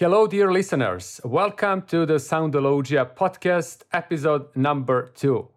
[0.00, 1.20] Hello, dear listeners.
[1.24, 5.48] Welcome to the Soundologia podcast, episode number two.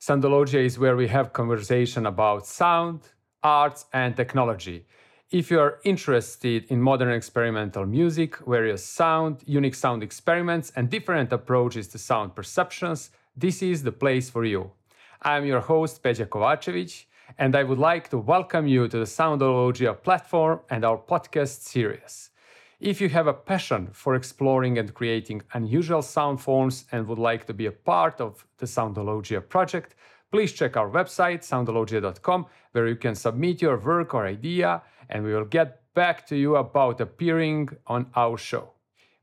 [0.00, 3.00] Soundologia is where we have conversation about sound,
[3.42, 4.86] arts, and technology.
[5.32, 11.32] If you are interested in modern experimental music, various sound, unique sound experiments, and different
[11.32, 14.70] approaches to sound perceptions, this is the place for you.
[15.22, 17.06] I'm your host, Peja Kovacevic,
[17.36, 22.30] and I would like to welcome you to the Soundologia platform and our podcast series.
[22.82, 27.46] If you have a passion for exploring and creating unusual sound forms and would like
[27.46, 29.94] to be a part of the Soundologia project,
[30.32, 35.32] please check our website, soundologia.com, where you can submit your work or idea, and we
[35.32, 38.72] will get back to you about appearing on our show.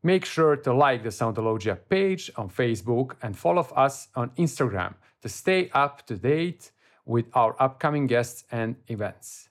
[0.04, 5.28] Make sure to like the Soundologia page on Facebook and follow us on Instagram to
[5.28, 6.72] stay up to date
[7.06, 9.49] with our upcoming guests and events.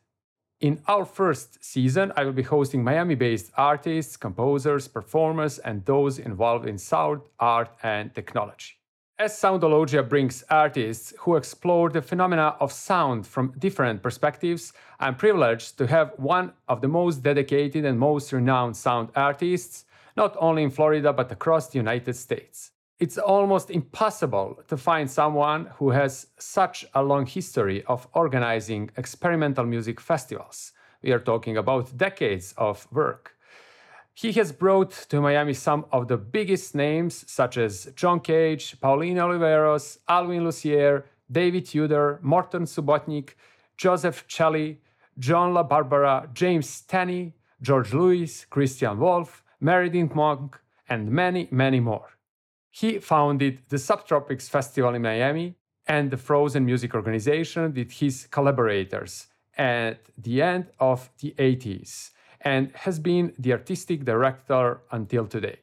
[0.61, 6.19] In our first season, I will be hosting Miami based artists, composers, performers, and those
[6.19, 8.75] involved in sound, art, and technology.
[9.21, 15.79] As Soundologia brings artists who explore the phenomena of sound from different perspectives, I'm privileged
[15.79, 19.85] to have one of the most dedicated and most renowned sound artists,
[20.17, 22.73] not only in Florida but across the United States.
[22.99, 29.65] It's almost impossible to find someone who has such a long history of organizing experimental
[29.65, 30.73] music festivals.
[31.01, 33.37] We are talking about decades of work.
[34.15, 39.19] He has brought to Miami some of the biggest names, such as John Cage, Pauline
[39.19, 43.35] Oliveros, Alvin Lucier, David Tudor, Morton Subotnick,
[43.77, 44.79] Joseph Celli,
[45.21, 52.18] Joan La Barbara, James Tenney, George Lewis, Christian Wolff, Meredith Monk, and many, many more.
[52.81, 55.57] He founded the Subtropics Festival in Miami
[55.89, 62.71] and the Frozen Music Organization with his collaborators at the end of the 80s and
[62.77, 65.57] has been the artistic director until today.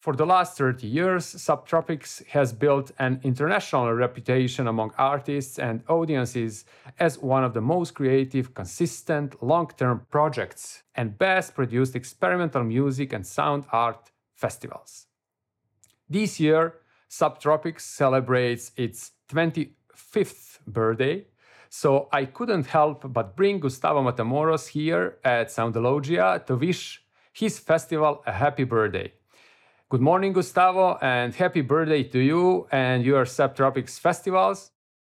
[0.00, 6.66] For the last 30 years, Subtropics has built an international reputation among artists and audiences
[7.00, 13.12] as one of the most creative, consistent, long term projects and best produced experimental music
[13.12, 15.07] and sound art festivals.
[16.10, 16.74] This year,
[17.10, 21.26] Subtropics celebrates its 25th birthday,
[21.68, 27.02] so I couldn't help but bring Gustavo Matamoros here at Soundologia to wish
[27.34, 29.12] his festival a happy birthday.
[29.90, 34.70] Good morning, Gustavo, and happy birthday to you and your Subtropics festivals.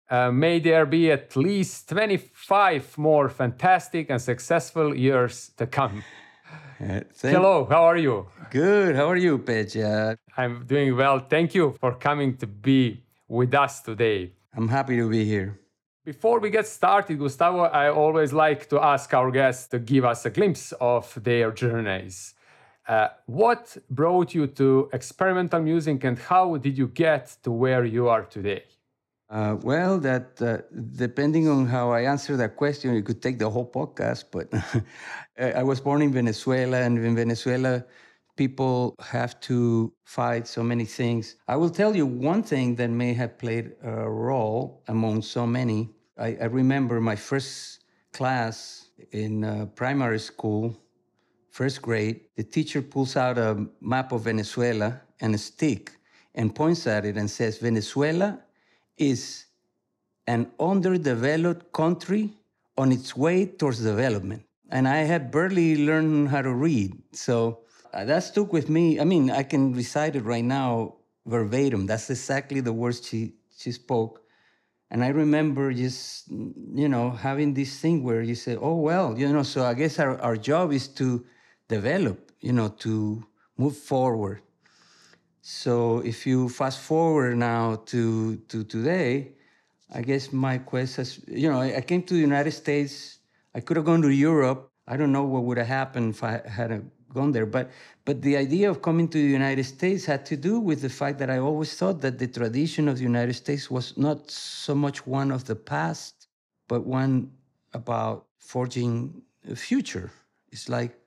[0.10, 6.04] Uh, may there be at least 25 more fantastic and successful years to come.
[7.22, 8.28] Hello, how are you?
[8.50, 8.96] Good.
[8.96, 10.18] How are you, Peja?
[10.38, 11.20] I'm doing well.
[11.20, 14.34] Thank you for coming to be with us today.
[14.56, 15.60] I'm happy to be here.
[16.06, 20.26] Before we get started, Gustavo, I always like to ask our guests to give us
[20.26, 22.36] a glimpse of their journeys.
[22.88, 28.08] Uh, what brought you to experimental music and how did you get to where you
[28.08, 28.64] are today?
[29.30, 30.58] Uh, well, that uh,
[30.94, 34.26] depending on how I answer that question, it could take the whole podcast.
[34.32, 34.54] But
[35.40, 37.84] I was born in Venezuela, and in Venezuela,
[38.36, 41.38] people have to fight so many things.
[41.48, 45.90] I will tell you one thing that may have played a role among so many.
[46.18, 50.78] I, I remember my first class in uh, primary school,
[51.50, 52.22] first grade.
[52.36, 55.92] The teacher pulls out a map of Venezuela and a stick
[56.36, 58.40] and points at it and says, Venezuela
[58.98, 59.46] is
[60.28, 62.32] an underdeveloped country
[62.78, 64.44] on its way towards development.
[64.70, 66.98] And I had barely learned how to read.
[67.12, 67.60] So
[67.94, 69.00] uh, that stuck with me.
[69.00, 70.96] I mean, I can recite it right now
[71.26, 71.86] verbatim.
[71.86, 74.22] That's exactly the words she, she spoke.
[74.92, 79.32] And I remember just, you know, having this thing where you say, oh, well, you
[79.32, 81.26] know, so I guess our, our job is to
[81.68, 83.26] develop, you know, to
[83.58, 84.42] move forward.
[85.48, 89.34] So if you fast forward now to, to today,
[89.94, 93.20] I guess my quest has, you know, I came to the United States.
[93.54, 94.72] I could have gone to Europe.
[94.88, 97.46] I don't know what would have happened if I had gone there.
[97.46, 97.70] But,
[98.06, 101.20] but the idea of coming to the United States had to do with the fact
[101.20, 105.06] that I always thought that the tradition of the United States was not so much
[105.06, 106.28] one of the past,
[106.68, 107.30] but one
[107.76, 110.10] about forging a future.
[110.52, 110.98] It's like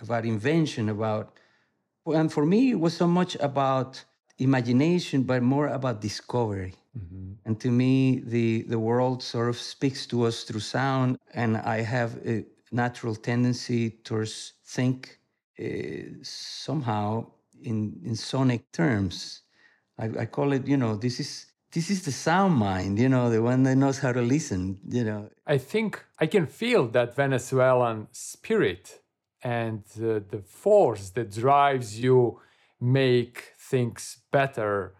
[0.00, 1.36] about invention, about
[2.06, 4.04] and for me, it was so much about
[4.38, 6.74] imagination, but more about discovery.
[6.98, 7.32] Mm-hmm.
[7.44, 11.80] And to me, the, the world sort of speaks to us through sound, and I
[11.80, 15.18] have a natural tendency towards think
[15.60, 15.64] uh,
[16.22, 17.26] somehow
[17.62, 19.42] in, in sonic terms.
[19.98, 23.30] I, I call it, you know, this is this is the sound mind, you know,
[23.30, 25.30] the one that knows how to listen, you know.
[25.46, 29.00] I think I can feel that Venezuelan spirit
[29.42, 32.40] and uh, the force that drives you
[32.80, 34.94] make things better.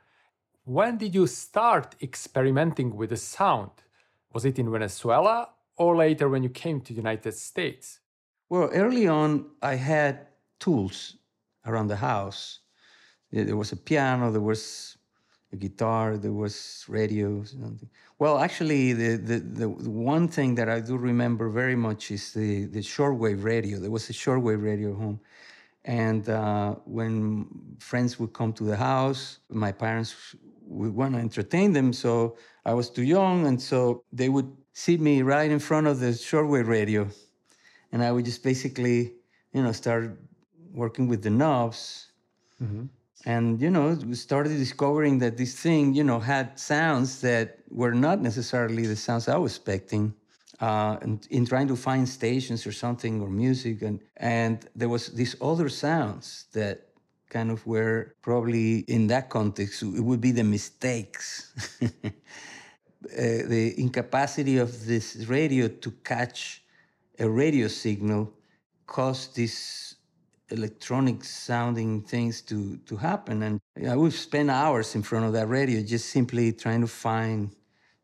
[0.64, 3.70] When did you start experimenting with the sound?
[4.32, 8.00] Was it in Venezuela or later when you came to the United States?
[8.48, 10.26] Well, early on, I had
[10.60, 11.16] tools
[11.66, 12.60] around the house.
[13.30, 14.98] There was a piano, there was
[15.52, 17.44] a guitar, there was radio.
[17.44, 17.88] Something.
[18.18, 22.66] Well, actually, the, the, the, one thing that I do remember very much is the,
[22.66, 23.78] the shortwave radio.
[23.78, 25.20] There was a shortwave radio at home.
[25.84, 27.46] And uh, when
[27.78, 31.92] friends would come to the house, my parents would want to entertain them.
[31.92, 33.46] So I was too young.
[33.46, 37.08] And so they would sit me right in front of the shortwave radio.
[37.90, 39.12] And I would just basically,
[39.52, 40.18] you know, start
[40.72, 42.12] working with the knobs.
[42.62, 42.86] Mm-hmm
[43.26, 47.94] and you know we started discovering that this thing you know had sounds that were
[47.94, 50.14] not necessarily the sounds i was expecting
[50.62, 53.82] uh, and in trying to find stations or something or music.
[53.82, 56.88] And and there was these other sounds that
[57.28, 61.52] kind of were probably in that context it would be the mistakes.
[63.04, 66.62] Uh, the incapacity of this radio to catch
[67.18, 68.32] a radio signal
[68.86, 69.96] caused this
[70.50, 73.42] electronic sounding things to to happen.
[73.42, 77.50] And I would spend hours in front of that radio just simply trying to find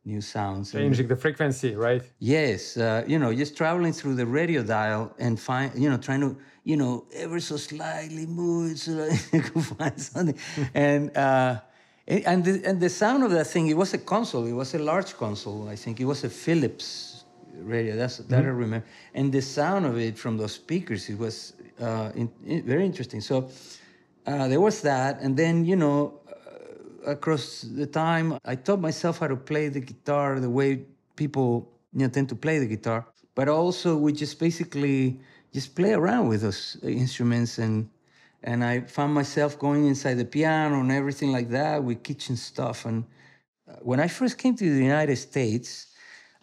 [0.05, 2.03] new sounds changing and, the frequency right?
[2.19, 6.21] Yes uh, you know just traveling through the radio dial and find you know trying
[6.21, 10.39] to you know ever so slightly move it so that I could find something.
[10.75, 11.61] And uh,
[12.07, 14.47] and the, and the sound of that thing it was a console.
[14.47, 15.69] It was a large console.
[15.69, 17.08] I think it was a Philips
[17.55, 18.47] radio that's that mm-hmm.
[18.47, 22.63] I remember and the sound of it from those speakers it was uh, in, in,
[22.65, 23.21] very interesting.
[23.21, 23.49] So
[24.27, 29.19] uh, there was that, and then you know, uh, across the time, I taught myself
[29.19, 30.85] how to play the guitar the way
[31.17, 33.07] people you know tend to play the guitar.
[33.35, 35.21] But also, we just basically
[35.53, 37.89] just play around with those instruments and
[38.43, 42.87] and I found myself going inside the piano and everything like that with kitchen stuff.
[42.87, 43.05] And
[43.69, 45.89] uh, when I first came to the United States,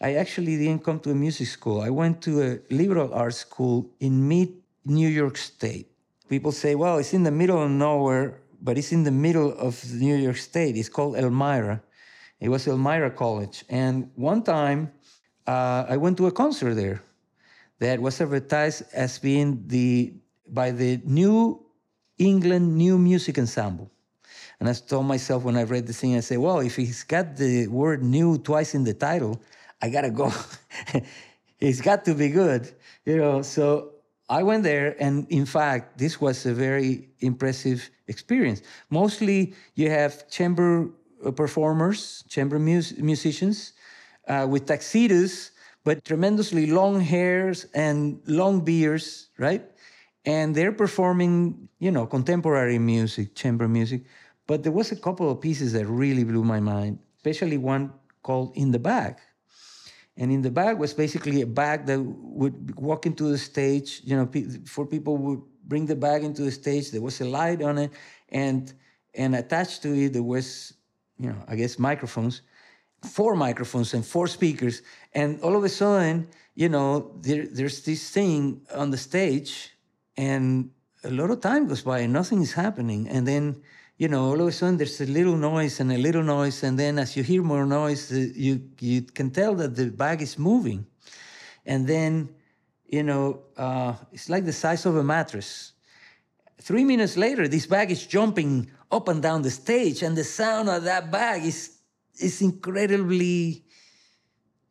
[0.00, 1.80] I actually didn't come to a music school.
[1.80, 4.50] I went to a liberal arts school in mid
[4.84, 5.90] New York State.
[6.28, 9.82] People say, well, it's in the middle of nowhere, but it's in the middle of
[9.94, 10.76] New York State.
[10.76, 11.80] It's called Elmira.
[12.40, 13.64] It was Elmira College.
[13.68, 14.92] And one time
[15.46, 17.02] uh, I went to a concert there
[17.78, 20.12] that was advertised as being the
[20.48, 21.64] by the New
[22.18, 23.90] England New Music Ensemble.
[24.60, 27.36] And I told myself when I read the thing, I said, well, if he's got
[27.36, 29.40] the word new twice in the title,
[29.82, 30.32] I gotta go.
[31.60, 32.72] it's got to be good,
[33.04, 33.42] you know.
[33.42, 33.92] So
[34.28, 38.62] I went there, and in fact, this was a very impressive experience.
[38.90, 40.90] Mostly, you have chamber
[41.24, 43.72] uh, performers, chamber mus- musicians
[44.28, 45.52] uh, with tuxedos,
[45.84, 49.64] but tremendously long hairs and long beards, right?
[50.24, 54.02] And they're performing, you know, contemporary music, chamber music.
[54.48, 57.92] But there was a couple of pieces that really blew my mind, especially one
[58.22, 59.16] called "In the Bag."
[60.16, 64.00] And in the bag was basically a bag that would walk into the stage.
[64.04, 64.28] You know,
[64.64, 66.90] for people would bring the bag into the stage.
[66.90, 67.90] There was a light on it,
[68.30, 68.72] and
[69.14, 70.74] and attached to it there was,
[71.18, 72.42] you know, I guess microphones,
[73.02, 74.82] four microphones and four speakers.
[75.14, 79.70] And all of a sudden, you know, there, there's this thing on the stage,
[80.16, 80.70] and
[81.04, 83.08] a lot of time goes by and nothing is happening.
[83.08, 83.62] And then
[83.98, 86.78] you know, all of a sudden there's a little noise and a little noise, and
[86.78, 90.86] then as you hear more noise, you you can tell that the bag is moving,
[91.64, 92.28] and then,
[92.86, 95.72] you know, uh, it's like the size of a mattress.
[96.60, 100.68] Three minutes later, this bag is jumping up and down the stage, and the sound
[100.68, 101.78] of that bag is
[102.20, 103.64] is incredibly,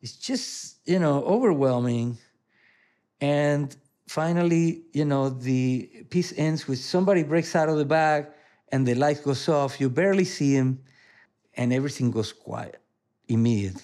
[0.02, 2.16] it's just you know overwhelming,
[3.20, 8.26] and finally, you know, the piece ends with somebody breaks out of the bag
[8.70, 10.80] and the light goes off, you barely see him,
[11.54, 12.80] and everything goes quiet
[13.28, 13.82] immediately.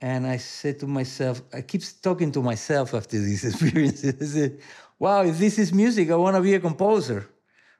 [0.00, 4.14] And I said to myself, I keep talking to myself after these experiences.
[4.20, 4.58] I said,
[4.98, 7.28] wow, if this is music, I want to be a composer,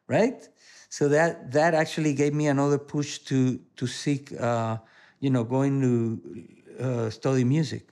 [0.07, 0.47] right?
[0.89, 4.79] So that that actually gave me another push to to seek, uh,
[5.21, 7.89] you know, going to uh, study music.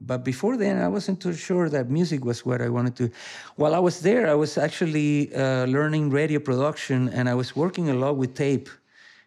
[0.00, 3.10] But before then, I wasn't too sure that music was what I wanted to.
[3.56, 7.90] While I was there, I was actually uh, learning radio production, and I was working
[7.90, 8.70] a lot with tape,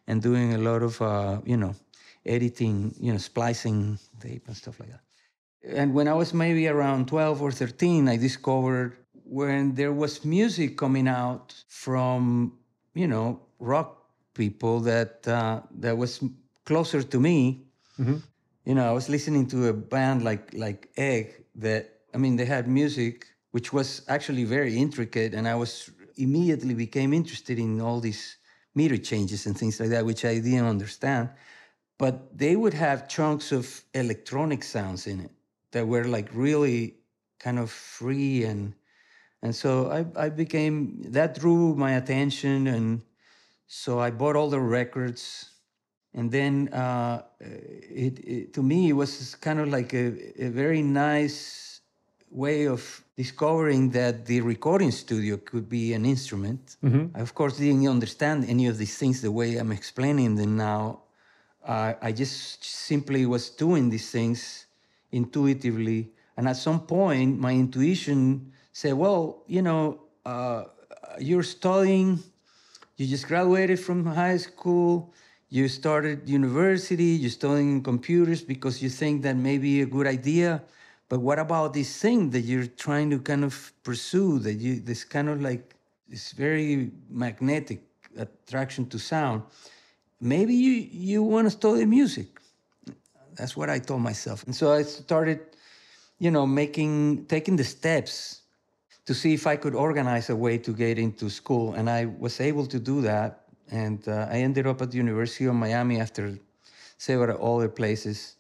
[0.08, 1.76] and doing a lot of uh, you know,
[2.26, 5.02] editing, you know, splicing tape and stuff like that.
[5.78, 10.78] And when I was maybe around 12 or 13, I discovered when there was music
[10.78, 12.54] coming out from
[12.94, 14.04] you know rock
[14.34, 16.20] people that uh, that was
[16.66, 17.62] closer to me.
[18.00, 18.18] Mm-hmm
[18.66, 22.46] you know, I was listening to a band like like Egg that I mean they
[22.46, 25.34] had music, which was actually very intricate.
[25.34, 28.38] And I was immediately became interested in all these
[28.76, 31.30] meter changes and things like that, which I didn't understand.
[31.98, 35.32] But they would have chunks of electronic sounds in it
[35.72, 36.96] that were like really
[37.40, 38.74] kind of free and
[39.42, 43.02] and so I, I became that drew my attention and
[43.68, 45.53] so I bought all the records
[46.14, 50.08] and then uh, it, it, to me it was kind of like a,
[50.46, 51.82] a very nice
[52.30, 56.78] way of discovering that the recording studio could be an instrument.
[57.16, 61.02] I, of course, didn't understand any of these things the way I'm explaining them now.
[61.64, 64.66] Uh, I just simply was doing these things
[65.12, 66.12] intuitively.
[66.36, 70.64] And at some point, my intuition said, well, you know, uh,
[71.20, 72.20] you're studying,
[72.98, 75.14] you just graduated from high school,
[75.54, 80.64] you started university, you're studying computers because you think that may be a good idea.
[81.10, 84.40] But what about this thing that you're trying to kind of pursue?
[84.40, 85.76] That you this kind of like
[86.10, 87.84] this very magnetic
[88.18, 89.44] attraction to sound.
[90.20, 90.72] Maybe you
[91.12, 92.30] you want to study music.
[93.36, 95.40] That's what I told myself, and so I started,
[96.18, 98.42] you know, making taking the steps
[99.06, 102.42] to see if I could organize a way to get into school, and I was
[102.42, 103.43] able to do that.
[103.74, 106.38] And uh, I ended up at the University of Miami after
[106.98, 108.36] several other places.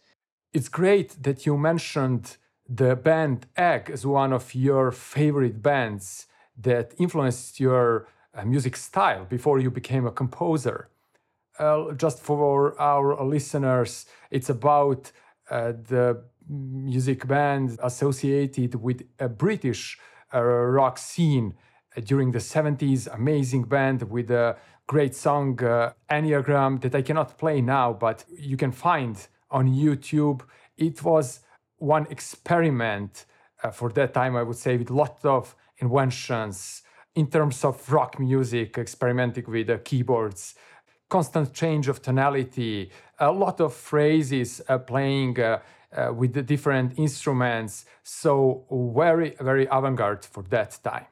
[0.53, 2.37] It's great that you mentioned
[2.69, 6.27] the band Egg as one of your favorite bands
[6.61, 10.89] that influenced your uh, music style before you became a composer.
[11.57, 15.11] Uh, just for our listeners, it's about
[15.49, 19.97] uh, the music band associated with a British
[20.31, 21.55] uh, rock scene
[22.05, 23.07] during the 70s.
[23.13, 28.57] Amazing band with a great song, uh, Enneagram, that I cannot play now, but you
[28.57, 29.15] can find
[29.49, 30.41] on YouTube.
[30.77, 31.39] It was
[31.77, 33.25] one experiment
[33.63, 36.83] uh, for that time, I would say, with lots of inventions
[37.15, 40.55] in terms of rock music, experimenting with uh, keyboards,
[41.09, 45.59] constant change of tonality, a lot of phrases uh, playing uh,
[45.95, 47.85] uh, with the different instruments.
[48.01, 51.05] So, very, very avant garde for that time.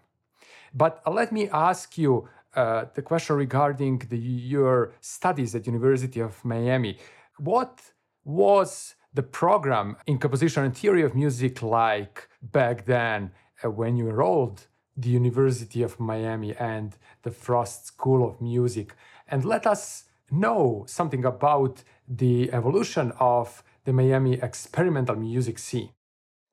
[0.73, 6.97] But let me ask you the question regarding the, your studies at University of Miami.
[7.37, 7.81] What
[8.23, 13.31] was the program in composition and theory of music like back then
[13.63, 18.93] uh, when you enrolled the University of Miami and the Frost School of Music.
[19.27, 25.89] And let us know something about the evolution of the Miami experimental music scene.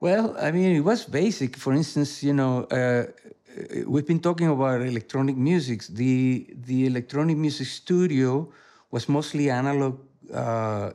[0.00, 1.57] Well, I mean, it was basic.
[1.57, 3.07] For instance, you know, uh,
[3.87, 5.83] we've been talking about electronic music.
[5.88, 8.52] The the electronic music studio
[8.90, 9.99] was mostly analog
[10.33, 10.93] uh,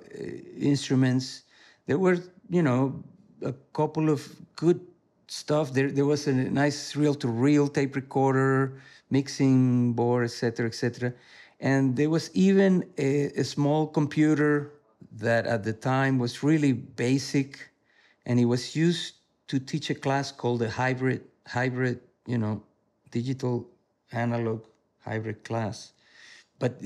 [0.59, 1.43] instruments
[1.85, 2.17] there were,
[2.49, 3.03] you know,
[3.41, 4.79] a couple of good
[5.27, 5.73] stuff.
[5.73, 8.79] There, there was a nice reel-to-reel tape recorder,
[9.09, 11.13] mixing board, etc., etc.
[11.59, 14.73] And there was even a, a small computer
[15.17, 17.69] that at the time was really basic,
[18.25, 19.15] and it was used
[19.47, 22.63] to teach a class called the hybrid, hybrid, you know,
[23.11, 23.67] digital
[24.11, 24.63] analog
[25.03, 25.93] hybrid class.
[26.59, 26.81] But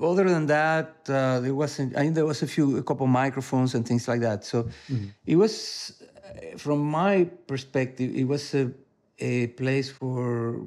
[0.00, 1.96] other than that, uh, there wasn't.
[1.96, 4.44] I mean, there was a few, a couple microphones and things like that.
[4.44, 5.06] So mm-hmm.
[5.26, 8.70] it was, uh, from my perspective, it was a
[9.18, 10.66] a place for,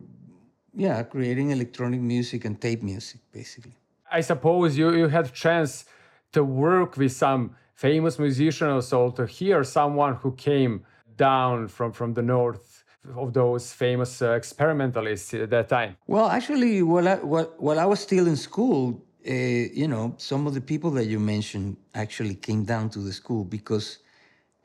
[0.73, 3.75] yeah, creating electronic music and tape music, basically.
[4.11, 5.85] I suppose you you had chance
[6.31, 10.85] to work with some famous musicians, or so to hear someone who came
[11.17, 12.74] down from from the north
[13.15, 15.97] of those famous uh, experimentalists at that time?
[16.07, 20.47] Well, actually, while I, while, while I was still in school, uh, you know, some
[20.47, 23.99] of the people that you mentioned actually came down to the school because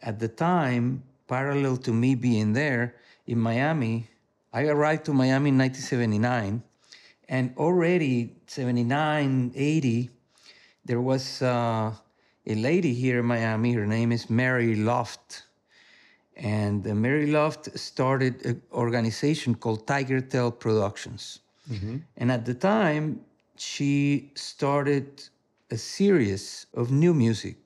[0.01, 4.09] at the time, parallel to me being there in Miami,
[4.53, 6.63] I arrived to Miami in 1979,
[7.29, 10.11] and already 79, 80,
[10.85, 11.93] there was uh,
[12.47, 13.73] a lady here in Miami.
[13.73, 15.45] Her name is Mary Luft.
[16.43, 21.41] And Mary Luft started an organization called Tigertail Productions.
[21.71, 21.99] Mm-hmm.
[22.17, 23.21] And at the time,
[23.57, 25.23] she started
[25.71, 27.57] a series of new music.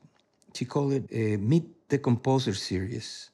[0.55, 3.31] She called it a Meet the Composer series,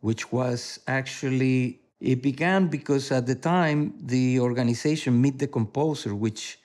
[0.00, 6.58] which was actually, it began because at the time, the organization Meet the Composer, which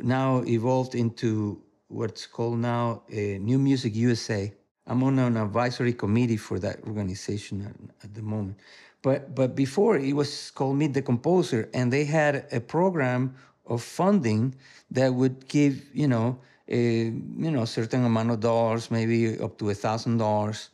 [0.00, 4.52] now evolved into what's called now New Music USA.
[4.86, 8.56] I'm on an advisory committee for that organization at, at the moment.
[9.02, 13.34] But, but before it was called Meet the Composer, and they had a program
[13.66, 14.54] of funding
[14.90, 17.04] that would give you know a
[17.44, 20.70] you know certain amount of dollars, maybe up to a thousand dollars,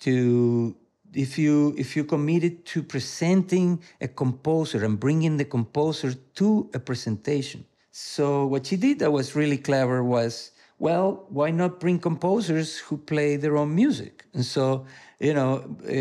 [0.00, 0.74] to
[1.12, 6.78] if you if you committed to presenting a composer and bringing the composer to a
[6.78, 7.64] presentation.
[7.90, 12.96] So what she did that was really clever was well, why not bring composers who
[12.96, 14.24] play their own music?
[14.34, 14.84] And so,
[15.20, 15.52] you know,
[15.86, 15.92] uh,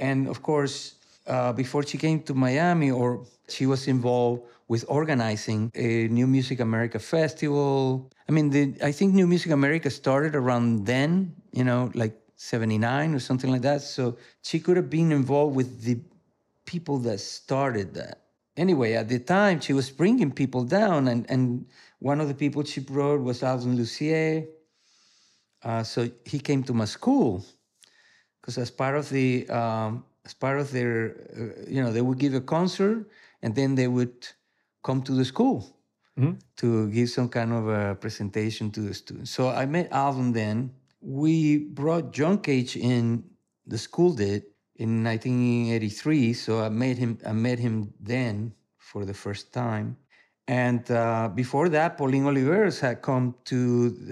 [0.00, 0.96] and of course,
[1.28, 6.58] uh, before she came to Miami, or she was involved with organizing a New Music
[6.58, 8.10] America festival.
[8.28, 13.14] I mean, the, I think New Music America started around then, you know, like 79
[13.14, 13.82] or something like that.
[13.82, 16.00] So she could have been involved with the
[16.64, 18.22] people that started that.
[18.56, 21.66] Anyway, at the time, she was bringing people down, and, and
[21.98, 24.44] one of the people she brought was Alvin Lucier.
[25.62, 27.44] Uh, so he came to my school
[28.40, 32.18] because as part of the um, as part of their, uh, you know, they would
[32.18, 33.08] give a concert
[33.42, 34.26] and then they would
[34.82, 35.78] come to the school
[36.18, 36.34] mm-hmm.
[36.56, 39.30] to give some kind of a presentation to the students.
[39.30, 40.72] So I met Alvin then.
[41.00, 43.22] We brought John Cage in,
[43.66, 44.42] the school did,
[44.74, 46.32] in 1983.
[46.32, 49.96] So I met him, I met him then for the first time.
[50.48, 53.58] And uh, before that, Pauline Oliveros had come to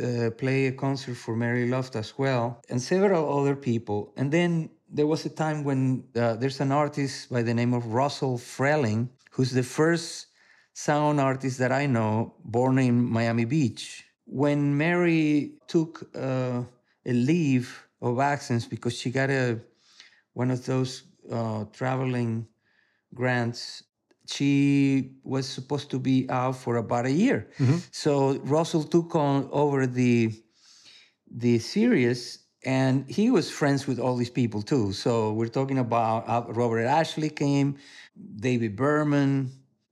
[0.02, 4.12] uh, play a concert for Mary Luft as well, and several other people.
[4.16, 7.86] And then there was a time when uh, there's an artist by the name of
[7.86, 10.26] Russell Frehling, who's the first
[10.72, 14.04] sound artist that I know born in Miami Beach.
[14.26, 16.62] When Mary took uh,
[17.06, 19.60] a leave of absence because she got a
[20.32, 22.48] one of those uh, traveling
[23.14, 23.84] grants,
[24.26, 27.50] she was supposed to be out for about a year.
[27.58, 27.76] Mm-hmm.
[27.90, 30.32] So Russell took on over the
[31.30, 34.92] the series and he was friends with all these people too.
[34.92, 37.76] So we're talking about uh, Robert Ashley came,
[38.36, 39.50] David Behrman,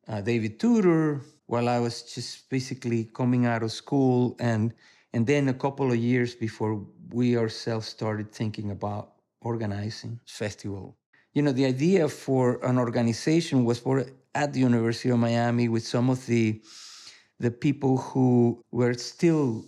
[0.09, 4.37] uh, David Tudor, while I was just basically coming out of school.
[4.41, 4.73] And,
[5.13, 10.97] and then a couple of years before we ourselves started thinking about organizing festival.
[11.35, 15.86] You know, the idea for an organization was for at the University of Miami with
[15.86, 16.62] some of the
[17.38, 19.64] the people who were still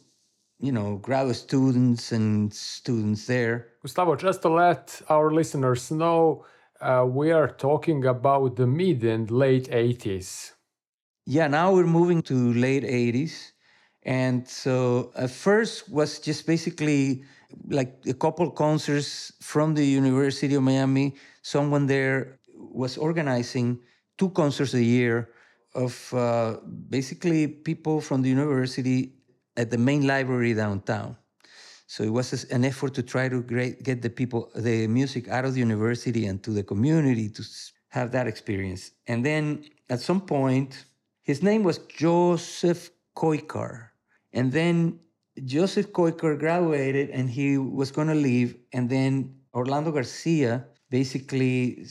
[0.65, 3.69] you know, graduate students and students there.
[3.83, 6.47] Gustavo, just to let our listeners know,
[6.81, 10.53] uh, we are talking about the mid and late 80s.
[11.27, 13.53] Yeah, now we're moving to late 80s.
[14.05, 17.25] And so at first was just basically
[17.69, 21.15] like a couple concerts from the University of Miami.
[21.43, 23.81] Someone there was organizing
[24.19, 25.31] two concerts a year
[25.75, 26.57] of uh,
[26.89, 29.15] basically people from the university
[29.57, 31.17] at the main library downtown.
[31.87, 35.55] So it was an effort to try to get the people, the music out of
[35.55, 37.43] the university and to the community to
[37.89, 38.93] have that experience.
[39.07, 40.87] And then at some point,
[41.23, 43.89] his name was Joseph Koikar.
[44.33, 44.99] And then
[45.45, 48.57] Joseph Koikar graduated and he was going to leave.
[48.73, 50.67] And then Orlando Garcia
[51.01, 51.85] basically,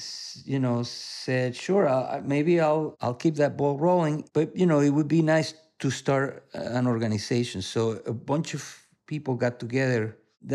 [0.46, 0.78] you know,
[1.26, 5.12] said, "Sure, I'll, maybe I'll I'll keep that ball rolling, but you know, it would
[5.20, 5.50] be nice
[5.84, 7.60] to start an organization.
[7.74, 7.82] So
[8.14, 8.64] a bunch of
[9.12, 10.04] people got together.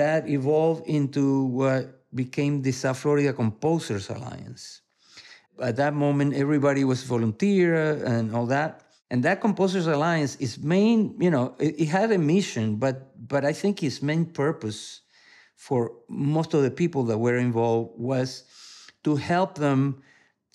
[0.01, 1.25] That evolved into
[1.61, 1.83] what
[2.23, 4.81] became the South Florida Composers Alliance.
[5.71, 8.71] At that moment, everybody was volunteer uh, and all that.
[9.11, 12.97] And that Composers Alliance is main, you know, it, it had a mission, but
[13.33, 14.81] but I think its main purpose
[15.59, 18.45] for most of the people that were involved was
[19.03, 20.01] to help them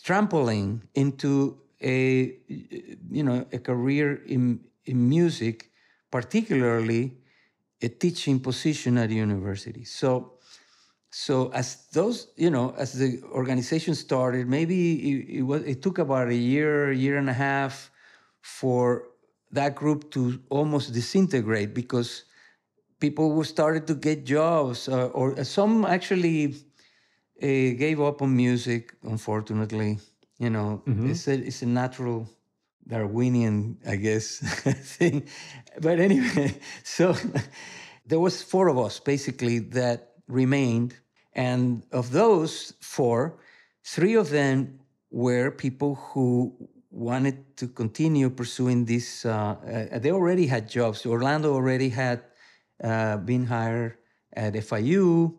[0.02, 2.34] trampoline into a
[3.12, 5.72] you know a career in in music,
[6.10, 7.18] particularly
[7.82, 9.84] a teaching position at university.
[9.84, 10.40] So
[11.12, 14.80] so as those you know as the organization started, maybe
[15.12, 17.92] it, it was it took about a year, year and a half
[18.40, 19.10] for
[19.52, 22.24] that group to almost disintegrate because
[23.06, 26.38] people who started to get jobs uh, or some actually
[27.48, 29.92] uh, gave up on music unfortunately
[30.44, 31.10] you know, mm-hmm.
[31.10, 32.28] it's a it's a natural
[32.88, 34.40] Darwinian, I guess,
[34.98, 35.24] thing.
[35.80, 37.16] But anyway, so
[38.06, 40.96] there was four of us basically that remained,
[41.34, 43.40] and of those four,
[43.86, 44.80] three of them
[45.12, 46.54] were people who
[46.90, 49.26] wanted to continue pursuing this.
[49.26, 49.56] Uh,
[49.94, 51.06] uh, they already had jobs.
[51.06, 52.22] Orlando already had
[52.84, 53.98] uh, been hired
[54.36, 55.34] at FIU,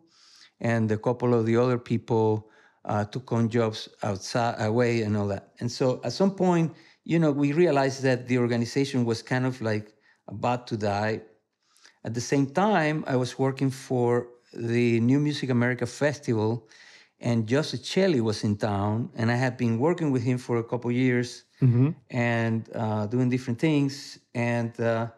[0.61, 2.49] and a couple of the other people
[2.85, 5.51] uh, took on jobs outside, away, and all that.
[5.61, 6.73] And so at some point,
[7.05, 9.95] you know, we realized that the organization was kind of like
[10.29, 11.21] about to die.
[12.05, 16.69] At the same time, I was working for the New Music America Festival,
[17.21, 20.65] and Joseph Celli was in town, and I had been working with him for a
[20.65, 21.91] couple years mm-hmm.
[22.11, 24.19] and uh, doing different things.
[24.35, 25.09] And uh,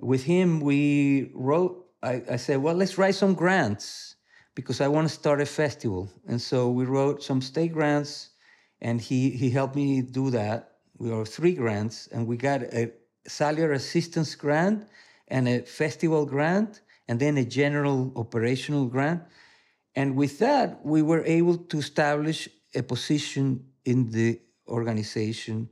[0.00, 1.86] with him, we wrote.
[2.02, 4.16] I, I said, "Well, let's write some grants."
[4.54, 6.10] because I want to start a festival.
[6.26, 8.30] And so we wrote some state grants,
[8.80, 10.72] and he, he helped me do that.
[10.98, 12.92] We wrote three grants, and we got a
[13.26, 14.86] salary assistance grant
[15.28, 19.22] and a festival grant, and then a general operational grant.
[19.94, 25.68] And with that, we were able to establish a position in the organization.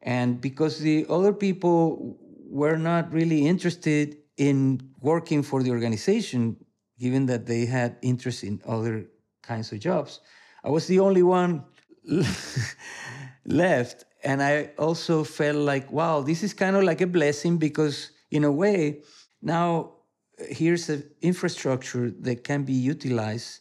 [0.00, 6.56] And because the other people were not really interested in working for the organization,
[6.98, 9.06] given that they had interest in other
[9.42, 10.20] kinds of jobs,
[10.64, 11.64] I was the only one
[13.44, 14.04] left.
[14.24, 18.44] And I also felt like, wow, this is kind of like a blessing because, in
[18.44, 19.02] a way,
[19.40, 19.92] now
[20.40, 23.60] uh, here's an infrastructure that can be utilized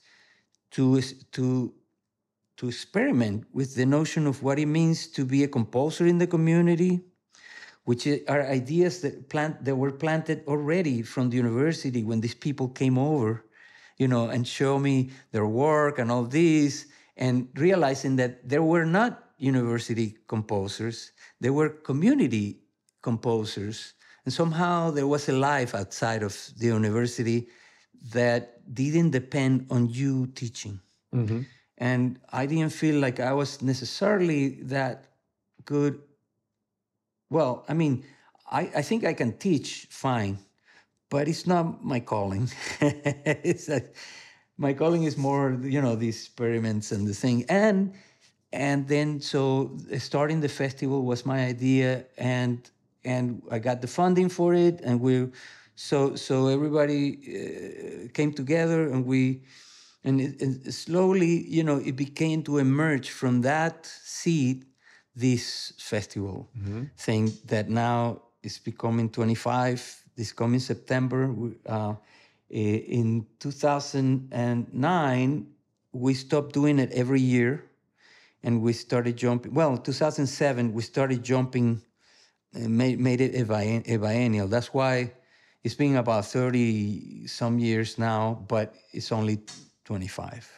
[0.71, 0.99] to,
[1.31, 1.73] to,
[2.57, 6.27] to experiment with the notion of what it means to be a composer in the
[6.27, 7.01] community,
[7.87, 12.67] which are ideas that, plant, that were planted already from the university when these people
[12.67, 13.45] came over,
[13.97, 18.85] you know, and show me their work and all this, and realizing that there were
[18.85, 22.59] not university composers, there were community
[23.01, 23.93] composers
[24.27, 27.47] and somehow there was a life outside of the university
[28.11, 30.81] that didn't depend on you teaching.
[31.15, 31.43] Mm-hmm.
[31.77, 35.05] And I didn't feel like I was necessarily that
[35.63, 36.01] good.
[37.29, 38.05] Well, I mean,
[38.51, 40.39] I, I think I can teach fine,
[41.09, 42.49] but it's not my calling.
[42.81, 43.95] it's like,
[44.57, 47.45] my calling is more, you know, the experiments and the thing.
[47.49, 47.93] And
[48.53, 52.69] and then so starting the festival was my idea and
[53.05, 55.29] and I got the funding for it, and we,
[55.75, 57.03] so so everybody
[58.07, 59.43] uh, came together, and we,
[60.03, 64.66] and, it, and, slowly, you know, it began to emerge from that seed,
[65.17, 66.83] this festival mm-hmm.
[66.97, 71.33] thing that now is becoming 25 this coming September.
[71.65, 71.95] Uh,
[72.49, 75.47] in 2009,
[75.93, 77.63] we stopped doing it every year
[78.43, 79.53] and we started jumping.
[79.53, 81.81] Well, 2007, we started jumping
[82.53, 84.47] made, made it a, a biennial.
[84.47, 85.13] That's why
[85.63, 89.39] it's been about 30 some years now, but it's only
[89.85, 90.51] 25.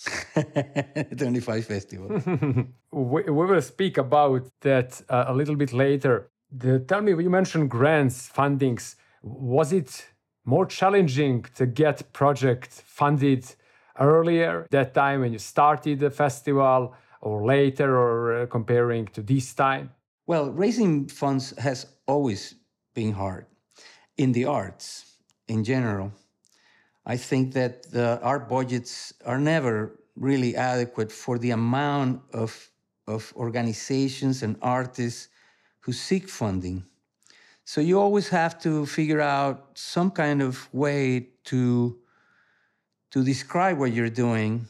[1.16, 2.66] 25 festival.
[2.92, 6.30] we, we, will speak about that uh, a little bit later.
[6.50, 8.96] The, tell me, you mentioned grants, fundings.
[9.22, 10.06] Was it
[10.44, 13.44] more challenging to get project funded
[13.98, 19.54] earlier that time when you started the festival or later or uh, comparing to this
[19.54, 19.90] time?
[20.26, 22.54] Well, raising funds has always
[22.94, 23.46] been hard
[24.16, 25.16] in the arts
[25.48, 26.12] in general.
[27.06, 32.69] I think that the art budgets are never really adequate for the amount of,
[33.10, 35.28] of organizations and artists
[35.80, 36.84] who seek funding.
[37.64, 41.98] So you always have to figure out some kind of way to,
[43.10, 44.66] to describe what you're doing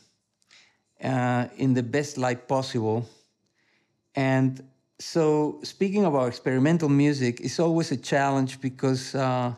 [1.02, 3.08] uh, in the best light possible.
[4.14, 4.62] And
[4.98, 9.54] so speaking about experimental music, it's always a challenge because uh,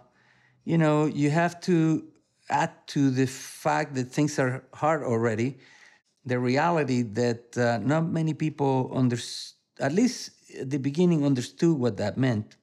[0.64, 2.04] you know you have to
[2.48, 5.58] add to the fact that things are hard already,
[6.24, 9.16] the reality that uh, not many people under,
[9.80, 12.56] at least at the beginning, understood what that meant.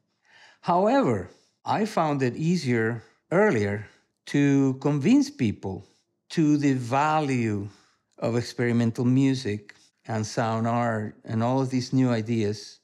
[0.61, 1.29] However,
[1.65, 3.87] I found it easier earlier
[4.27, 5.85] to convince people
[6.29, 7.67] to the value
[8.17, 12.79] of experimental music and sound art and all of these new ideas.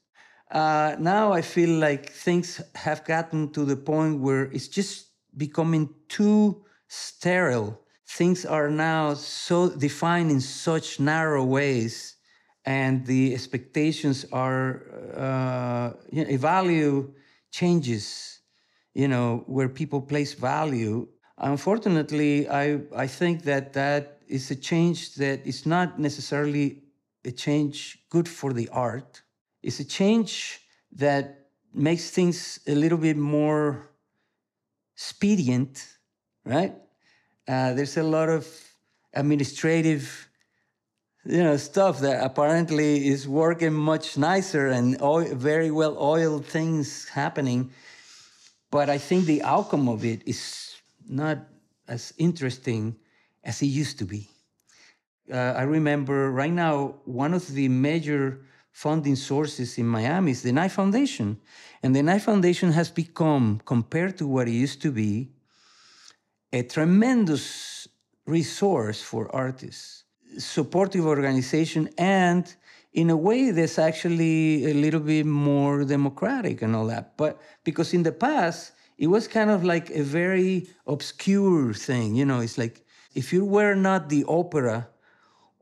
[0.50, 5.92] Uh, now I feel like things have gotten to the point where it's just becoming
[6.08, 7.80] too sterile.
[8.08, 12.16] Things are now so defined in such narrow ways,
[12.64, 14.82] and the expectations are
[15.16, 17.12] uh, you know, a value
[17.50, 18.40] changes.
[18.94, 21.08] You know where people place value.
[21.38, 26.82] Unfortunately, I I think that that is a change that is not necessarily
[27.24, 29.22] a change good for the art.
[29.62, 30.60] It's a change
[30.92, 33.90] that makes things a little bit more
[34.96, 35.98] expedient,
[36.44, 36.74] right?
[37.48, 38.46] Uh, there's a lot of
[39.14, 40.28] administrative
[41.24, 47.08] you know stuff that apparently is working much nicer and oil, very well oiled things
[47.08, 47.70] happening
[48.70, 50.76] but i think the outcome of it is
[51.08, 51.38] not
[51.88, 52.94] as interesting
[53.42, 54.28] as it used to be
[55.32, 60.52] uh, I remember right now one of the major funding sources in Miami is the
[60.52, 61.40] Knight Foundation.
[61.82, 65.30] And the Knight Foundation has become, compared to what it used to be,
[66.52, 67.88] a tremendous
[68.26, 70.04] resource for artists,
[70.38, 72.54] supportive organization, and
[72.92, 77.16] in a way that's actually a little bit more democratic and all that.
[77.16, 82.24] But because in the past, it was kind of like a very obscure thing, you
[82.24, 84.88] know, it's like if you were not the opera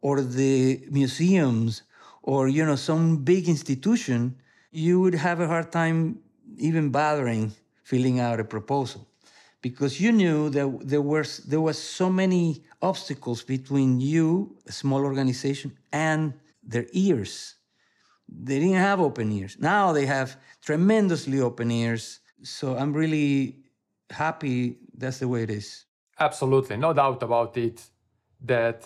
[0.01, 1.83] or the museums
[2.23, 4.37] or you know some big institution,
[4.70, 6.18] you would have a hard time
[6.59, 9.07] even bothering filling out a proposal
[9.64, 12.44] because you knew that there were there was so many
[12.90, 14.27] obstacles between you,
[14.66, 15.68] a small organization,
[16.11, 16.22] and
[16.72, 17.33] their ears.
[18.46, 19.57] They didn't have open ears.
[19.59, 20.29] Now they have
[20.68, 22.20] tremendously open ears.
[22.42, 23.31] So I'm really
[24.11, 24.57] happy
[25.00, 25.87] that's the way it is.
[26.29, 27.79] Absolutely, no doubt about it
[28.53, 28.79] that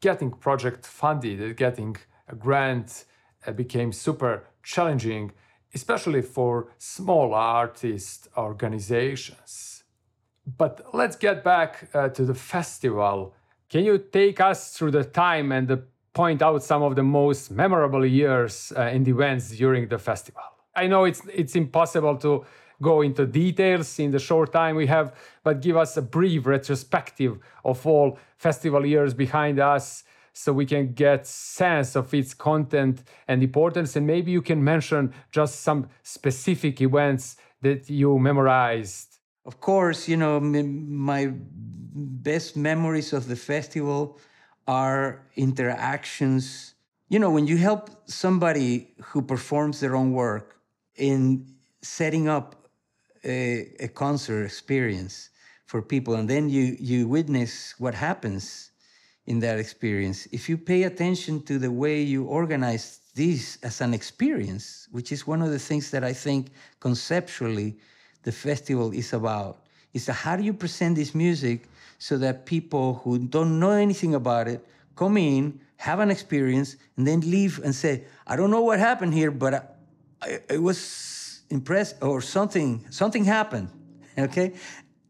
[0.00, 1.96] getting project funded, getting
[2.34, 3.04] a grant
[3.46, 4.32] uh, became super
[4.74, 5.30] challenging,
[5.72, 9.75] especially for small artist organizations.
[10.46, 13.34] But let's get back uh, to the festival.
[13.68, 15.82] Can you take us through the time and the,
[16.16, 20.42] point out some of the most memorable years uh, the events during the festival?
[20.74, 22.46] I know it's it's impossible to
[22.80, 27.38] go into details in the short time we have, but give us a brief retrospective
[27.64, 33.42] of all festival years behind us so we can get sense of its content and
[33.42, 39.15] importance and maybe you can mention just some specific events that you memorized
[39.46, 41.32] of course you know my
[41.96, 44.18] best memories of the festival
[44.68, 46.74] are interactions.
[47.08, 50.56] You know when you help somebody who performs their own work
[50.96, 51.46] in
[51.82, 52.68] setting up
[53.24, 55.30] a, a concert experience
[55.66, 58.72] for people and then you you witness what happens
[59.26, 60.26] in that experience.
[60.32, 65.26] If you pay attention to the way you organize this as an experience which is
[65.26, 67.78] one of the things that i think conceptually
[68.26, 69.62] the festival is about.
[69.94, 74.48] Is how do you present this music so that people who don't know anything about
[74.48, 74.60] it
[74.96, 79.12] come in have an experience and then leave and say i don't know what happened
[79.12, 79.60] here but I,
[80.26, 83.68] I, it was impressed or something something happened
[84.18, 84.54] okay?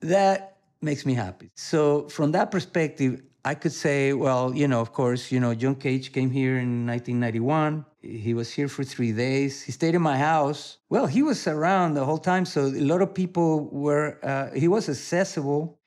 [0.01, 1.51] That makes me happy.
[1.55, 5.75] So from that perspective i could say well you know of course you know john
[5.75, 9.63] cage came here in 1991 he was here for three days.
[9.63, 10.79] He stayed in my house.
[10.89, 14.69] Well he was around the whole time so a lot of people were uh, he
[14.69, 15.79] was accessible.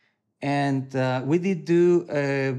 [0.41, 2.55] And uh, we did do a,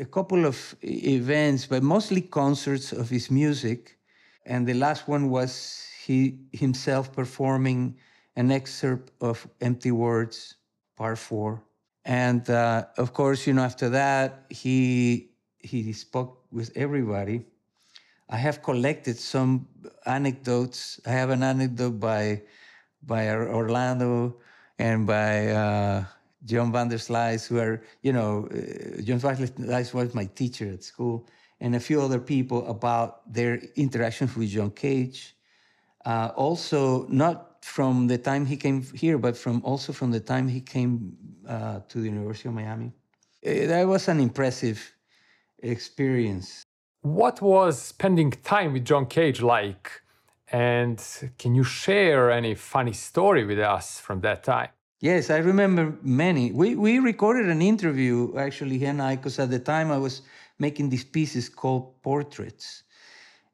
[0.00, 3.98] a couple of events but mostly concerts of his music.
[4.46, 7.96] And the last one was he himself performing
[8.36, 10.56] an excerpt of Empty Words,
[10.96, 11.62] Part Four,
[12.04, 17.44] and uh, of course, you know, after that, he he spoke with everybody.
[18.28, 19.68] I have collected some
[20.06, 21.00] anecdotes.
[21.06, 22.42] I have an anecdote by
[23.02, 24.36] by Orlando
[24.78, 26.04] and by uh,
[26.44, 30.26] John van der Sluys, who are, you know, uh, John van der Sluys was my
[30.26, 31.26] teacher at school,
[31.60, 35.34] and a few other people about their interactions with John Cage
[36.04, 40.46] uh, also, not from the time he came here, but from also from the time
[40.46, 41.16] he came
[41.48, 42.92] uh, to the University of Miami.
[43.44, 44.78] Uh, that was an impressive
[45.60, 46.62] experience.
[47.00, 49.90] What was spending time with John Cage like?
[50.52, 51.02] And
[51.38, 54.68] can you share any funny story with us from that time?
[55.00, 56.52] Yes, I remember many.
[56.52, 60.20] We, we recorded an interview, actually, he and I, because at the time I was
[60.58, 62.84] making these pieces called portraits,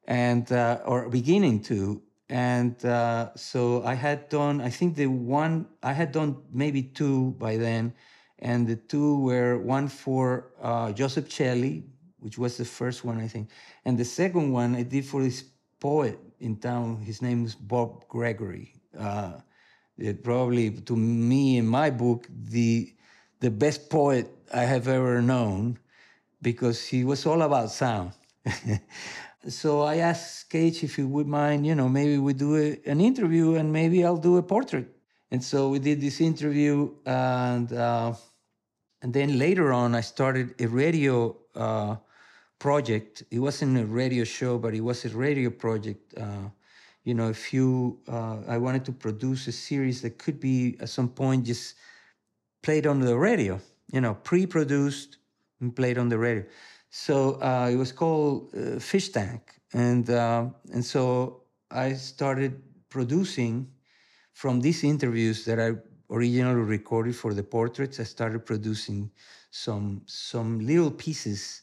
[0.07, 5.67] and uh, or beginning to and uh, so I had done, I think the one,
[5.83, 7.93] I had done maybe two by then,
[8.39, 11.83] and the two were one for uh, Joseph Celli,
[12.21, 13.51] which was the first one, I think,
[13.85, 15.45] and the second one I did for this
[15.81, 17.03] poet in town.
[17.03, 18.75] His name was Bob Gregory.
[18.97, 19.41] Uh,
[20.23, 22.95] probably to me in my book the
[23.41, 25.79] the best poet I have ever known
[26.43, 28.13] because he was all about sound.
[29.49, 33.01] So I asked Cage if he would mind, you know, maybe we do a, an
[33.01, 34.87] interview and maybe I'll do a portrait.
[35.31, 38.15] And so we did this interview, and uh,
[39.01, 41.97] and then later on I started a radio uh,
[42.59, 43.23] project.
[43.31, 46.15] It wasn't a radio show, but it was a radio project.
[46.19, 46.51] Uh,
[47.05, 50.89] you know, if you, uh, I wanted to produce a series that could be at
[50.89, 51.77] some point just
[52.63, 53.61] played on the radio.
[53.93, 55.17] You know, pre-produced
[55.61, 56.45] and played on the radio.
[56.91, 63.69] So uh, it was called uh, Fish Tank, and uh, and so I started producing
[64.33, 65.75] from these interviews that I
[66.13, 68.01] originally recorded for the portraits.
[68.01, 69.11] I started producing
[69.53, 71.63] some some little pieces,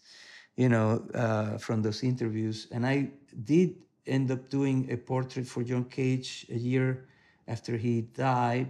[0.55, 3.11] you know, uh, from those interviews, and I
[3.43, 7.09] did end up doing a portrait for John Cage a year
[7.49, 8.67] after he died.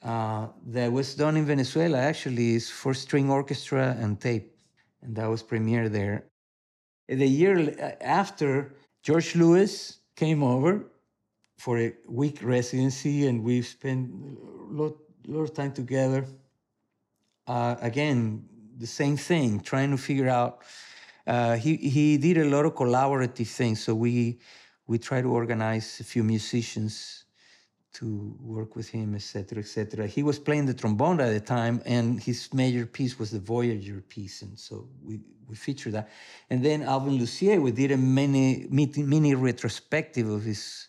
[0.00, 1.98] Uh, that was done in Venezuela.
[1.98, 4.51] Actually, is for string orchestra and tape
[5.02, 6.24] and that was premiered there.
[7.08, 10.84] The year after, George Lewis came over
[11.58, 16.24] for a week residency, and we spent a lot, lot of time together.
[17.46, 20.62] Uh, again, the same thing, trying to figure out.
[21.26, 24.38] Uh, he he did a lot of collaborative things, so we
[24.86, 27.21] we try to organize a few musicians
[27.94, 30.06] to work with him, etc., etc.
[30.06, 34.02] He was playing the trombone at the time, and his major piece was the Voyager
[34.08, 36.08] piece, and so we we featured that.
[36.48, 40.88] And then Alvin Lucier, we did a mini mini retrospective of his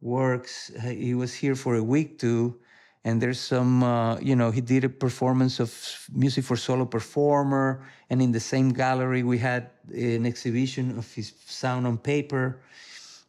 [0.00, 0.70] works.
[0.82, 2.58] He was here for a week too
[3.04, 7.84] and there's some uh, you know he did a performance of music for solo performer
[8.10, 12.60] and in the same gallery we had an exhibition of his sound on paper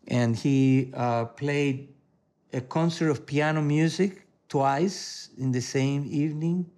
[0.08, 1.94] and he uh, played
[2.54, 6.70] a concert of piano music twice in the same evening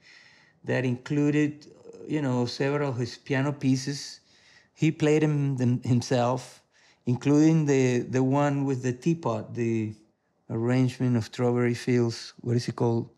[0.64, 1.68] that included
[2.08, 4.22] you know several of his piano pieces
[4.74, 6.62] he played them, himself
[7.06, 9.94] including the the one with the teapot the
[10.50, 12.34] arrangement of Strawberry Fields.
[12.42, 13.10] What is it called?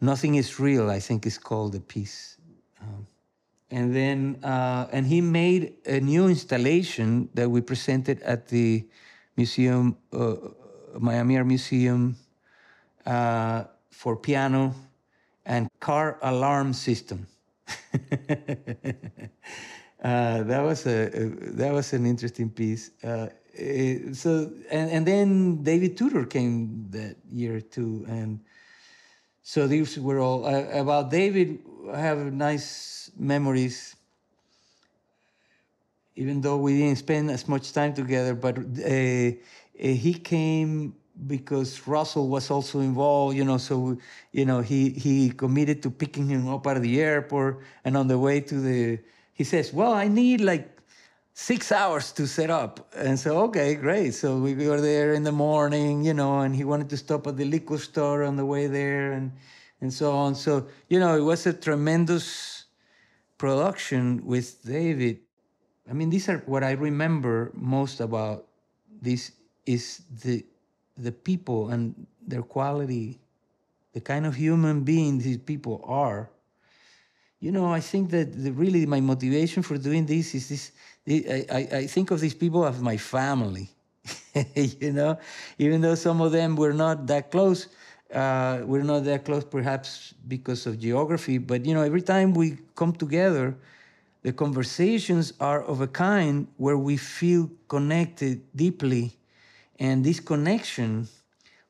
[0.00, 0.90] Nothing is real.
[0.90, 2.36] I think is called the piece.
[2.82, 3.06] Um,
[3.70, 8.86] and then uh, and he made a new installation that we presented at the
[9.36, 10.36] museum, uh,
[10.98, 12.16] Miami Art Museum,
[13.04, 14.74] uh, for piano
[15.44, 17.26] and car alarm system.
[20.02, 22.90] Uh, that was a, a, that was an interesting piece.
[23.02, 23.28] Uh,
[23.58, 28.38] uh, so and, and then David Tudor came that year too, and
[29.42, 31.58] so these were all uh, about David.
[31.90, 33.96] I have nice memories,
[36.14, 38.34] even though we didn't spend as much time together.
[38.34, 39.30] But uh,
[39.78, 40.94] Eh, he came
[41.26, 43.58] because Russell was also involved, you know.
[43.58, 43.98] So
[44.32, 48.18] you know he he committed to picking him up at the airport, and on the
[48.18, 48.98] way to the,
[49.32, 50.72] he says, "Well, I need like."
[51.38, 52.90] six hours to set up.
[52.96, 54.14] And so, okay, great.
[54.14, 57.36] So we were there in the morning, you know, and he wanted to stop at
[57.36, 59.32] the liquor store on the way there and,
[59.82, 60.34] and so on.
[60.34, 62.64] So, you know, it was a tremendous
[63.36, 65.20] production with David.
[65.88, 68.46] I mean, these are what I remember most about
[69.02, 69.32] this
[69.66, 70.44] is the
[70.96, 73.18] the people and their quality,
[73.92, 76.30] the kind of human being these people are.
[77.38, 80.72] You know, I think that the, really my motivation for doing this is this
[81.08, 83.68] I, I think of these people as my family,
[84.54, 85.18] you know,
[85.58, 87.68] even though some of them were not that close.
[88.12, 92.56] Uh, we're not that close, perhaps because of geography, but you know, every time we
[92.76, 93.56] come together,
[94.22, 99.16] the conversations are of a kind where we feel connected deeply,
[99.78, 101.08] and this connection,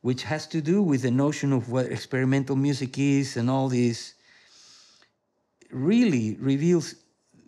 [0.01, 4.15] which has to do with the notion of what experimental music is and all this,
[5.71, 6.95] really reveals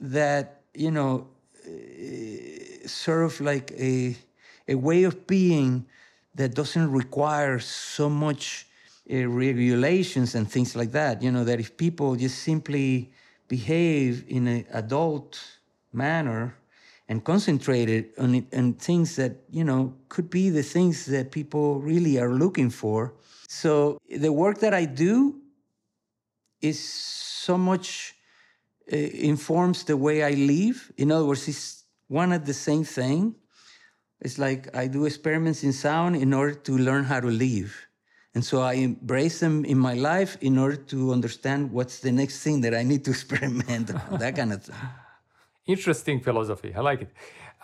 [0.01, 1.27] that you know
[2.89, 4.17] sort of like a,
[4.67, 5.87] a way of being
[6.35, 8.67] that doesn't require so much
[9.11, 11.23] uh, regulations and things like that.
[11.23, 13.11] You know, that if people just simply
[13.49, 15.41] behave in an adult
[15.93, 16.55] manner
[17.09, 22.19] and concentrated on, it, things that, you know, could be the things that people really
[22.19, 23.15] are looking for.
[23.49, 25.41] So the work that I do
[26.61, 28.15] is so much
[28.93, 30.93] uh, informs the way I live.
[30.99, 33.35] In other words, it's one and the same thing.
[34.21, 37.75] It's like I do experiments in sound in order to learn how to live.
[38.35, 42.43] And so I embrace them in my life in order to understand what's the next
[42.43, 44.77] thing that I need to experiment on, that kind of thing.
[45.69, 46.75] Interesting philosophy.
[46.75, 47.11] I like it.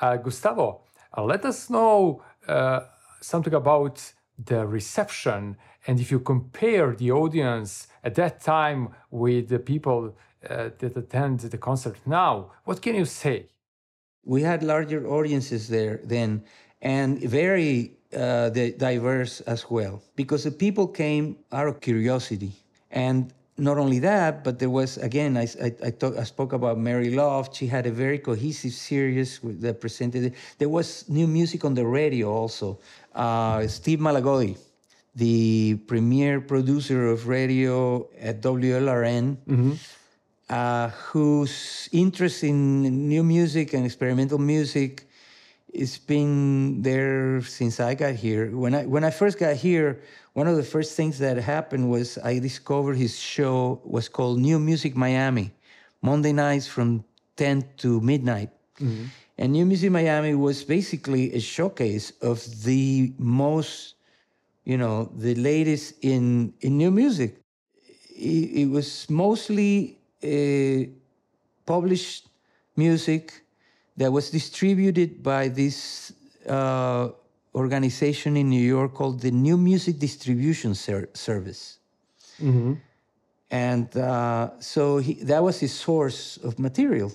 [0.01, 0.83] Uh, Gustavo,
[1.17, 2.81] uh, let us know uh,
[3.21, 9.59] something about the reception and if you compare the audience at that time with the
[9.59, 10.17] people
[10.49, 13.47] uh, that attend the concert now, what can you say?
[14.25, 16.45] We had larger audiences there then,
[16.81, 22.53] and very uh, diverse as well, because the people came out of curiosity.
[22.91, 26.79] And not only that, but there was again, I, I, I, talk, I spoke about
[26.79, 27.55] Mary Luft.
[27.55, 30.25] She had a very cohesive series that presented.
[30.25, 30.35] It.
[30.59, 32.79] There was new music on the radio also.
[33.15, 34.59] Uh, Steve Malagodi,
[35.15, 39.37] the premier producer of radio at WLRN.
[39.47, 39.73] Mm-hmm
[40.49, 45.09] uh, whose interest in new music and experimental music
[45.79, 48.57] has been there since I got here.
[48.57, 50.01] When I when I first got here,
[50.33, 54.59] one of the first things that happened was I discovered his show was called New
[54.59, 55.53] Music Miami,
[56.03, 57.05] Monday nights from
[57.37, 58.51] 10 to midnight.
[58.81, 59.05] Mm-hmm.
[59.39, 63.97] And New Music Miami was basically a showcase of the most,
[64.65, 67.41] you know, the latest in in new music.
[68.17, 70.91] It, it was mostly uh,
[71.67, 72.29] published
[72.77, 73.44] music
[73.97, 76.13] that was distributed by this
[76.49, 77.09] uh,
[77.55, 81.79] organization in New York called the New Music Distribution Ser- Service.
[82.41, 82.75] Mm-hmm.
[83.51, 87.13] And uh, so he, that was his source of material.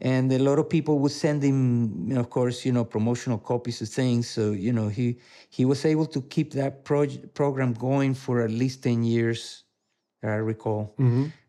[0.00, 3.38] And a lot of people would send him, you know, of course, you know, promotional
[3.38, 4.28] copies of things.
[4.28, 5.18] So, you know, he,
[5.50, 9.64] he was able to keep that proj- program going for at least 10 years,
[10.22, 10.94] I recall.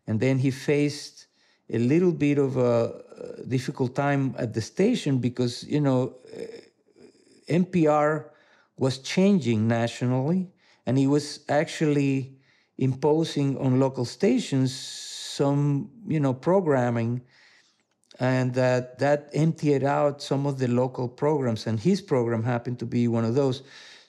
[0.06, 1.26] And then he faced
[1.72, 6.42] a little bit of a Uh, difficult time at the station because, you know, uh,
[7.48, 8.30] NPR
[8.78, 10.48] was changing nationally,
[10.86, 12.38] and he was actually
[12.78, 17.20] imposing on local stations some, you know, programming,
[18.20, 22.86] and that that emptied out some of the local programs, and his program happened to
[22.86, 23.62] be one of those.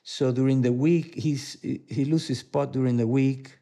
[0.03, 3.57] So during the week, he's he loses spot during the week,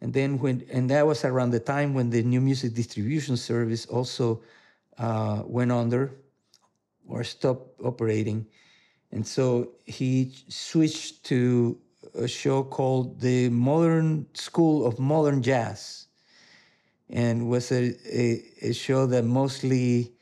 [0.00, 3.86] and then when and that was around the time when the new music distribution service
[3.86, 4.42] also
[4.98, 6.12] uh, went under
[7.06, 8.46] or stopped operating.
[9.12, 11.78] And so he switched to
[12.14, 16.06] a show called the Modern School of Modern Jazz,
[17.08, 20.12] and was a, a, a show that mostly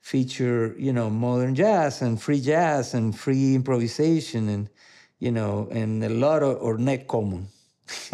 [0.00, 4.70] feature you know modern jazz and free jazz and free improvisation and
[5.18, 7.48] you know and a lot of Ornette Coleman.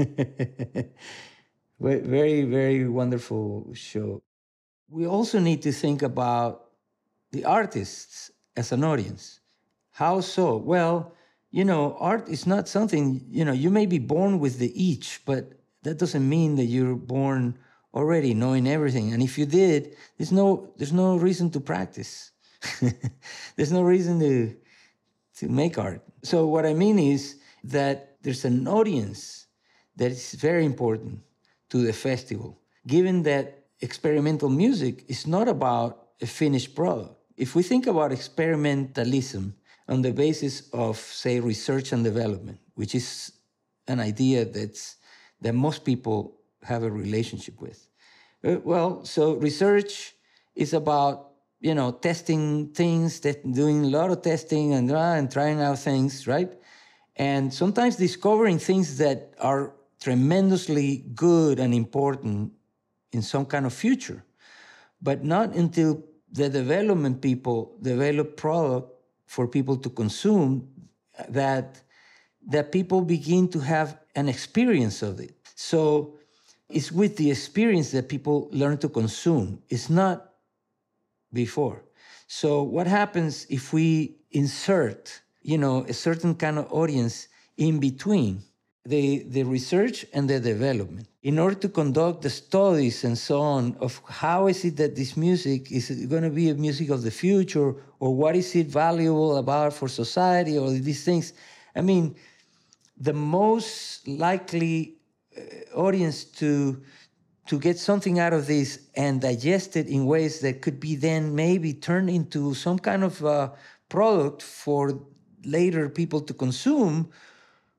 [1.80, 4.22] very very wonderful show.
[4.88, 6.70] We also need to think about
[7.32, 9.40] the artists as an audience.
[9.90, 10.56] How so?
[10.56, 11.12] Well,
[11.50, 15.20] you know, art is not something, you know, you may be born with the itch,
[15.24, 15.52] but
[15.82, 17.56] that doesn't mean that you're born
[17.94, 19.12] already knowing everything.
[19.12, 22.32] And if you did, there's no there's no reason to practice.
[23.56, 24.56] there's no reason to
[25.38, 26.02] to make art.
[26.22, 29.43] So what I mean is that there's an audience
[29.96, 31.20] that is very important
[31.70, 37.14] to the festival, given that experimental music is not about a finished product.
[37.36, 39.52] If we think about experimentalism
[39.88, 43.32] on the basis of, say, research and development, which is
[43.86, 44.96] an idea that's
[45.40, 47.86] that most people have a relationship with.
[48.42, 50.14] Uh, well, so research
[50.54, 55.60] is about you know testing things, doing a lot of testing and uh, and trying
[55.60, 56.52] out things, right?
[57.16, 62.52] And sometimes discovering things that are tremendously good and important
[63.12, 64.24] in some kind of future,
[65.00, 68.90] but not until the development people develop product
[69.26, 70.68] for people to consume
[71.28, 71.80] that
[72.46, 75.34] that people begin to have an experience of it.
[75.54, 76.18] So
[76.68, 79.62] it's with the experience that people learn to consume.
[79.68, 80.34] It's not
[81.32, 81.82] before.
[82.26, 88.42] So what happens if we insert, you know, a certain kind of audience in between
[88.86, 91.08] the, the research and the development.
[91.22, 95.16] In order to conduct the studies and so on of how is it that this
[95.16, 99.38] music is going to be a music of the future or what is it valuable
[99.38, 101.32] about for society or these things
[101.74, 102.14] i mean
[102.98, 104.98] the most likely
[105.36, 105.40] uh,
[105.74, 106.82] audience to
[107.46, 111.34] to get something out of this and digest it in ways that could be then
[111.34, 113.50] maybe turned into some kind of uh,
[113.88, 115.00] product for
[115.44, 117.10] later people to consume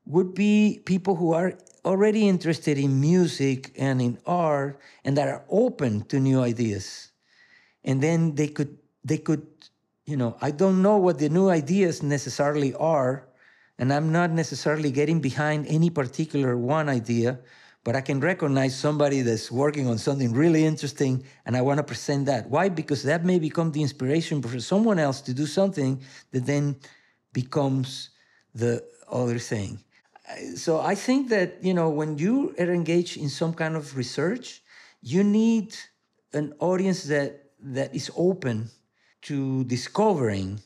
[0.05, 5.43] would be people who are already interested in music and in art and that are
[5.49, 7.11] open to new ideas.
[7.83, 9.45] And then they could they could
[10.05, 13.27] you know i don't know what the new ideas necessarily are
[13.77, 17.39] and i'm not necessarily getting behind any particular one idea
[17.83, 21.83] but i can recognize somebody that's working on something really interesting and i want to
[21.83, 22.49] present that.
[22.49, 22.69] Why?
[22.69, 26.01] Because that may become the inspiration for someone else to do something
[26.31, 26.75] that then
[27.33, 28.09] becomes
[28.53, 29.79] the other thing
[30.55, 34.61] so I think that you know when you are engaged in some kind of research,
[35.01, 35.75] you need
[36.33, 38.69] an audience that that is open
[39.23, 40.59] to discovering,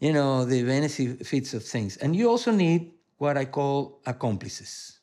[0.00, 5.00] you know, the benefits of things, and you also need what I call accomplices,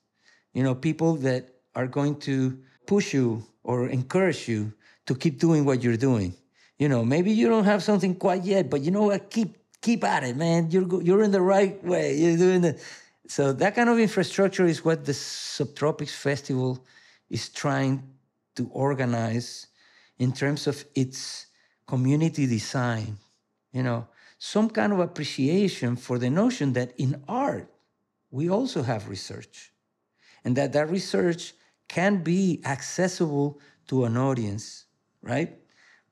[0.54, 4.74] you know, people that are going to push you or encourage you
[5.06, 6.34] to keep doing what you're doing.
[6.80, 9.30] You know, maybe you don't have something quite yet, but you know what?
[9.30, 10.72] Keep keep at it, man.
[10.72, 12.16] You're you're in the right way.
[12.16, 12.80] You're doing the
[13.28, 16.86] so that kind of infrastructure is what the Subtropics Festival
[17.30, 18.04] is trying
[18.56, 19.68] to organize
[20.18, 21.48] in terms of its
[21.86, 23.18] community design.
[23.72, 24.08] You know,
[24.40, 27.72] some kind of appreciation for the notion that in art
[28.32, 29.72] we also have research,
[30.44, 31.54] and that that research
[31.88, 34.86] can be accessible to an audience,
[35.22, 35.58] right?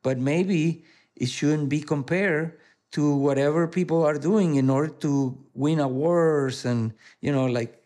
[0.01, 0.85] But maybe
[1.15, 2.57] it shouldn't be compared
[2.95, 7.83] to whatever people are doing in order to win awards and you know like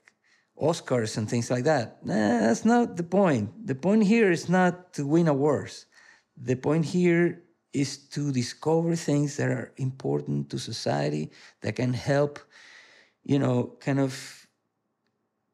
[0.61, 2.05] Oscars and things like that.
[2.05, 3.65] Nah, that's not the point.
[3.65, 5.87] The point here is not to win awards.
[6.37, 7.41] The point here
[7.73, 11.31] is to discover things that are important to society
[11.61, 12.39] that can help,
[13.23, 14.13] you know, kind of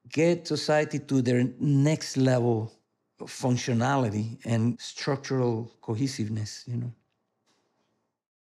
[0.09, 2.73] get society to their next level
[3.21, 6.91] of functionality and structural cohesiveness, you know.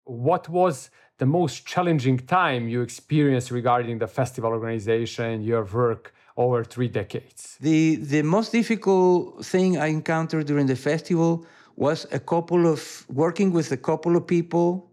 [0.04, 6.64] What was the most challenging time you experienced regarding the festival organization, your work over
[6.64, 7.56] three decades?
[7.60, 11.46] The the most difficult thing I encountered during the festival
[11.76, 14.90] was a couple of working with a couple of people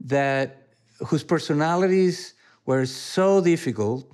[0.00, 0.46] that
[1.06, 2.34] whose personalities
[2.66, 4.04] were so difficult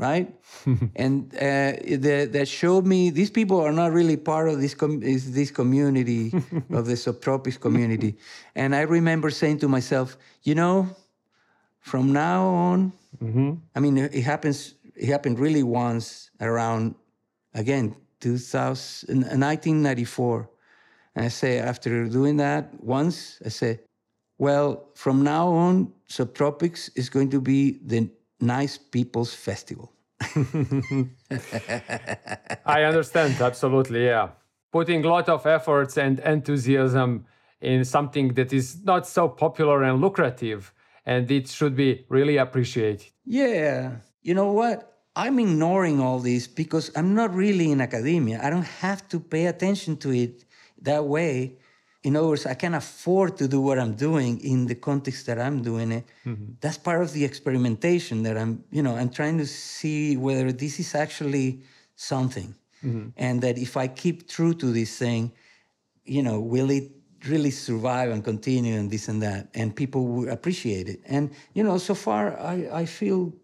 [0.00, 0.34] right?
[0.96, 5.00] and uh, the, that showed me these people are not really part of this com-
[5.00, 6.32] this community
[6.70, 8.16] of the subtropics community.
[8.54, 10.88] And I remember saying to myself, you know,
[11.80, 12.92] from now on,
[13.22, 13.52] mm-hmm.
[13.76, 14.74] I mean, it happens.
[14.96, 16.94] It happened really once around,
[17.54, 20.50] again, 2000, 1994.
[21.14, 23.80] And I say, after doing that once, I say,
[24.38, 28.08] well, from now on, subtropics is going to be the
[28.40, 29.92] nice people's festival.
[32.66, 34.04] I understand absolutely.
[34.06, 34.30] Yeah,
[34.72, 37.26] putting a lot of efforts and enthusiasm
[37.60, 40.72] in something that is not so popular and lucrative,
[41.06, 43.06] and it should be really appreciated.
[43.24, 44.86] Yeah, you know what?
[45.16, 48.40] I'm ignoring all this because I'm not really in academia.
[48.42, 50.44] I don't have to pay attention to it
[50.82, 51.58] that way
[52.02, 55.38] in other words, I can afford to do what I'm doing in the context that
[55.38, 56.04] I'm doing it.
[56.24, 56.52] Mm-hmm.
[56.60, 60.80] That's part of the experimentation that I'm, you know, I'm trying to see whether this
[60.80, 61.60] is actually
[61.96, 62.54] something.
[62.84, 63.08] Mm-hmm.
[63.18, 65.32] And that if I keep true to this thing,
[66.06, 66.90] you know, will it
[67.28, 69.48] really survive and continue and this and that?
[69.52, 71.00] And people will appreciate it.
[71.04, 73.34] And, you know, so far I, I feel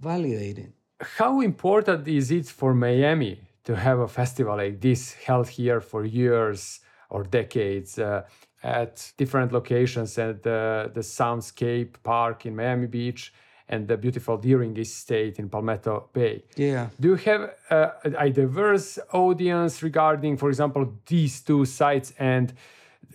[0.00, 0.72] validated.
[1.00, 6.06] How important is it for Miami to have a festival like this held here for
[6.06, 6.80] years?
[7.10, 8.22] Or decades uh,
[8.62, 13.32] at different locations at the, the Soundscape Park in Miami Beach
[13.68, 16.44] and the beautiful Deering Estate in Palmetto Bay.
[16.56, 16.88] Yeah.
[17.00, 22.52] Do you have uh, a diverse audience regarding, for example, these two sites and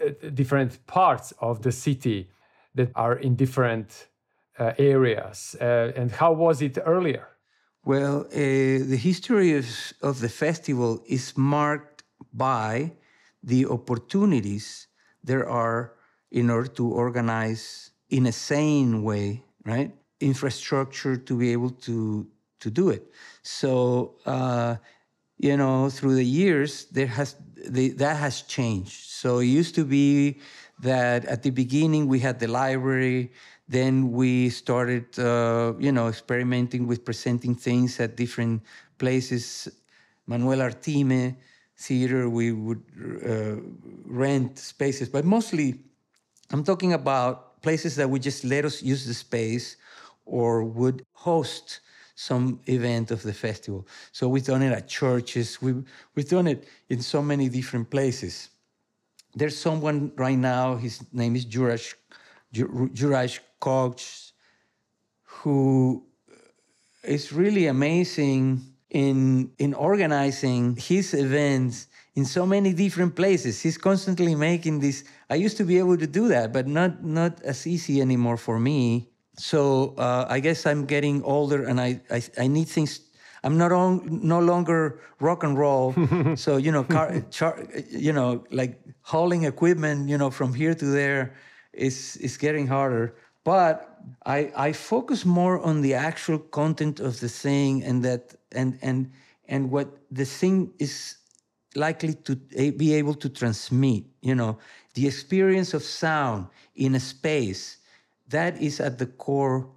[0.02, 2.30] uh, different parts of the city
[2.76, 4.08] that are in different
[4.60, 5.56] uh, areas?
[5.60, 7.28] Uh, and how was it earlier?
[7.84, 9.66] Well, uh, the history of,
[10.02, 12.92] of the festival is marked by
[13.44, 14.88] the opportunities
[15.24, 15.94] there are
[16.32, 19.92] in order to organize in a sane way, right?
[20.20, 22.28] Infrastructure to be able to
[22.60, 23.12] to do it.
[23.42, 24.76] So uh,
[25.42, 29.10] you know, through the years, there has the, that has changed.
[29.10, 30.40] So it used to be
[30.82, 33.32] that at the beginning we had the library.
[33.68, 38.62] Then we started, uh, you know, experimenting with presenting things at different
[39.00, 39.68] places.
[40.28, 41.36] Manuel Artime
[41.82, 42.84] theater, we would
[43.26, 43.56] uh,
[44.06, 45.80] rent spaces, but mostly
[46.52, 49.78] I'm talking about places that would just let us use the space
[50.26, 51.80] or would host
[52.16, 53.88] some event of the festival.
[54.12, 55.84] So we've done it at churches, we've,
[56.16, 58.50] we've done it in so many different places.
[59.34, 61.96] There's someone right now, his name is Juraj,
[62.54, 64.34] Juraj Kojs,
[65.24, 66.06] who
[67.04, 73.62] is really amazing in in organizing his events in so many different places.
[73.62, 75.04] He's constantly making this.
[75.30, 78.60] I used to be able to do that, but not not as easy anymore for
[78.60, 79.10] me.
[79.38, 83.00] So uh, I guess I'm getting older, and I I, I need things.
[83.44, 85.96] I'm not on, no longer rock and roll.
[86.36, 90.86] so you know, car, char, you know, like hauling equipment, you know, from here to
[90.86, 91.34] there,
[91.74, 93.16] is is getting harder.
[93.44, 93.88] But
[94.26, 99.12] I, I focus more on the actual content of the thing and that and and
[99.48, 101.18] and what the thing is
[101.76, 102.36] likely to
[102.78, 104.58] be able to transmit you know
[104.94, 107.78] the experience of sound in a space
[108.28, 109.68] that is at the core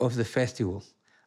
[0.00, 0.82] of the festival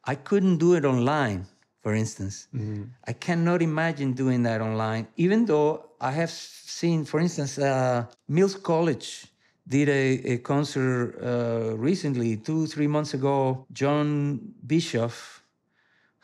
[0.05, 1.45] i couldn't do it online
[1.81, 2.83] for instance mm-hmm.
[3.07, 8.55] i cannot imagine doing that online even though i have seen for instance uh, mills
[8.55, 9.29] college
[9.69, 13.65] did a, a concert uh, recently, two, three months ago.
[13.71, 15.38] John Bischoff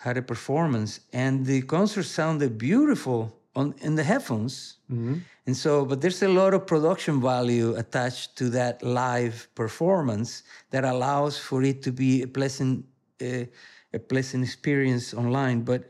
[0.06, 3.20] had a performance, and the concert sounded beautiful
[3.56, 4.78] on in the headphones.
[4.91, 5.16] Mm-hmm.
[5.47, 10.43] And so, but there's a lot of production value attached to that live performance
[10.74, 12.86] that allows for it to be a pleasant,
[13.22, 13.45] uh,
[13.93, 15.62] a pleasant experience online.
[15.72, 15.82] But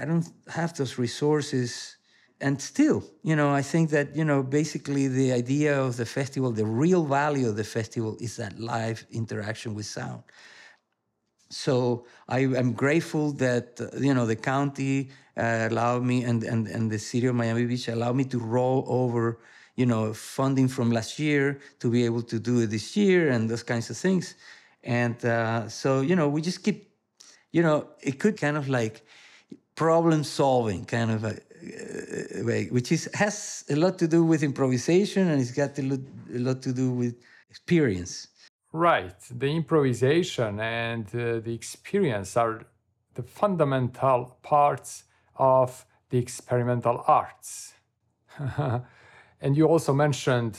[0.00, 1.96] I don't have those resources
[2.40, 6.50] and still, you know, I think that, you know, basically the idea of the festival,
[6.50, 10.22] the real value of the festival is that live interaction with sound.
[11.54, 16.90] So I am grateful that, you know, the county uh, allowed me and, and, and
[16.90, 19.38] the city of Miami Beach allowed me to roll over,
[19.76, 23.48] you know, funding from last year to be able to do it this year and
[23.48, 24.34] those kinds of things.
[24.82, 26.90] And uh, so, you know, we just keep,
[27.52, 29.06] you know, it could kind of like
[29.76, 34.42] problem solving kind of a, uh, way, which is has a lot to do with
[34.42, 36.00] improvisation and it's got a lot,
[36.34, 37.14] a lot to do with
[37.48, 38.28] experience.
[38.76, 39.14] Right.
[39.30, 42.66] The improvisation and uh, the experience are
[43.14, 45.04] the fundamental parts
[45.36, 47.74] of the experimental arts.
[49.40, 50.58] and you also mentioned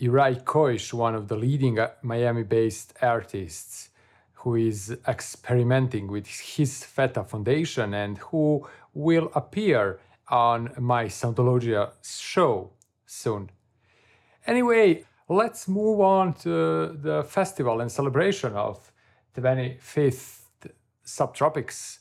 [0.00, 3.90] Juraj Kojs, one of the leading uh, Miami based artists
[4.32, 12.72] who is experimenting with his FETA Foundation and who will appear on my Soundologia show
[13.06, 13.50] soon.
[14.44, 18.92] Anyway, let's move on to the festival and celebration of
[19.34, 20.46] the 25th
[21.04, 21.98] Subtropics.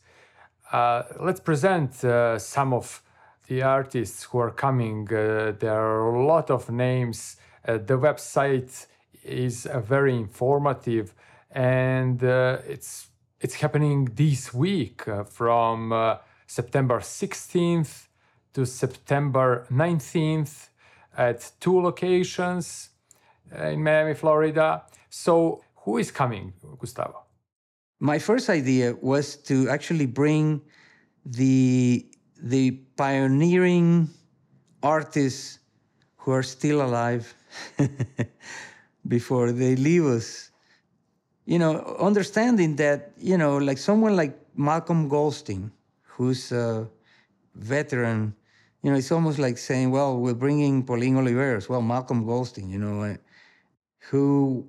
[0.72, 3.02] Uh, let's present uh, some of
[3.48, 5.08] the artists who are coming.
[5.08, 7.38] Uh, there are a lot of names.
[7.66, 8.88] Uh, the website
[9.24, 11.14] is uh, very informative,
[11.52, 13.08] and uh, it's
[13.40, 16.18] it's happening this week from
[16.48, 18.08] September 16th
[18.54, 20.70] to September 19th
[21.16, 22.90] at two locations
[23.56, 24.84] Uh, in Miami, Florida.
[25.10, 27.24] So, who is coming, Gustavo?
[28.00, 30.62] My first idea was to actually bring
[31.26, 32.06] the
[32.42, 34.10] the pioneering
[34.84, 35.60] artists
[36.18, 37.34] who are still alive
[39.08, 40.52] before they leave us.
[41.46, 45.72] You know, understanding that, you know, like someone like Malcolm Goldstein,
[46.04, 46.88] who's a
[47.56, 48.36] veteran,
[48.84, 51.70] you know, it's almost like saying, well, we're bringing Pauline Oliveros.
[51.70, 53.18] Well, Malcolm Goldstein, you know,
[54.10, 54.68] who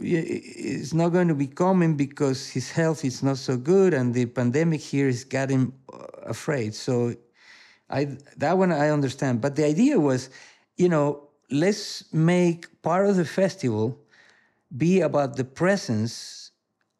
[0.00, 4.26] is not going to be coming because his health is not so good and the
[4.26, 5.72] pandemic here has got him
[6.24, 6.74] afraid.
[6.74, 7.14] So
[7.90, 9.40] I that one I understand.
[9.40, 10.30] But the idea was,
[10.76, 13.98] you know, let's make part of the festival
[14.76, 16.50] be about the presence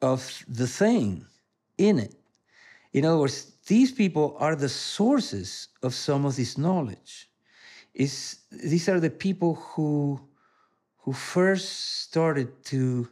[0.01, 1.25] of the thing
[1.77, 2.15] in it.
[2.93, 7.29] In other words, these people are the sources of some of this knowledge.
[7.93, 10.21] Is these are the people who
[11.07, 13.07] who first started to,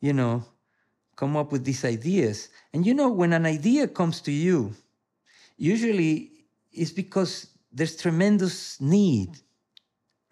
[0.00, 0.44] you know,
[1.16, 2.48] come up with these ideas.
[2.72, 4.72] And you know, when an idea comes to you,
[5.56, 6.30] usually
[6.72, 9.30] it's because there's tremendous need,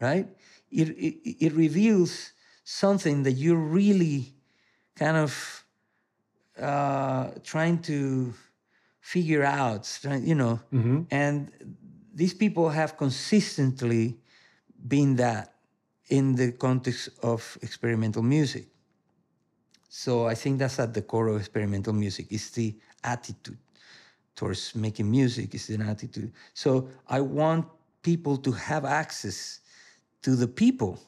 [0.01, 0.29] right?
[0.71, 4.33] It, it, it reveals something that you're really
[4.95, 5.65] kind of
[6.57, 8.33] uh, trying to
[9.01, 11.03] figure out, you know, mm-hmm.
[11.11, 11.51] and
[12.15, 14.21] these people have consistently
[14.87, 15.52] been that
[16.13, 18.67] in the context of experimental music.
[19.89, 22.27] So I think that's at the core of experimental music.
[22.29, 23.57] It's the attitude
[24.37, 25.55] towards making music.
[25.55, 26.31] It's an attitude.
[26.53, 27.65] So I want
[28.03, 29.61] people to have access
[30.21, 31.01] to the people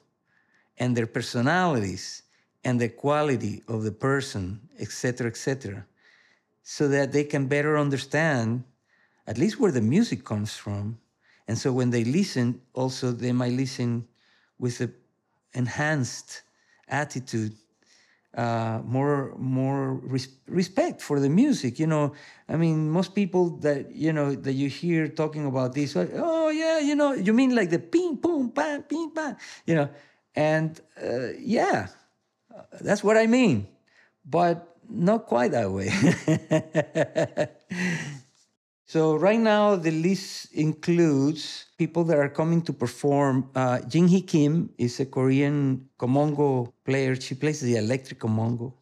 [0.78, 2.22] and their personalities
[2.64, 5.86] and the quality of the person, etc., etc.,
[6.62, 8.64] so that they can better understand
[9.26, 10.98] at least where the music comes from.
[11.46, 14.08] And so when they listen, also they might listen
[14.58, 14.94] with an
[15.54, 16.42] enhanced
[16.88, 17.54] attitude,
[18.36, 21.78] uh, more more res- respect for the music.
[21.78, 22.14] You know,
[22.48, 26.48] I mean, most people that you know that you hear talking about this, like, oh
[26.50, 29.36] yeah, you know, you mean like the ping pong bang ping bang,
[29.66, 29.88] you know,
[30.34, 31.88] and uh, yeah,
[32.80, 33.68] that's what I mean,
[34.24, 35.90] but not quite that way.
[38.94, 43.50] So right now the list includes people that are coming to perform.
[43.52, 47.16] Uh, Jin Hee Kim is a Korean komungo player.
[47.16, 48.72] She plays the electric komungo.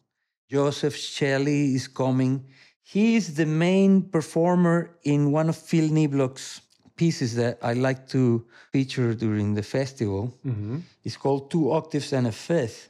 [0.47, 2.45] Joseph Shelley is coming.
[2.83, 6.61] He is the main performer in one of Phill Niblock's
[6.95, 10.31] pieces that I like to feature during the festival.
[10.45, 10.77] Mm-hmm.
[11.03, 12.89] It's called Two Octaves and a Fifth.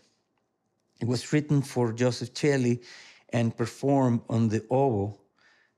[1.00, 2.82] It was written for Joseph Shelley
[3.30, 5.23] and performed on the oboe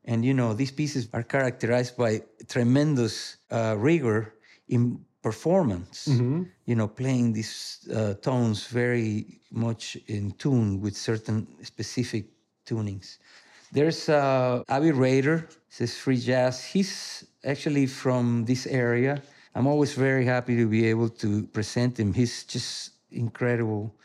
[0.06, 4.36] and you know, these pieces are characterized by tremendous uh, rigor
[4.68, 6.08] in performance.
[6.08, 6.44] Mm-hmm.
[6.66, 12.26] You know, playing these uh, tones very much in tune with certain specific
[12.66, 13.18] tunings.
[13.72, 16.64] There's uh, Avi Rader, says free jazz.
[16.64, 19.22] He's actually from this area.
[19.56, 22.14] I'm always very happy to be able to present him.
[22.14, 23.96] He's just incredible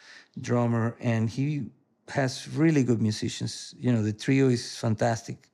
[0.41, 1.67] drummer, and he
[2.09, 3.75] has really good musicians.
[3.79, 5.51] You know, the trio is fantastic.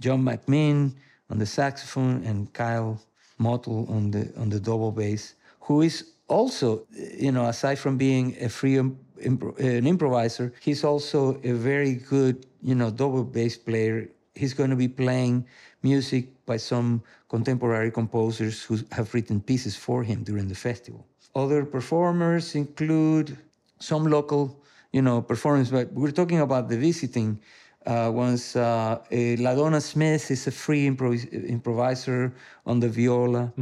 [0.00, 0.92] John McMinn
[1.30, 3.00] on the saxophone and Kyle
[3.40, 6.86] Motl on the on the double bass, who is also,
[7.18, 12.74] you know, aside from being a free an improviser, he's also a very good, you
[12.74, 14.08] know, double bass player.
[14.34, 15.46] He's going to be playing
[15.82, 21.06] music by some contemporary composers who have written pieces for him during the festival.
[21.34, 23.36] Other performers include
[23.78, 27.40] some local, you know, performers, but we're talking about the visiting
[27.86, 32.34] Uh, once uh, Ladonna Smith is a free improvis- improviser
[32.66, 33.52] on the viola.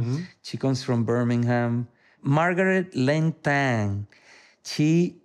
[0.41, 1.87] She comes from Birmingham.
[2.23, 4.07] Margaret Leng Tan,
[4.63, 5.17] she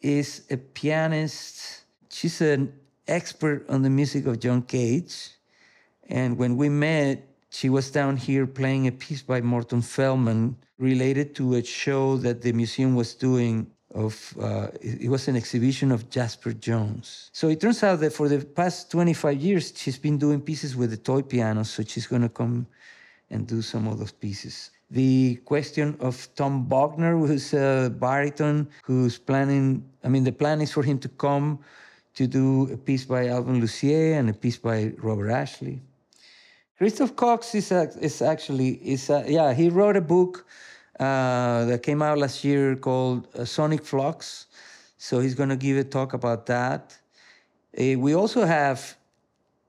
[0.00, 1.82] is a pianist.
[2.08, 2.72] She's an
[3.08, 5.30] expert on the music of John Cage.
[6.08, 11.34] And when we met, she was down here playing a piece by Morton Feldman related
[11.36, 16.10] to a show that the museum was doing of uh, it was an exhibition of
[16.10, 17.30] Jasper Johns.
[17.32, 20.90] So it turns out that for the past 25 years, she's been doing pieces with
[20.90, 21.64] the toy piano.
[21.64, 22.66] So she's going to come
[23.30, 24.70] and do some of those pieces.
[24.90, 30.72] The question of Tom Buckner, who's a baritone, who's planning, I mean, the plan is
[30.72, 31.58] for him to come
[32.14, 35.80] to do a piece by Alvin Lucier and a piece by Robert Ashley.
[36.78, 40.46] Christoph Cox is, is actually, is, uh, yeah, he wrote a book
[40.98, 44.46] that came out last year called uh, Sonic Flux.
[44.98, 46.96] So he's going to give a talk about that.
[47.78, 48.96] Uh, we also have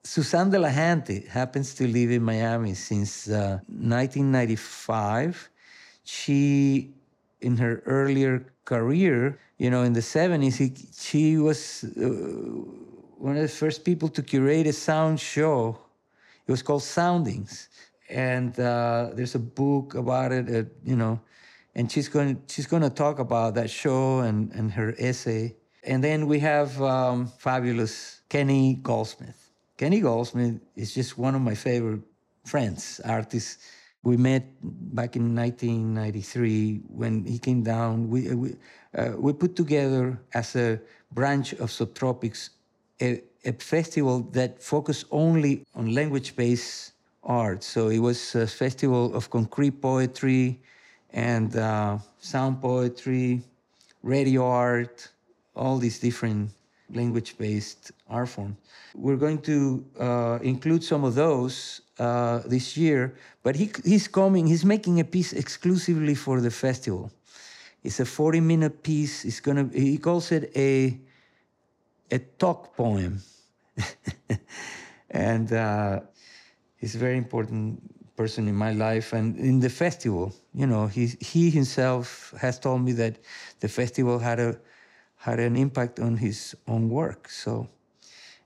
[0.03, 5.49] Suzanne Delehanty happens to live in Miami since uh, 1995.
[6.05, 6.93] She,
[7.41, 12.07] in her earlier career, you know, in the 70s, he, she was uh,
[13.17, 15.77] one of the first people to curate a sound show.
[16.47, 17.67] It was called Soundings,
[18.09, 20.49] and uh, there's a book about it.
[20.49, 21.19] Uh, you know,
[21.75, 25.55] and she's going she's going to talk about that show and and her essay.
[25.83, 29.51] And then we have um, fabulous Kenny Goldsmith.
[29.77, 32.01] Kenny Goldsmith is just one of my favorite
[32.43, 33.57] friends, artists.
[34.03, 38.09] We met back in 1993 when he came down.
[38.09, 38.55] We, we,
[38.97, 40.79] uh, we put together as a
[41.11, 42.49] branch of Subtropics
[43.01, 46.93] a, a festival that focused only on language-based
[47.27, 47.63] art.
[47.63, 50.59] So it was a festival of concrete poetry
[51.11, 53.41] and uh, sound poetry,
[54.01, 55.09] radio art,
[55.55, 56.51] all these different
[56.93, 58.55] language-based art forms.
[58.95, 64.47] We're going to uh, include some of those uh, this year, but he, he's coming,
[64.47, 67.11] he's making a piece exclusively for the festival.
[67.83, 69.25] It's a 40-minute piece.
[69.25, 70.97] It's gonna, he calls it a,
[72.11, 73.21] a talk poem.
[75.09, 75.99] and uh,
[76.77, 77.81] he's a very important
[78.15, 80.33] person in my life and in the festival.
[80.53, 83.17] You know, he, he himself has told me that
[83.59, 84.57] the festival had a
[85.19, 87.29] had an impact on his own work.
[87.29, 87.67] So,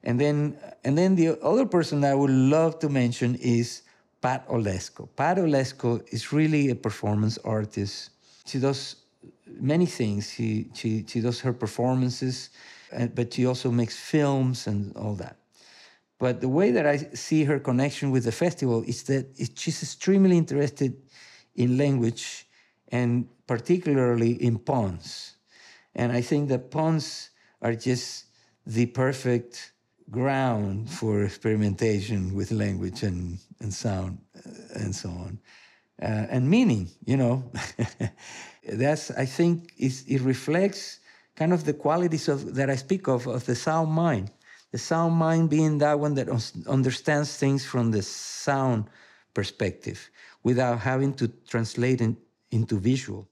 [0.04, 3.84] and then and then the other person I would love to mention is
[4.22, 5.10] Pat Oleszko.
[5.16, 8.12] Pat Oleszko is really a performance artist.
[8.46, 8.96] She does
[9.60, 10.32] many things.
[10.32, 12.50] She she she does her performances,
[12.92, 15.41] eh, but she also makes films and all that.
[16.22, 19.82] But the way that I see her connection with the festival is that it- she's
[19.82, 20.94] extremely interested
[21.56, 22.48] in language
[22.90, 25.36] and particularly in puns.
[25.96, 28.26] And I think that puns are just
[28.68, 29.74] the perfect
[30.12, 35.40] ground for experimentation with language and, and sound uh, and so on.
[36.00, 37.52] Uh, and meaning, you know.
[38.84, 41.00] That's, I think, it reflects
[41.36, 44.30] kind of the qualities of, that I speak of, of the sound mind.
[44.72, 46.30] The sound mind being that one that
[46.68, 48.86] understands things from the sound
[49.34, 50.10] perspective
[50.44, 52.16] without having to translate it
[52.52, 53.28] into visual.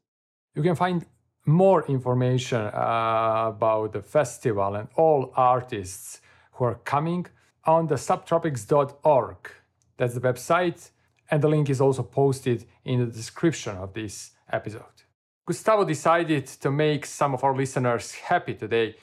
[0.55, 1.05] You can find
[1.45, 6.21] more information uh, about the festival and all artists
[6.53, 7.25] who are coming
[7.65, 9.51] on the subtropics.org.
[9.97, 10.91] That's the website,
[11.31, 14.97] and the link is also posted in the description of this episode.
[15.45, 18.95] Gustavo decided to make some of our listeners happy today,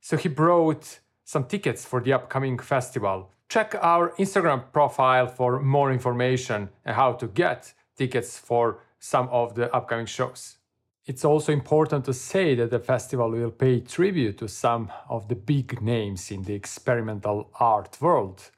[0.00, 3.30] so he brought some tickets for the upcoming festival.
[3.48, 9.54] Check our Instagram profile for more information and how to get tickets for some of
[9.54, 10.56] the upcoming shows.
[11.04, 15.34] It's also important to say that the festival will pay tribute to some of the
[15.34, 18.50] big names in the experimental art world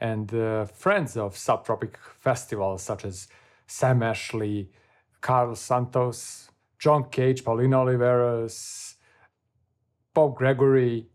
[0.00, 3.28] and uh, friends of subtropic festivals such as
[3.66, 4.70] Sam Ashley,
[5.20, 8.94] Carl Santos, John Cage, Paulina Oliveros,
[10.12, 11.06] Bob Gregory.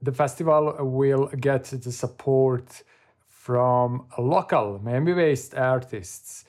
[0.00, 2.82] The festival will get the support
[3.26, 6.44] from local Miami-based artists.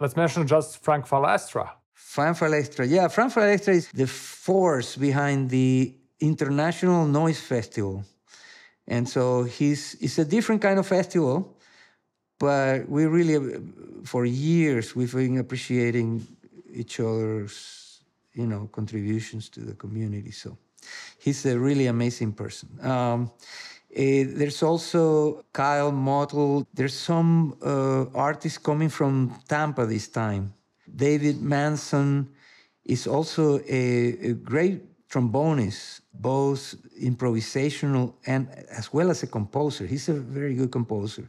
[0.00, 2.88] Let's mention just Frank Falestra, Fran Falestra.
[2.88, 8.04] Yeah, Fran Falestra is the force behind the International Noise Festival.
[8.86, 11.56] And so he's it's a different kind of festival,
[12.38, 13.36] but we really
[14.04, 16.26] for years we've been appreciating
[16.72, 18.00] each other's,
[18.32, 20.30] you know, contributions to the community.
[20.30, 20.56] So
[21.18, 22.68] he's a really amazing person.
[22.82, 23.30] Um,
[23.94, 26.66] eh, there's also Kyle Motl.
[26.74, 30.52] There's some uh, artists coming from Tampa this time.
[30.94, 32.28] David Manson
[32.84, 39.86] is also a, a great trombonist, both improvisational and as well as a composer.
[39.86, 41.28] He's a very good composer,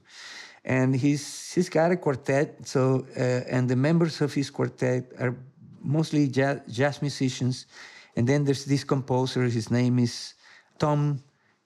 [0.63, 2.67] and he's he's got a quartet.
[2.67, 5.35] So uh, and the members of his quartet are
[5.81, 7.67] mostly jazz, jazz musicians,
[8.15, 9.43] and then there's this composer.
[9.43, 10.33] His name is
[10.79, 11.23] Tom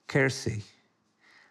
[0.08, 0.64] Kersey,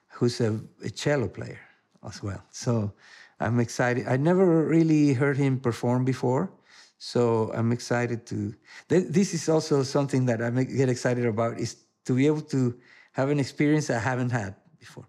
[0.09, 1.61] who's a, a cello player
[2.07, 2.43] as well.
[2.51, 2.93] So
[3.41, 4.07] I'm excited.
[4.09, 6.51] I never really heard him perform before.
[6.99, 8.55] So I'm excited to.
[8.89, 11.77] This is also something that I get excited about is
[12.07, 12.77] to be able to
[13.13, 15.07] have an experience I haven't had before.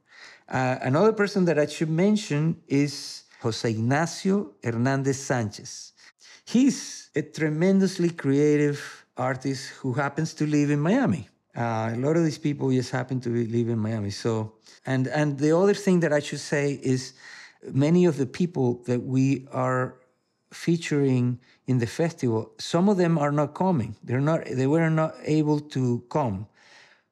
[0.47, 5.93] Uh, another person that I should mention is Jose Ignacio Hernandez Sanchez.
[6.45, 11.27] He's a tremendously creative artist who happens to live in Miami.
[11.55, 14.11] Uh, a lot of these people just happen to live in Miami.
[14.11, 14.53] So,
[14.85, 17.13] and and the other thing that I should say is,
[17.73, 19.95] many of the people that we are
[20.51, 23.95] featuring in the festival, some of them are not coming.
[24.03, 24.45] They're not.
[24.45, 26.47] They were not able to come.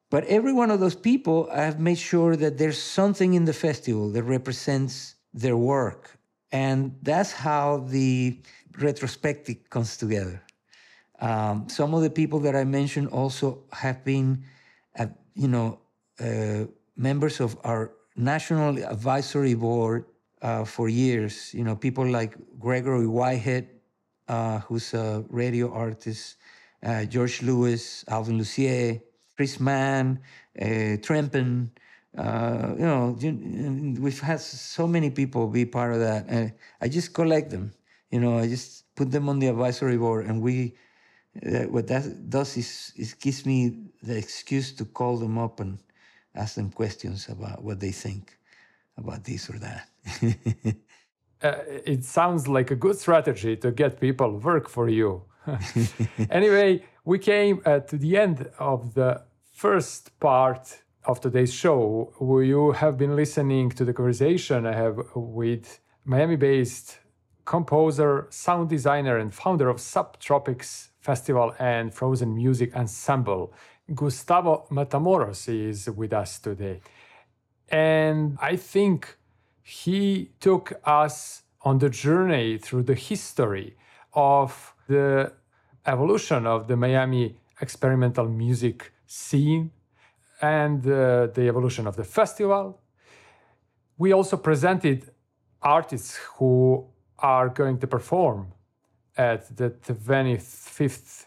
[0.09, 3.53] But every one of those people, I have made sure that there's something in the
[3.53, 6.17] festival that represents their work,
[6.51, 8.39] and that's how the
[8.79, 10.41] retrospective comes together.
[11.19, 14.43] Um, some of the people that I mentioned also have been,
[14.97, 15.79] uh, you know,
[16.19, 16.65] uh,
[16.95, 20.05] members of our national advisory board
[20.41, 21.53] uh, for years.
[21.53, 23.67] You know, people like Gregory Whitehead,
[24.27, 26.37] uh, who's a radio artist,
[26.83, 29.01] uh, George Lewis, Alvin Lucier,
[29.35, 30.19] Chris Mann,
[30.61, 31.71] uh, Trempen.
[32.15, 33.17] you know,
[33.99, 36.25] we've had so many people be part of that.
[36.27, 37.73] And I just collect them.
[38.11, 40.75] You know, I just put them on the advisory board, and we
[41.45, 45.79] uh, what that does is, is gives me the excuse to call them up and
[46.35, 48.37] ask them questions about what they think
[48.97, 49.87] about this or that.
[51.43, 51.53] uh,
[51.85, 55.23] it sounds like a good strategy to get people work for you.
[56.29, 59.21] anyway, we came uh, to the end of the
[59.53, 62.13] first part of today's show.
[62.19, 66.99] You have been listening to the conversation I have with Miami based
[67.45, 73.53] composer, sound designer, and founder of Subtropics Festival and Frozen Music Ensemble.
[73.93, 76.81] Gustavo Matamoros is with us today.
[77.69, 79.17] And I think
[79.61, 83.75] he took us on the journey through the history
[84.13, 85.33] of the
[85.85, 89.71] evolution of the Miami experimental music scene
[90.41, 92.79] and uh, the evolution of the festival.
[93.97, 95.09] We also presented
[95.61, 96.85] artists who
[97.19, 98.53] are going to perform
[99.17, 101.25] at the 25th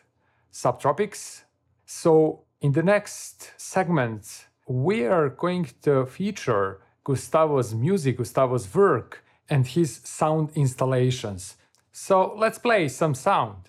[0.52, 1.42] subtropics.
[1.86, 9.66] So, in the next segment, we are going to feature Gustavo's music, Gustavo's work, and
[9.66, 11.56] his sound installations.
[11.92, 13.68] So, let's play some sound.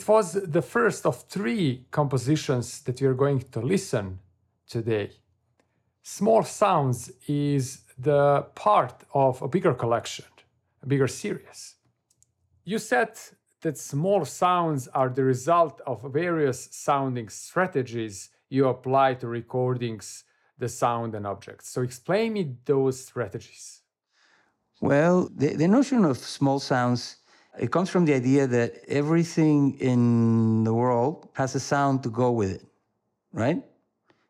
[0.00, 4.18] It was the first of three compositions that we are going to listen
[4.66, 5.10] today.
[6.02, 10.24] Small Sounds is the part of a bigger collection,
[10.82, 11.74] a bigger series.
[12.64, 13.10] You said
[13.60, 20.24] that small sounds are the result of various sounding strategies you apply to recordings,
[20.56, 21.68] the sound and objects.
[21.68, 23.82] So explain me those strategies.
[24.80, 27.16] Well, the, the notion of small sounds
[27.58, 32.30] it comes from the idea that everything in the world has a sound to go
[32.30, 32.66] with it,
[33.32, 33.62] right?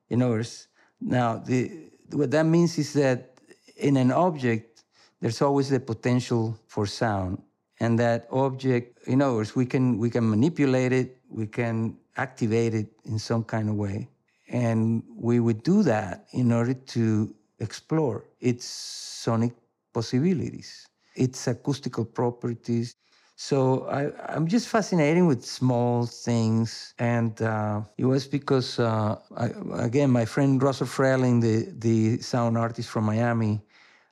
[0.09, 0.69] In other words,
[1.01, 3.35] now the, what that means is that
[3.77, 4.85] in an object,
[5.21, 7.43] there's always the potential for sound,
[7.79, 12.75] and that object, in other words, we can we can manipulate it, we can activate
[12.75, 14.09] it in some kind of way,
[14.49, 19.53] and we would do that in order to explore its sonic
[19.93, 22.97] possibilities, its acoustical properties,
[23.41, 29.49] so I, am just fascinated with small things, and uh, it was because, uh, I,
[29.87, 33.63] again, my friend Russell Frehling, the the sound artist from Miami,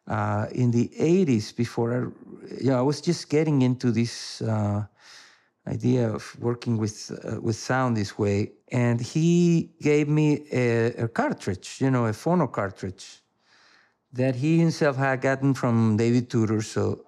[0.07, 2.01] uh, in the '80s, before I,
[2.59, 4.87] you know, I was just getting into this uh,
[5.67, 11.09] idea of working with uh, with sound this way, and he gave me a, a
[11.09, 13.23] cartridge, you know, a phono cartridge
[14.11, 16.63] that he himself had gotten from David Tudor.
[16.63, 17.05] So,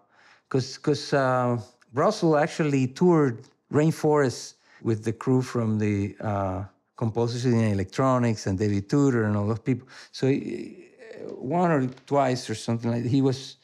[0.47, 1.57] because because uh,
[1.93, 6.65] Russell actually toured rainforests with the crew from the uh,
[6.97, 9.89] Composers in Electronics and David Tudor and all those people.
[10.13, 10.91] So he,
[11.29, 13.57] one or twice or something like that, he was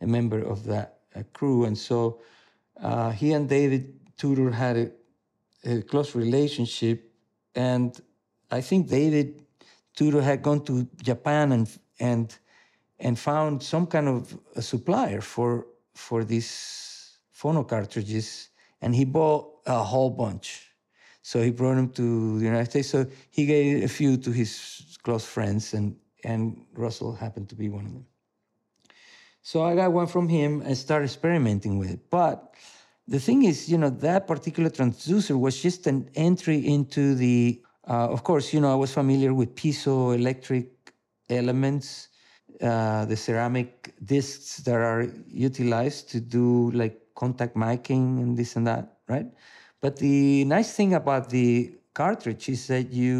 [0.00, 1.64] a member of that uh, crew.
[1.64, 2.20] And so
[2.82, 4.90] uh, he and David Tudor had a,
[5.64, 7.12] a, close relationship.
[7.54, 7.98] And
[8.50, 9.44] I think David
[9.94, 12.36] Tudor had gone to Japan and, and,
[12.98, 16.89] and found some kind of a supplier for, for this
[17.40, 18.50] phono cartridges,
[18.82, 20.70] and he bought a whole bunch.
[21.22, 22.88] So he brought them to the United States.
[22.88, 27.68] So he gave a few to his close friends, and, and Russell happened to be
[27.68, 28.06] one of them.
[29.42, 32.10] So I got one from him and started experimenting with it.
[32.10, 32.54] But
[33.08, 38.08] the thing is, you know, that particular transducer was just an entry into the, uh,
[38.08, 40.68] of course, you know, I was familiar with piezoelectric
[41.30, 42.08] elements,
[42.60, 48.66] uh, the ceramic discs that are utilized to do like contact miking and this and
[48.66, 49.28] that, right?
[49.82, 51.50] But the nice thing about the
[51.94, 53.18] cartridge is that you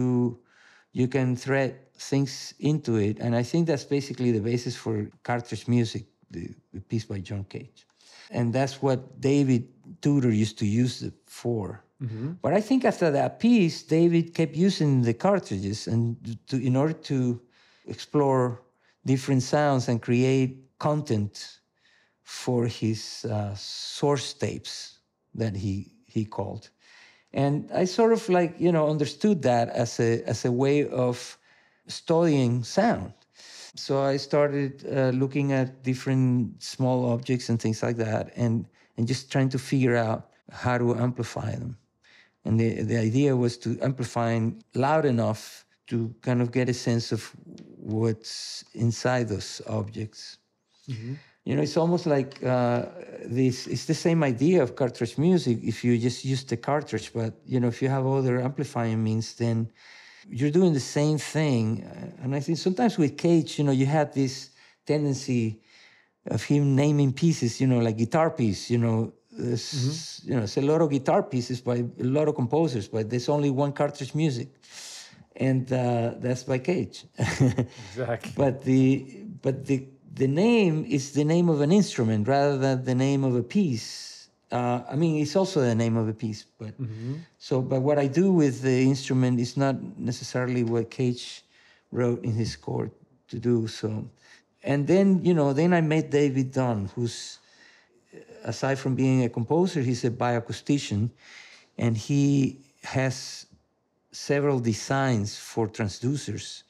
[0.93, 1.73] you can thread
[2.11, 6.45] things into it, and I think that's basically the basis for cartridge music, the,
[6.75, 7.87] the piece by John Cage,
[8.31, 9.63] and that's what David
[10.03, 11.85] Tudor used to use it for.
[12.03, 12.33] Mm-hmm.
[12.43, 16.17] But I think after that piece, David kept using the cartridges and
[16.49, 17.41] to, in order to
[17.87, 18.63] explore
[19.05, 21.60] different sounds and create content
[22.31, 25.01] for his uh, source tapes
[25.35, 26.71] that he he called,
[27.33, 31.37] and I sort of like you know understood that as a as a way of
[31.89, 33.13] studying sound.
[33.75, 38.65] So I started uh, looking at different small objects and things like that, and
[38.97, 41.77] and just trying to figure out how to amplify them.
[42.45, 44.39] And the the idea was to amplify
[44.75, 47.35] loud enough to kind of get a sense of
[47.77, 50.39] what's inside those objects.
[50.89, 51.15] Mm-hmm.
[51.45, 52.87] You know, it's almost like uh,
[53.25, 53.67] this.
[53.67, 55.59] It's the same idea of cartridge music.
[55.63, 59.35] If you just use the cartridge, but you know, if you have other amplifying means,
[59.35, 59.71] then
[60.29, 61.85] you're doing the same thing.
[61.85, 64.51] Uh, and I think sometimes with Cage, you know, you had this
[64.87, 65.63] tendency
[66.27, 67.59] of him naming pieces.
[67.59, 68.71] You know, like guitar piece.
[68.71, 70.29] You know, mm-hmm.
[70.29, 73.31] you know, it's a lot of guitar pieces by a lot of composers, but there's
[73.31, 74.49] only one cartridge music,
[75.37, 77.07] and uh, that's by Cage.
[77.19, 78.33] exactly.
[78.37, 82.95] But the but the the name is the name of an instrument rather than the
[82.95, 84.29] name of a piece.
[84.51, 87.17] Uh, I mean, it's also the name of a piece, but mm-hmm.
[87.39, 87.63] so.
[87.63, 91.45] But what I do with the instrument is not necessarily what Cage
[91.93, 92.91] wrote in his score
[93.29, 93.69] to do.
[93.69, 94.09] So,
[94.65, 97.39] and then, you know, then I met David Dunn, who's,
[98.45, 101.11] aside from being a composer, he's a bioacoustician,
[101.79, 103.47] and he has
[104.13, 106.65] several designs for transducers.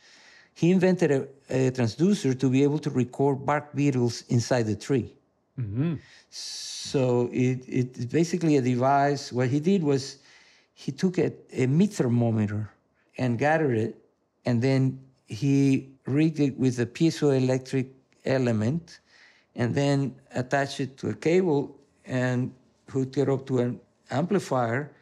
[0.61, 5.11] He invented a, a transducer to be able to record bark beetles inside the tree.
[5.59, 5.95] Mm-hmm.
[6.29, 9.33] So it, it's basically a device.
[9.33, 10.19] What he did was
[10.75, 12.69] he took a, a meat thermometer
[13.17, 13.97] and gathered it,
[14.45, 17.87] and then he rigged it with a piezoelectric
[18.27, 19.01] element,
[19.57, 22.53] and then attached it to a cable and
[22.87, 23.81] hooked it up to an
[24.11, 24.93] amplifier.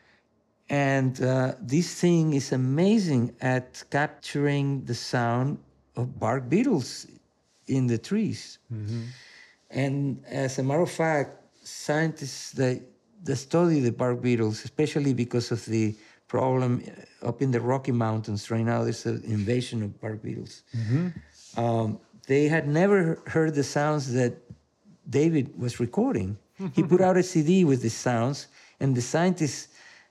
[0.70, 5.58] And uh, this thing is amazing at capturing the sound
[5.96, 7.06] of bark beetles
[7.66, 8.58] in the trees.
[9.70, 12.80] And as a matter of fact, scientists that,
[13.24, 15.94] that study the bark beetles, especially because of the
[16.28, 16.82] problem
[17.22, 20.62] uh, up in the Rocky Mountains right now, there's an invasion of bark beetles.
[21.56, 24.34] Um, they had never heard the sounds that
[25.08, 26.36] David was recording.
[26.74, 28.48] he put out a CD with the sounds,
[28.80, 29.68] and the scientists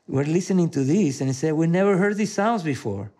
[0.07, 3.11] were listening to this, and he said, "We never heard these sounds before."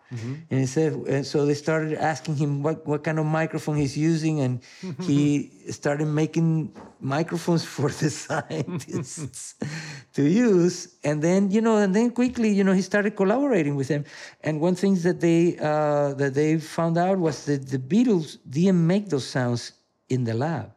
[0.50, 3.94] And he said, and so they started asking him what, what kind of microphone he's
[3.96, 4.60] using, and
[5.02, 9.54] he started making microphones for the scientists
[10.14, 10.96] to use.
[11.04, 14.04] And then, you know, and then quickly, you know, he started collaborating with them.
[14.42, 18.86] And one thing that they uh, that they found out was that the beetles didn't
[18.86, 19.72] make those sounds
[20.08, 20.72] in the lab.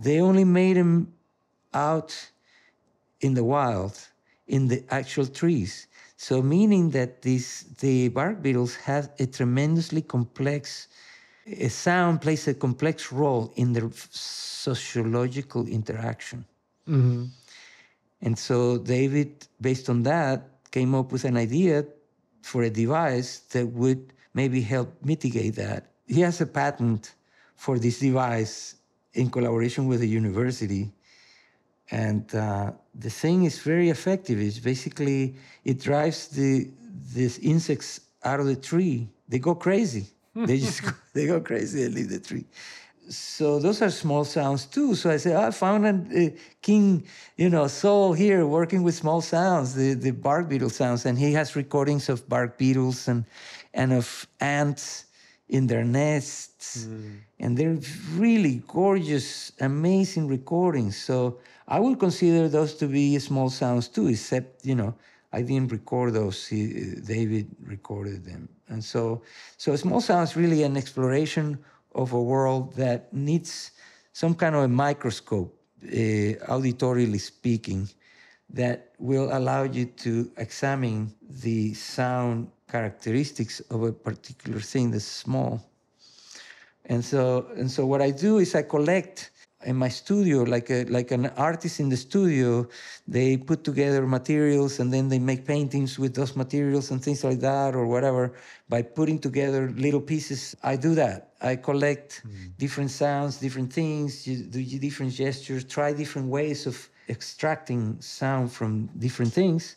[0.00, 1.12] They only made them
[1.74, 2.16] out
[3.20, 3.94] in the wild,
[4.50, 5.86] in the actual trees.
[6.16, 10.88] So meaning that these the bark beetles have a tremendously complex
[11.46, 16.44] a sound plays a complex role in their sociological interaction.
[18.20, 21.86] And so David, based on that, came up with an idea
[22.42, 25.86] for a device that would maybe help mitigate that.
[26.06, 27.14] He has a patent
[27.56, 28.76] for this device
[29.14, 30.92] in collaboration with the university.
[31.90, 34.40] And uh, the thing is very effective.
[34.40, 36.70] It's basically, it drives the
[37.14, 39.08] these insects out of the tree.
[39.28, 40.06] They go crazy.
[40.34, 42.44] they just go, they go crazy and leave the tree.
[43.08, 44.94] So those are small sounds too.
[44.94, 47.04] So I say, oh, I found a, a king,
[47.36, 51.32] you know, soul here working with small sounds, the, the bark beetle sounds, and he
[51.32, 53.24] has recordings of bark beetles and
[53.74, 55.06] and of ants
[55.48, 57.18] in their nests, mm.
[57.40, 57.78] and they're
[58.14, 60.96] really gorgeous, amazing recordings.
[60.96, 61.38] So
[61.70, 64.92] I would consider those to be small sounds too, except you know
[65.32, 66.48] I didn't record those.
[66.48, 69.22] David recorded them, and so
[69.56, 71.58] so small sounds really an exploration
[71.94, 73.70] of a world that needs
[74.12, 77.88] some kind of a microscope, uh, auditorily speaking,
[78.52, 85.60] that will allow you to examine the sound characteristics of a particular thing that's small.
[86.86, 89.30] And so, and so what I do is I collect
[89.64, 92.66] in my studio, like a, like an artist in the studio,
[93.06, 97.40] they put together materials and then they make paintings with those materials and things like
[97.40, 98.32] that or whatever.
[98.68, 101.34] By putting together little pieces, I do that.
[101.42, 102.22] I collect
[102.58, 109.32] different sounds, different things, do different gestures, try different ways of extracting sound from different
[109.32, 109.76] things,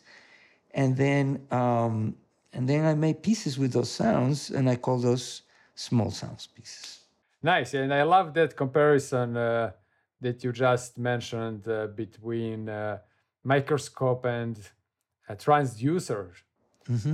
[0.72, 2.16] and then um,
[2.52, 5.42] and then I make pieces with those sounds, and I call those
[5.74, 6.93] small sounds pieces.
[7.44, 9.72] Nice, and I love that comparison uh,
[10.22, 13.00] that you just mentioned uh, between uh,
[13.44, 14.58] microscope and
[15.28, 16.28] a transducer.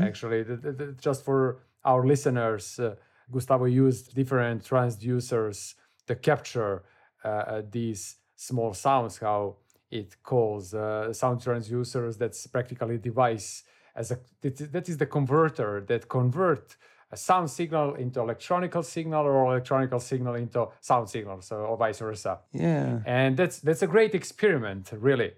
[0.01, 2.95] Actually, th- th- th- just for our listeners, uh,
[3.33, 5.75] Gustavo used different transducers
[6.07, 6.85] to capture
[7.25, 9.19] uh, uh, these small sounds.
[9.19, 9.57] How
[9.91, 12.19] it calls uh, sound transducers.
[12.19, 13.65] That's practically a device
[13.97, 16.77] as a that is- that is the converter that convert
[17.13, 21.99] a sound signal into electronical signal or electronical signal into sound signal, so or vice
[21.99, 22.39] versa.
[22.53, 23.01] Yeah.
[23.05, 25.33] And that's that's a great experiment, really.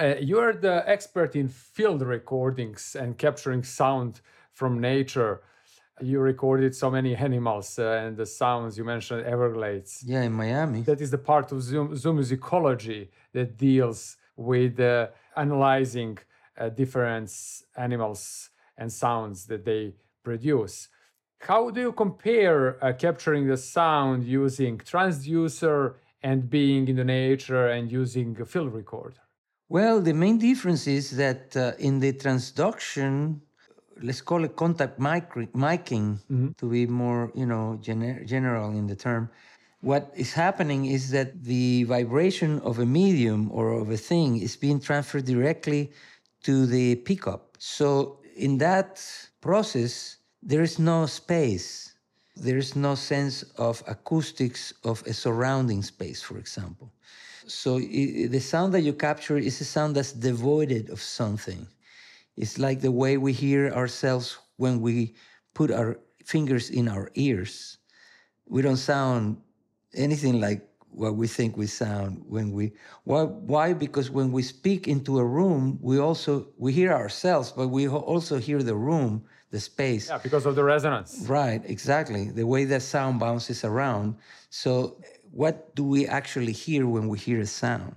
[0.00, 4.20] Uh, you're the expert in field recordings and capturing sound
[4.52, 5.42] from nature.
[6.00, 8.78] You recorded so many animals uh, and the sounds.
[8.78, 10.02] You mentioned Everglades.
[10.06, 10.82] Yeah, in Miami.
[10.82, 16.18] That is the part of Zoom, zoomusicology that deals with uh, analyzing
[16.58, 17.30] uh, different
[17.76, 20.88] animals and sounds that they produce.
[21.40, 27.68] How do you compare uh, capturing the sound using transducer and being in the nature
[27.68, 29.22] and using a field recorder?
[29.68, 33.40] Well, the main difference is that uh, in the transduction,
[34.02, 36.18] let's call it contact mic- miking
[36.58, 39.30] to be more, you know, gener- general in the term.
[39.80, 44.56] What is happening is that the vibration of a medium or of a thing is
[44.56, 45.92] being transferred directly
[46.42, 47.56] to the pickup.
[47.58, 49.02] So in that
[49.40, 51.94] process, there is no space.
[52.36, 56.92] There's no sense of acoustics of a surrounding space, for example.
[57.46, 61.66] So i the sound that you capture is a sound that's devoid of something.
[62.36, 65.14] It's like the way we hear ourselves when we
[65.52, 67.78] put our fingers in our ears.
[68.46, 69.38] We don't sound
[69.94, 72.72] anything like what we think we sound when we
[73.04, 73.72] why, why?
[73.72, 78.38] Because when we speak into a room we also we hear ourselves but we also
[78.38, 80.08] hear the room the space.
[80.08, 81.24] Yeah because of the resonance.
[81.28, 82.30] Right exactly.
[82.30, 84.16] The way that sound bounces around.
[84.50, 85.00] So
[85.30, 87.94] what do we actually hear when we hear a sound?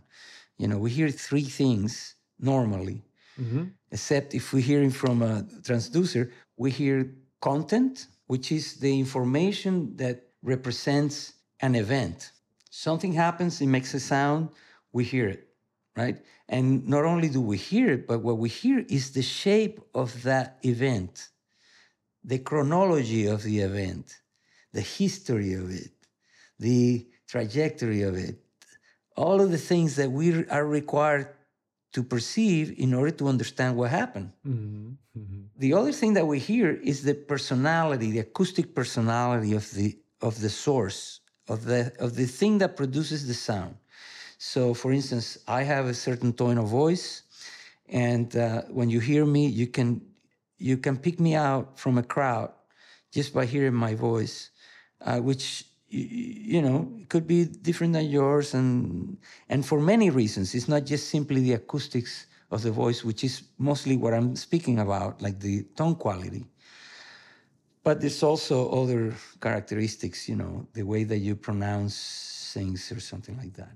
[0.57, 3.01] You know we hear three things normally.
[3.39, 3.63] Mm-hmm.
[3.91, 7.11] except if we're hearing from a transducer we hear
[7.41, 12.32] content which is the information that represents an event
[12.73, 14.49] something happens, it makes a sound,
[14.91, 15.47] we hear it,
[15.95, 16.17] right?
[16.49, 20.23] And not only do we hear it, but what we hear is the shape of
[20.23, 21.29] that event,
[22.23, 24.19] the chronology of the event,
[24.71, 25.91] the history of it,
[26.59, 28.39] the trajectory of it,
[29.15, 31.27] all of the things that we are required
[31.91, 34.31] to perceive in order to understand what happened.
[34.47, 35.19] Mm-hmm.
[35.19, 35.41] Mm-hmm.
[35.57, 40.39] The other thing that we hear is the personality, the acoustic personality of the of
[40.39, 43.75] the source of the of the thing that produces the sound.
[44.37, 47.23] So, for instance, I have a certain tone of voice,
[47.87, 50.01] and uh, when you hear me, you can
[50.57, 52.51] you can pick me out from a crowd
[53.11, 54.49] just by hearing my voice,
[55.01, 59.17] uh, which you know could be different than yours, and
[59.49, 60.55] and for many reasons.
[60.55, 64.79] It's not just simply the acoustics of the voice, which is mostly what I'm speaking
[64.79, 66.45] about, like the tone quality.
[67.83, 73.37] But there's also other characteristics, you know, the way that you pronounce things or something
[73.37, 73.73] like that.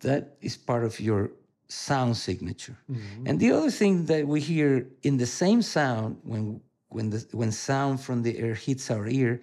[0.00, 1.30] That is part of your
[1.68, 2.76] sound signature.
[2.90, 3.26] Mm-hmm.
[3.26, 7.52] And the other thing that we hear in the same sound when when the when
[7.52, 9.40] sound from the air hits our ear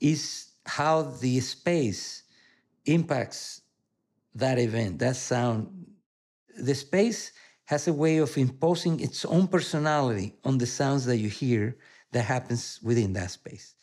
[0.00, 2.24] is how the space
[2.84, 3.62] impacts
[4.34, 5.86] that event, that sound.
[6.58, 7.32] The space
[7.64, 11.76] has a way of imposing its own personality on the sounds that you hear
[12.12, 13.74] that happens within that space.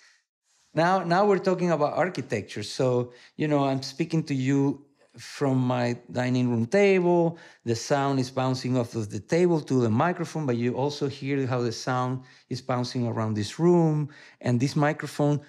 [0.74, 2.64] Now, now we're talking about architecture.
[2.64, 4.86] So, you know, I'm speaking to you
[5.18, 7.40] from my dining room table.
[7.66, 11.48] The sound is bouncing off of the table to the microphone, but you also hear
[11.48, 14.10] how the sound is bouncing around this room.
[14.42, 15.42] And this microphone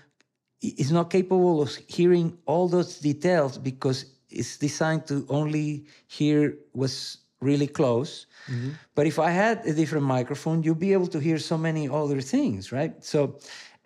[0.63, 7.19] is not capable of hearing all those details because it's designed to only hear what's
[7.41, 8.27] really close.
[8.51, 8.71] Mm-hmm.
[8.95, 12.21] But if I had a different microphone, you'd be able to hear so many other
[12.21, 12.93] things, right?
[13.05, 13.39] So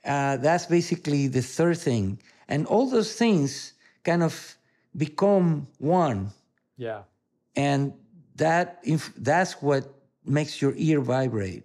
[0.05, 2.20] uh, that's basically the third thing.
[2.49, 3.74] And all those things
[4.05, 4.57] kind of
[4.97, 6.31] become one.
[6.77, 7.03] Yeah.
[7.57, 7.93] And
[8.37, 9.93] that if, that's what
[10.24, 11.65] makes your ear vibrate.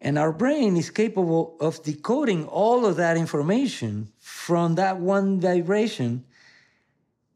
[0.00, 6.24] And our brain is capable of decoding all of that information from that one vibration.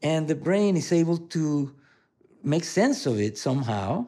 [0.01, 1.75] And the brain is able to
[2.43, 4.07] make sense of it somehow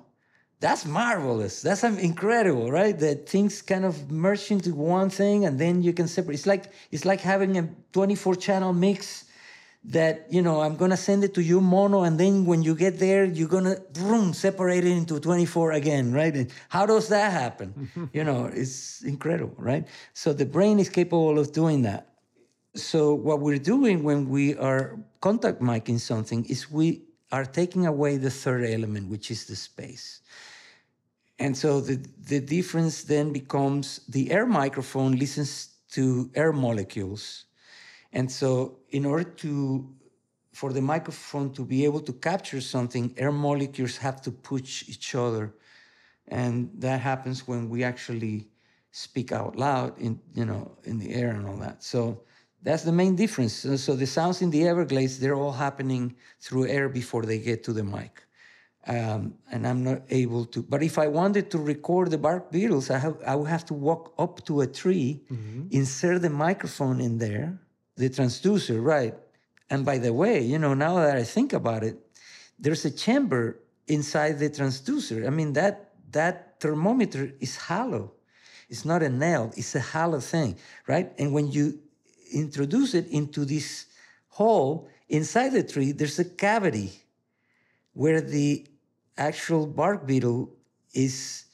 [0.61, 1.63] that's marvelous.
[1.63, 2.97] That's incredible, right?
[2.97, 6.35] That things kind of merge into one thing, and then you can separate.
[6.35, 9.25] It's like it's like having a 24 channel mix
[9.85, 12.99] that you know I'm gonna send it to you mono, and then when you get
[12.99, 16.33] there, you're gonna boom separate it into 24 again, right?
[16.35, 17.89] And how does that happen?
[18.13, 19.87] you know, it's incredible, right?
[20.13, 22.07] So the brain is capable of doing that.
[22.75, 27.01] So what we're doing when we are contact miking something is we
[27.31, 30.21] are taking away the third element, which is the space.
[31.39, 37.45] And so the, the difference then becomes the air microphone listens to air molecules.
[38.13, 39.89] And so in order to
[40.53, 45.15] for the microphone to be able to capture something, air molecules have to push each
[45.15, 45.53] other.
[46.27, 48.49] And that happens when we actually
[48.91, 51.83] speak out loud in you know in the air and all that.
[51.83, 52.21] So
[52.61, 53.53] that's the main difference.
[53.53, 57.73] So the sounds in the Everglades, they're all happening through air before they get to
[57.73, 58.23] the mic
[58.88, 60.63] um, and I'm not able to.
[60.63, 63.73] But if I wanted to record the bark beetles, I have I would have to
[63.73, 65.67] walk up to a tree, mm-hmm.
[65.71, 67.59] insert the microphone in there,
[67.95, 69.15] the transducer, right?
[69.69, 71.97] And by the way, you know, now that I think about it,
[72.59, 75.27] there's a chamber inside the transducer.
[75.27, 78.13] I mean that that thermometer is hollow.
[78.67, 79.51] It's not a nail.
[79.55, 80.57] It's a hollow thing,
[80.88, 81.11] right?
[81.19, 81.79] And when you
[82.33, 83.85] introduce it into this
[84.29, 86.91] hole inside the tree, there's a cavity
[87.93, 88.65] where the
[89.17, 90.49] actual bark beetle
[90.93, 91.45] is,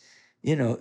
[0.42, 0.80] you know,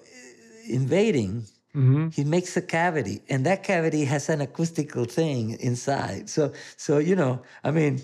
[0.68, 1.43] invading,
[1.74, 2.09] mm-hmm.
[2.10, 6.28] he makes a cavity, and that cavity has an acoustical thing inside.
[6.28, 8.02] So, so you know, I mean,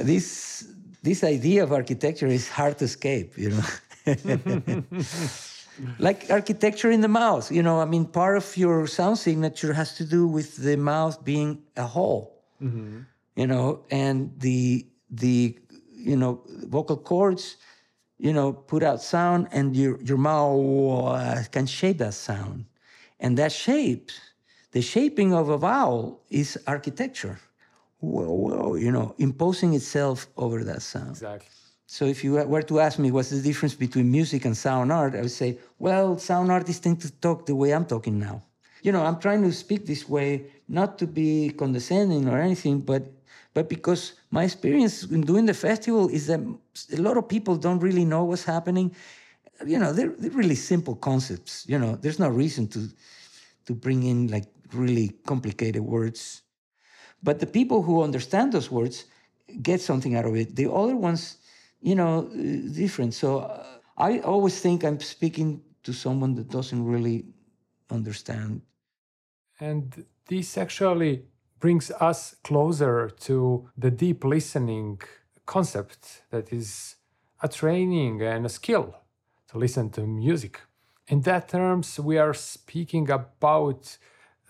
[0.00, 0.68] this
[1.02, 3.64] this idea of architecture is hard to escape, you know.
[5.98, 7.50] like architecture in the mouth.
[7.50, 11.24] You know, I mean, part of your sound signature has to do with the mouth
[11.24, 12.42] being a hole.
[12.62, 13.00] Mm-hmm.
[13.36, 15.58] You know, and the the
[15.92, 17.56] you know vocal cords,
[18.18, 22.66] you know, put out sound, and your your mouth can shape that sound,
[23.18, 24.10] and that shape,
[24.72, 27.40] the shaping of a vowel is architecture.
[28.00, 31.10] Whoa, whoa, you know, imposing itself over that sound.
[31.10, 31.48] Exactly.
[31.86, 35.14] So if you were to ask me what's the difference between music and sound art,
[35.14, 38.42] I would say, well, sound artists tend to talk the way I'm talking now.
[38.82, 43.02] You know, I'm trying to speak this way, not to be condescending or anything, but
[43.54, 46.40] but because my experience in doing the festival is that
[46.92, 48.92] a lot of people don't really know what's happening.
[49.64, 51.64] You know, they're, they're really simple concepts.
[51.68, 52.88] You know, there's no reason to
[53.66, 56.42] to bring in like really complicated words.
[57.22, 59.04] But the people who understand those words
[59.62, 60.56] get something out of it.
[60.56, 61.38] The other ones,
[61.84, 63.12] you know, uh, different.
[63.12, 63.62] So uh,
[63.98, 67.26] I always think I'm speaking to someone that doesn't really
[67.90, 68.62] understand.
[69.60, 71.26] And this actually
[71.60, 75.00] brings us closer to the deep listening
[75.44, 76.96] concept that is
[77.42, 78.94] a training and a skill
[79.48, 80.60] to listen to music.
[81.08, 83.98] In that terms, we are speaking about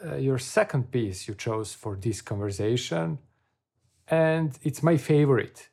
[0.05, 3.19] uh, your second piece you chose for this conversation,
[4.07, 5.69] and it's my favorite.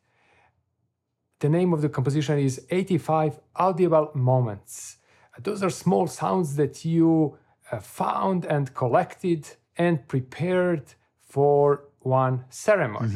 [1.41, 4.97] The name of the composition is 85 Audible Moments.
[5.41, 7.35] Those are small sounds that you
[7.71, 13.07] uh, found and collected and prepared for one ceremony.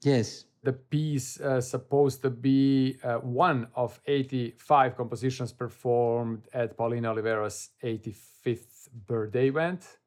[0.00, 0.46] Yes.
[0.62, 7.68] The piece uh, supposed to be uh, one of 85 compositions performed at Paulina Oliveros's
[7.84, 9.98] 85th birthday event.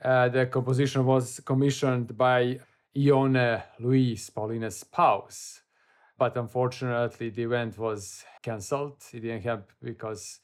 [0.00, 2.60] Uh, the composition was commissioned by
[2.96, 5.62] Ione Lewis, Paulina's spouse.
[6.18, 9.02] But unfortunately, the event was cancelled.
[9.12, 10.40] It didn't happen because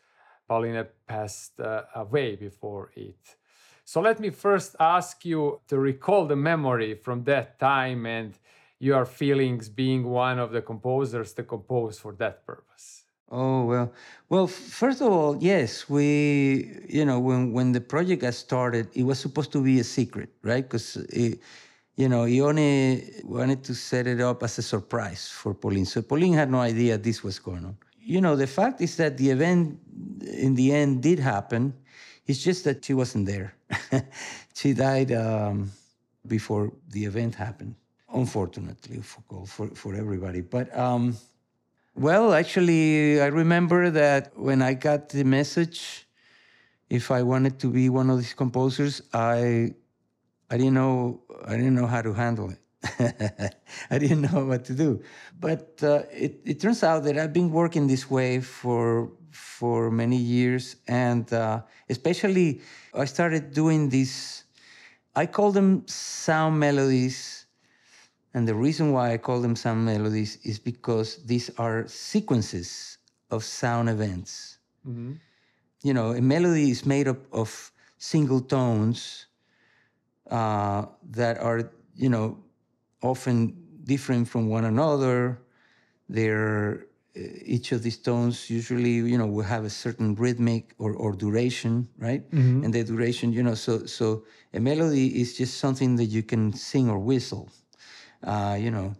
[0.49, 3.37] Paulina passed uh, away before it.
[3.85, 8.33] So let me first ask you to recall the memory from that time and
[8.79, 13.05] your feelings being one of the composers to compose for that purpose.
[13.31, 13.93] Oh well,
[14.29, 14.47] well.
[14.47, 19.19] First of all, yes, we, you know, when when the project got started, it was
[19.19, 20.63] supposed to be a secret, right?
[20.63, 20.97] Because,
[21.97, 25.87] you know, Ione wanted to set it up as a surprise for Pauline.
[25.87, 27.77] So Pauline had no idea this was going on.
[28.01, 29.79] You know, the fact is that the event,
[30.21, 31.73] in the end, did happen.
[32.27, 33.55] It's just that she wasn't there.
[34.55, 35.71] she died um,
[36.27, 37.75] before the event happened,
[38.13, 40.41] unfortunately for for, for everybody.
[40.41, 40.77] But.
[40.77, 41.17] Um,
[41.97, 46.09] well, actually, I remember that when I got the message,
[46.91, 49.75] if I wanted to be one of these composers, I,
[50.51, 52.61] I didn't know, I didn't know how to handle it.
[53.91, 55.03] I didn't know what to do.
[55.41, 60.17] But uh, it, it turns out that I've been working this way for for many
[60.17, 62.61] years, and uh, especially
[62.95, 64.45] I started doing these.
[65.17, 67.45] I call them sound melodies
[68.35, 72.99] and the reason why I call them sound melodies is because these are sequences
[73.31, 74.59] of sound events.
[75.85, 79.27] You know, a melody is made up of single tones
[80.31, 82.39] uh, that are, you know,
[83.03, 85.41] often different from one another.
[86.09, 86.87] They're
[87.45, 91.89] each of these tones usually, you know, will have a certain rhythmic or, or duration,
[91.99, 92.25] right?
[92.65, 96.53] And the duration, you know, so so a melody is just something that you can
[96.53, 97.51] sing or whistle
[98.25, 98.95] uh, you know,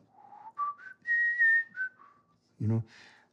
[2.61, 2.85] you know,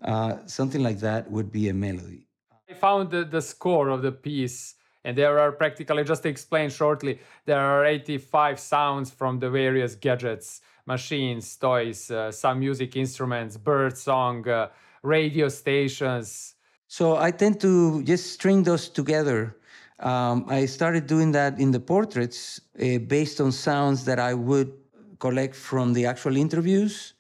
[0.02, 2.28] uh, something like that would be a melody.
[2.70, 6.70] I found the, the score of the piece, and there are practically, just to explain
[6.70, 13.58] shortly, there are 85 sounds from the various gadgets, machines, toys, uh, some music instruments,
[13.58, 14.70] bird song, uh,
[15.04, 16.56] radio stations.
[16.88, 19.58] So I tend to just string those together.
[20.00, 24.72] Um, I started doing that in the portraits uh, based on sounds that I would
[25.20, 27.14] collect from the actual interviews.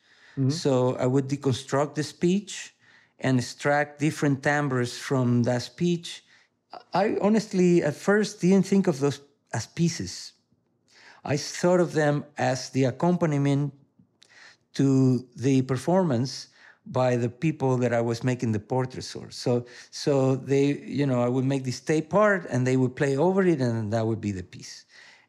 [0.50, 2.74] So I would deconstruct the speech
[3.20, 6.24] and extract different timbres from that speech.
[6.94, 9.22] I honestly, at first, didn't think of those
[9.54, 10.34] as pieces.
[11.24, 13.74] I thought of them as the accompaniment
[14.74, 16.48] to the performance
[16.86, 19.30] by the people that I was making the portraits for.
[19.30, 23.18] So, so they, you know, I would make this tape part, and they would play
[23.18, 24.86] over it, and that would be the piece.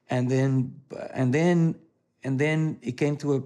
[0.09, 0.75] And then,
[1.13, 1.75] and then,
[2.25, 3.43] and then it came to a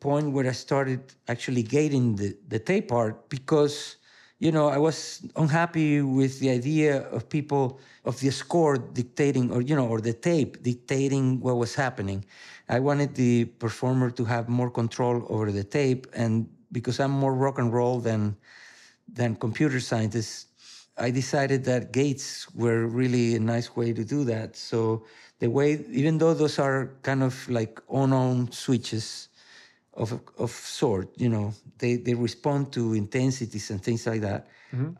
[0.00, 3.96] point where I started actually gating the, the tape part because,
[4.40, 9.60] you know, I was unhappy with the idea of people of the score dictating or,
[9.60, 12.24] you know, or the tape dictating what was happening.
[12.70, 16.06] I wanted the performer to have more control over the tape.
[16.14, 18.34] And because I'm more rock and roll than,
[19.12, 20.46] than computer scientist,
[20.96, 24.56] I decided that gates were really a nice way to do that.
[24.56, 25.04] So
[25.38, 29.28] the way, even though those are kind of like on-on switches
[29.94, 34.46] of of sort, you know, they they respond to intensities and things like that.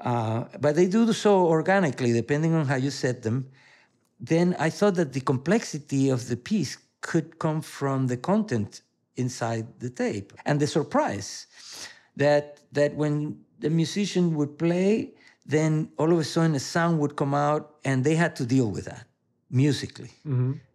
[0.01, 3.47] Uh, but they do so organically, depending on how you set them.
[4.19, 8.83] Then I thought that the complexity of the piece could come from the content
[9.17, 11.47] inside the tape and the surprise
[12.17, 15.15] that that when the musician would play,
[15.47, 18.71] then all of a sudden a sound would come out, and they had to deal
[18.71, 19.07] with that
[19.51, 20.11] musically.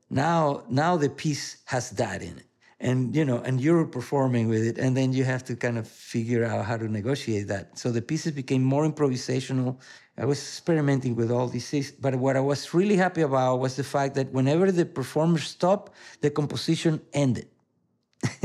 [0.09, 2.45] Now, now the piece has that in it,
[2.85, 5.87] and you know, and you're performing with it, and then you have to kind of
[5.87, 7.79] figure out how to negotiate that.
[7.79, 9.77] So the pieces became more improvisational.
[10.17, 13.75] I was experimenting with all these things, but what I was really happy about was
[13.75, 17.47] the fact that whenever the performer stopped, the composition ended.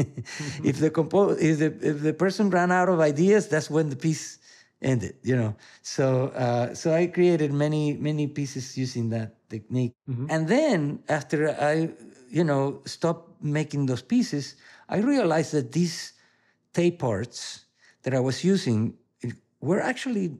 [0.64, 3.96] if the compo- if the if the person ran out of ideas, that's when the
[3.96, 4.38] piece
[4.80, 5.16] ended.
[5.22, 9.94] You know, so uh, so I created many many pieces using that technique,
[10.28, 11.90] and then after I
[12.30, 14.56] you know stopped making those pieces,
[14.88, 16.12] I realized that these
[16.72, 17.64] tape parts
[18.02, 18.94] that I was using
[19.60, 20.38] were actually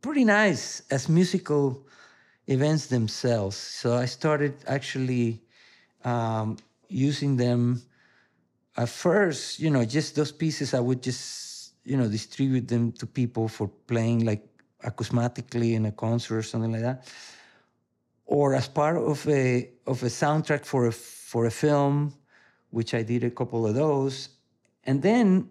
[0.00, 1.86] pretty nice as musical
[2.46, 3.56] events themselves.
[3.56, 5.40] So I started actually
[6.04, 6.56] um,
[6.88, 7.82] using them
[8.76, 13.06] at first, you know, just those pieces, I would just, you know, distribute them to
[13.06, 14.46] people for playing like
[14.84, 17.06] acousmatically in a concert or something like that,
[18.26, 20.92] or as part of a of a soundtrack for a
[21.30, 22.12] for a film,
[22.70, 24.30] which I did a couple of those,
[24.84, 25.48] and then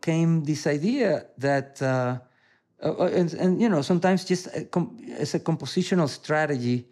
[0.00, 1.80] came this idea that.
[1.82, 2.18] Uh,
[2.82, 6.88] uh, and, and you know sometimes just a com- as a compositional strategy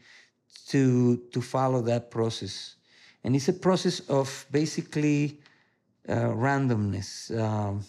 [0.69, 2.77] to to follow that process
[3.25, 5.41] and it's a process of basically
[6.09, 7.37] uh, randomness.
[7.39, 7.85] Um,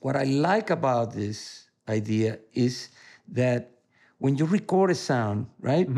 [0.00, 2.90] what I like about this idea is
[3.28, 3.70] that
[4.18, 5.88] when you record a sound, right,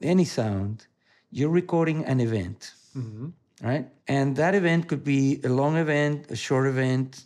[0.00, 0.86] any sound,
[1.34, 3.28] you're recording an event, mm-hmm.
[3.60, 3.88] right?
[4.06, 7.24] And that event could be a long event, a short event,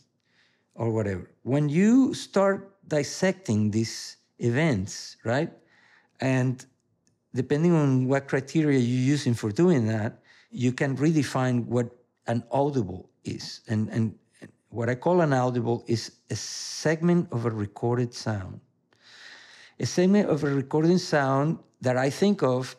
[0.75, 1.31] or whatever.
[1.43, 5.53] When you start dissecting these events, right,
[6.21, 6.65] and
[7.35, 10.21] depending on what criteria you're using for doing that,
[10.51, 11.91] you can redefine what
[12.27, 13.61] an audible is.
[13.69, 14.15] And, and
[14.71, 18.61] what I call an audible is a segment of a recorded sound.
[19.79, 22.75] A segment of a recorded sound that I think of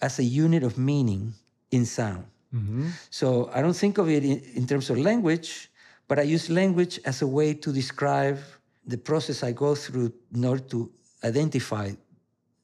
[0.00, 1.34] as a unit of meaning
[1.70, 2.24] in sound.
[2.54, 2.88] Mm-hmm.
[3.10, 5.70] So I don't think of it in, in terms of language,
[6.06, 8.38] but I use language as a way to describe
[8.86, 10.90] the process I go through in order to
[11.22, 11.90] identify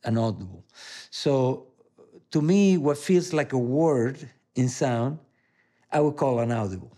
[0.04, 0.64] an audible.
[1.10, 1.66] So
[2.30, 4.18] to me, what feels like a word
[4.54, 5.18] in sound,
[5.92, 6.96] I would call an audible.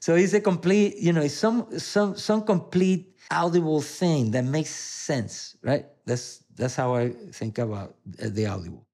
[0.00, 4.70] So it's a complete, you know, it's some some some complete audible thing that makes
[4.70, 5.86] sense, right?
[6.04, 8.86] That's that's how I think about the audible.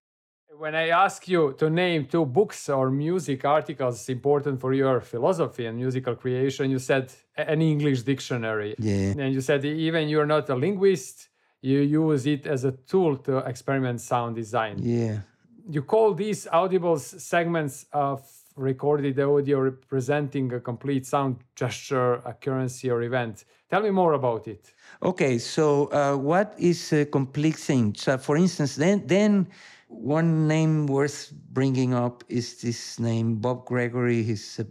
[0.61, 5.65] When I ask you to name two books or music articles important for your philosophy
[5.65, 8.75] and musical creation, you said an English dictionary.
[8.79, 9.15] Yeah.
[9.23, 11.31] And you said even you're not a linguist,
[11.63, 14.77] you use it as a tool to experiment sound design.
[14.83, 15.21] Yeah.
[15.67, 18.21] You call these audibles segments of
[18.55, 23.47] recorded audio representing a complete sound gesture, occurrence, or event.
[23.71, 24.75] Tell me more about it.
[25.03, 27.95] Okay, so uh, what is a complete thing?
[27.95, 29.47] So, for instance, then then
[29.91, 34.23] one name worth bringing up is this name Bob Gregory.
[34.23, 34.67] He's a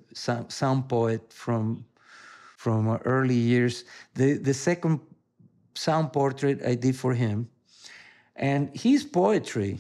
[0.49, 1.85] sound poet from
[2.57, 3.83] from early years.
[4.15, 5.01] The the second
[5.75, 7.49] sound portrait I did for him,
[8.35, 9.79] and his poetry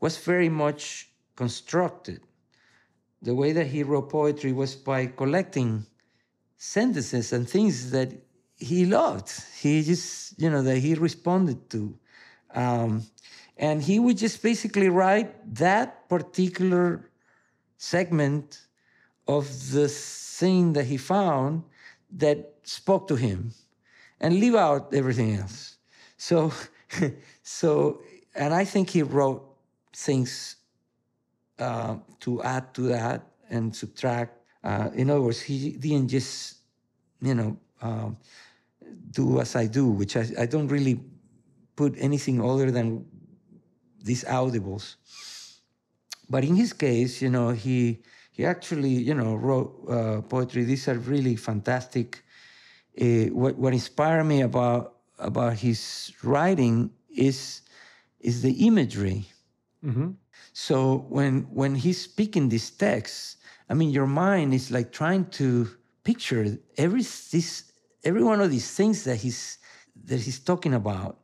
[0.00, 2.20] was very much constructed.
[3.22, 5.86] The way that he wrote poetry was by collecting
[6.58, 8.12] sentences and things that
[8.56, 9.30] he loved.
[9.58, 11.98] He just, you know, that he responded to.
[12.54, 13.02] Um,
[13.56, 17.10] and he would just basically write that particular
[17.78, 18.66] segment
[19.26, 21.62] of the thing that he found
[22.10, 23.52] that spoke to him
[24.20, 25.76] and leave out everything else.
[26.16, 26.52] So,
[27.42, 28.00] so,
[28.34, 29.42] and I think he wrote
[29.94, 30.56] things
[31.58, 34.38] uh, to add to that and subtract.
[34.62, 36.58] Uh, in other words, he didn't just,
[37.20, 38.16] you know, um,
[39.10, 41.00] do as I do, which I, I don't really
[41.74, 43.06] put anything other than
[44.06, 44.96] these audibles.
[46.28, 48.02] But in his case, you know, he
[48.32, 50.64] he actually, you know, wrote uh, poetry.
[50.64, 52.22] These are really fantastic.
[53.00, 54.82] Uh, what what inspired me about
[55.18, 57.62] about his writing is
[58.20, 59.26] is the imagery.
[59.84, 60.10] Mm-hmm.
[60.52, 63.36] So when when he's speaking these texts,
[63.68, 65.68] I mean, your mind is like trying to
[66.02, 67.72] picture every this
[68.04, 69.58] every one of these things that he's
[70.04, 71.18] that he's talking about.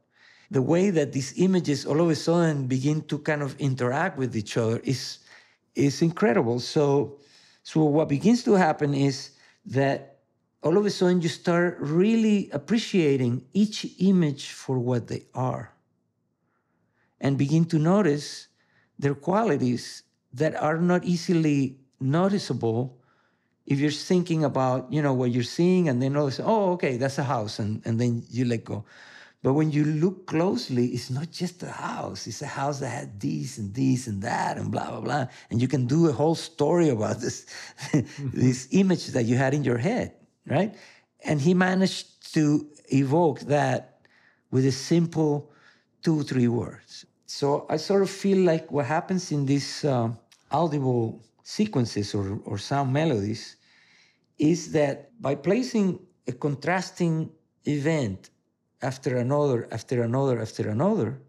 [0.52, 4.36] The way that these images all of a sudden begin to kind of interact with
[4.36, 5.18] each other is
[5.74, 6.60] is incredible.
[6.60, 7.18] So
[7.62, 9.30] so what begins to happen is
[9.64, 10.18] that
[10.62, 15.72] all of a sudden you start really appreciating each image for what they are
[17.18, 18.48] and begin to notice
[18.98, 20.02] their qualities
[20.34, 22.98] that are not easily noticeable
[23.64, 26.50] if you're thinking about you know what you're seeing and then all of a sudden,
[26.50, 28.84] oh okay that's a house and, and then you let go
[29.42, 32.26] but when you look closely it's not just a house.
[32.26, 35.26] It's a house that had this and this and that and blah blah blah.
[35.50, 37.46] And you can do a whole story about this
[38.18, 40.14] this image that you had in your head
[40.46, 40.74] right?
[41.24, 44.00] And he managed to evoke that
[44.50, 45.50] with a simple
[46.02, 47.06] two three words.
[47.26, 50.18] So i sort of feel like what happens in these um,
[50.50, 53.56] audible sequences or, or sound melodies
[54.38, 57.30] is that by placing a contrasting
[57.64, 58.30] event
[58.82, 61.20] after another, after another, after another,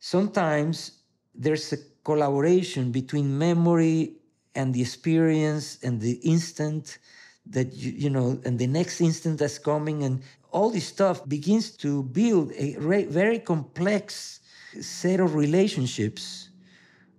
[0.00, 1.02] sometimes
[1.34, 4.16] there's a collaboration between memory
[4.54, 6.98] and the experience and the instant
[7.46, 11.70] that you, you know, and the next instant that's coming, and all this stuff begins
[11.70, 14.40] to build a very complex
[14.80, 16.50] set of relationships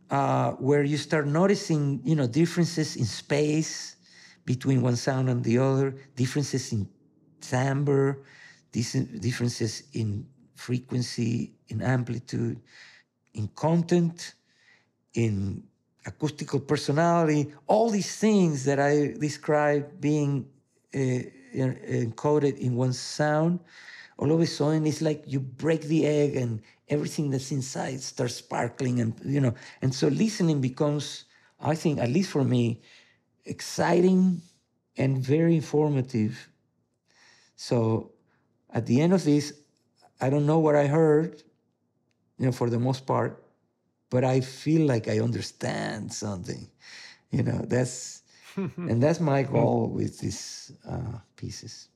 [0.09, 3.95] uh, where you start noticing, you know, differences in space
[4.45, 6.87] between one sound and the other, differences in
[7.41, 8.19] timbre,
[8.73, 10.25] differences in
[10.55, 12.59] frequency, in amplitude,
[13.33, 14.33] in content,
[15.13, 15.63] in
[16.05, 20.45] acoustical personality, all these things that I describe being
[20.93, 20.97] uh,
[21.55, 23.59] encoded in one sound,
[24.17, 28.35] all of a sudden it's like you break the egg and everything that's inside starts
[28.35, 31.25] sparkling and you know and so listening becomes
[31.59, 32.79] i think at least for me
[33.45, 34.41] exciting
[34.97, 36.49] and very informative.
[37.55, 38.12] So
[38.73, 39.53] at the end of this
[40.21, 41.43] i don't know what i heard
[42.37, 43.43] you know for the most part
[44.09, 46.67] but i feel like i understand something
[47.31, 48.23] you know that's
[48.55, 51.89] and that's my goal with these uh, pieces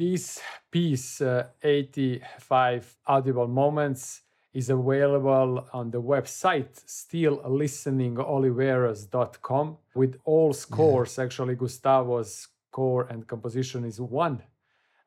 [0.00, 0.40] This
[0.70, 4.22] piece, uh, 85 Audible Moments,
[4.54, 11.18] is available on the website stilllisteningoliveras.com with all scores.
[11.18, 11.24] Yeah.
[11.24, 14.42] Actually, Gustavo's score and composition is one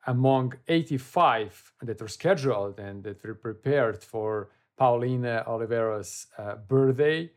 [0.06, 7.32] among 85 that are scheduled and that were prepared for Paulina Oliveros's uh, birthday.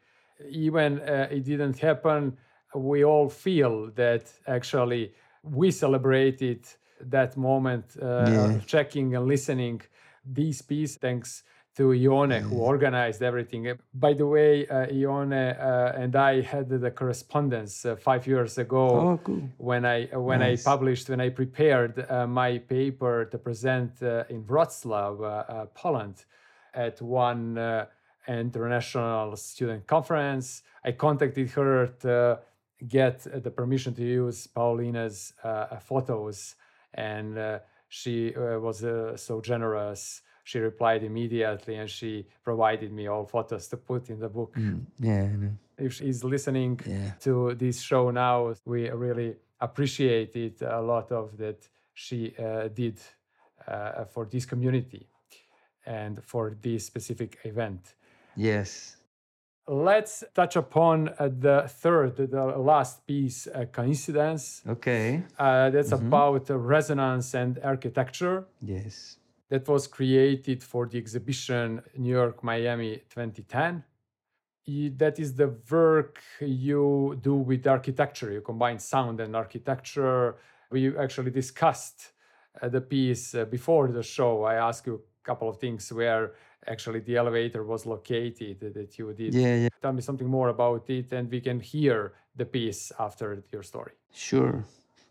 [0.47, 2.37] Even uh, it didn't happen,
[2.75, 6.67] we all feel that actually we celebrated
[7.01, 8.59] that moment uh, yeah.
[8.65, 9.81] checking and listening
[10.25, 11.43] this piece thanks
[11.77, 12.41] to Ione yeah.
[12.41, 13.77] who organized everything.
[13.93, 18.89] By the way, uh, Ione uh, and I had the correspondence uh, five years ago
[18.89, 19.43] oh, cool.
[19.57, 20.65] when I when nice.
[20.65, 26.25] I published when I prepared uh, my paper to present uh, in Wrocław, uh, Poland,
[26.73, 27.59] at one
[28.27, 30.63] international student conference.
[30.83, 32.39] I contacted her to
[32.87, 35.33] get the permission to use Paulina's
[35.81, 36.55] photos
[36.93, 37.59] and uh,
[37.89, 43.67] she uh, was uh, so generous she replied immediately and she provided me all photos
[43.67, 45.29] to put in the book mm, yeah
[45.77, 47.11] if she's listening yeah.
[47.19, 52.99] to this show now we really appreciate it a lot of that she uh, did
[53.67, 55.07] uh, for this community
[55.87, 57.95] and for this specific event.
[58.35, 58.96] Yes.
[59.69, 64.61] Let's touch upon uh, the third, the last piece, uh, coincidence.
[64.65, 65.23] Okay.
[65.37, 68.45] Uh, that's about uh, resonance and architecture.
[68.61, 69.17] Yes.
[69.49, 73.83] That was created for the exhibition New York, Miami 2010.
[74.97, 78.31] That is the work you do with architecture.
[78.31, 80.35] You combine sound and architecture.
[80.71, 82.11] We actually discussed
[82.61, 84.43] uh, the piece uh, before the show.
[84.43, 86.33] I asked you a couple of things where
[86.65, 89.33] actually the elevator was located that you did.
[89.33, 89.69] Yeah, yeah.
[89.81, 93.93] Tell me something more about it, and we can hear the piece after your story.
[94.13, 94.63] Sure.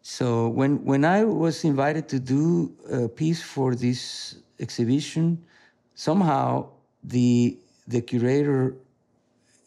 [0.03, 5.45] So when when I was invited to do a piece for this exhibition,
[5.95, 6.69] somehow
[7.03, 7.59] the
[7.89, 8.75] the curator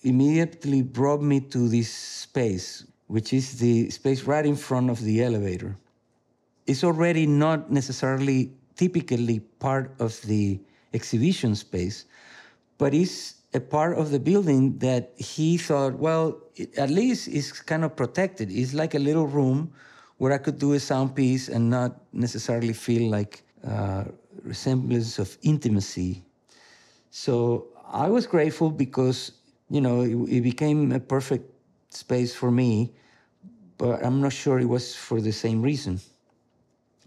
[0.04, 5.24] immediately brought me to this space, which is the space right in front of the
[5.24, 5.76] elevator.
[6.68, 10.60] It's already not necessarily typically part of the
[10.94, 12.06] exhibition space,
[12.78, 16.40] but it's a part of the building that he thought, well,
[16.78, 18.52] at least it's kind of protected.
[18.52, 19.74] It's like a little room
[20.18, 24.06] where I could do a sound piece and not necessarily feel like uh,
[24.44, 26.24] resemblance of intimacy.
[27.10, 29.32] So I was grateful because
[29.70, 31.50] you know it, it became a perfect
[31.90, 32.94] space for me,
[33.78, 36.00] but I'm not sure it was for the same reason.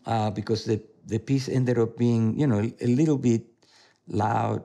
[0.05, 3.43] Uh, because the the piece ended up being you know a little bit
[4.09, 4.63] loud,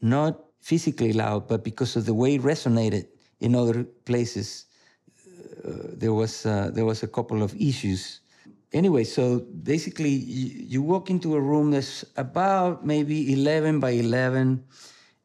[0.00, 3.06] not physically loud, but because of the way it resonated
[3.40, 4.66] in other places,
[5.64, 8.20] uh, there was uh, there was a couple of issues.
[8.72, 14.62] Anyway, so basically, you, you walk into a room that's about maybe 11 by 11.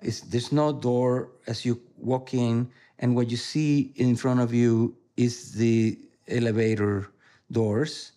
[0.02, 4.54] It's, there's no door as you walk in, and what you see in front of
[4.54, 7.12] you is the elevator
[7.52, 8.14] doors,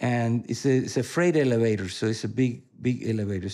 [0.00, 3.48] and it's a it's a freight elevator, so it's a big big elevator.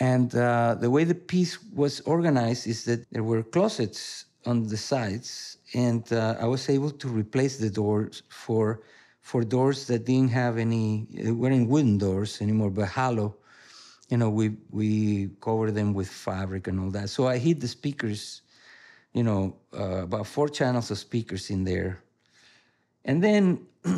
[0.00, 4.76] And uh, the way the piece was organized is that there were closets on the
[4.76, 8.80] sides, and uh, I was able to replace the doors for
[9.20, 13.36] for doors that didn't have any uh, weren't wooden doors anymore, but hollow.
[14.08, 17.10] You know, we we covered them with fabric and all that.
[17.10, 18.42] So I hid the speakers,
[19.12, 22.02] you know, uh, about four channels of speakers in there,
[23.04, 23.66] and then.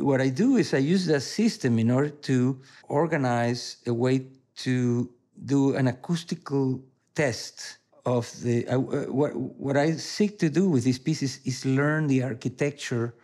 [0.00, 4.26] what I do is I use that system in order to organize a way
[4.56, 5.10] to
[5.44, 6.82] do an acoustical
[7.14, 12.06] test of the uh, what what I seek to do with these pieces is learn
[12.06, 13.14] the architecture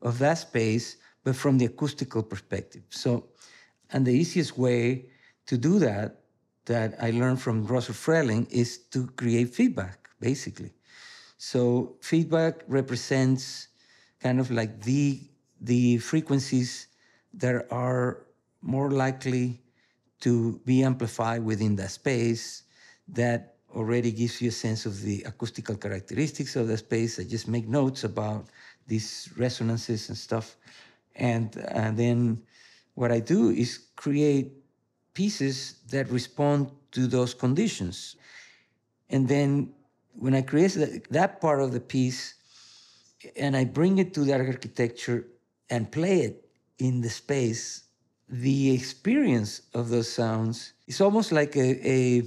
[0.00, 2.82] of that space, but from the acoustical perspective.
[2.90, 3.28] So,
[3.92, 5.06] and the easiest way
[5.46, 6.22] to do that
[6.66, 10.72] that I learned from Russell Frehling is to create feedback, basically.
[11.38, 13.68] So feedback represents
[14.20, 15.20] kind of like the
[15.60, 16.88] the frequencies
[17.34, 18.26] that are
[18.60, 19.61] more likely
[20.22, 22.62] to be amplified within that space
[23.08, 27.18] that already gives you a sense of the acoustical characteristics of the space.
[27.18, 28.46] I just make notes about
[28.86, 30.56] these resonances and stuff.
[31.16, 32.42] And, and then
[32.94, 34.52] what I do is create
[35.14, 38.16] pieces that respond to those conditions.
[39.10, 39.72] And then
[40.14, 42.34] when I create that, that part of the piece
[43.36, 45.26] and I bring it to that architecture
[45.68, 47.84] and play it in the space,
[48.28, 52.22] the experience of those sounds is almost like a, a,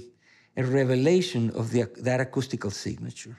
[0.56, 3.36] a revelation of the, that acoustical signature.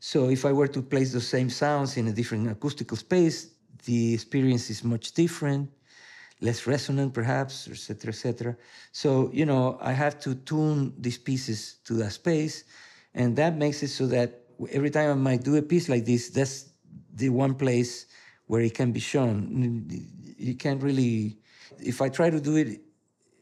[0.00, 3.50] So if I were to place those same sounds in a different acoustical space,
[3.84, 5.70] the experience is much different,
[6.40, 8.56] less resonant perhaps, etc., etc.
[8.92, 12.64] So, you know, I have to tune these pieces to that space,
[13.14, 14.40] and that makes it so that
[14.70, 16.70] every time I might do a piece like this, that's
[17.14, 18.06] the one place
[18.46, 19.86] where it can be shown.
[20.38, 21.38] You can't really,
[21.80, 22.80] if I try to do it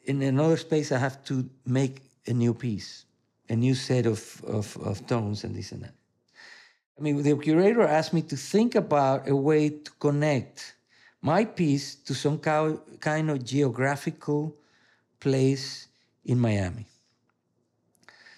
[0.05, 3.05] in another space, I have to make a new piece,
[3.49, 5.95] a new set of, of, of tones and this and that.
[6.99, 10.77] I mean, the curator asked me to think about a way to connect
[11.21, 14.57] my piece to some kind of geographical
[15.21, 15.89] place
[16.25, 16.87] in Miami.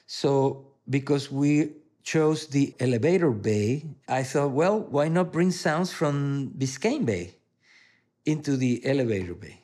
[0.06, 1.72] So, because we
[2.02, 7.34] chose the elevator bay, I thought, well, why not bring sounds from Biscayne Bay
[8.24, 9.60] into the elevator bay?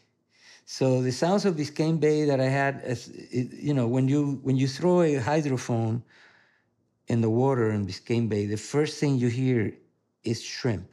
[0.66, 4.56] So the sounds of Biscayne Bay that I had, as you know, when you when
[4.56, 6.02] you throw a hydrophone
[7.08, 9.74] in the water in Biscayne Bay, the first thing you hear
[10.22, 10.88] is shrimp.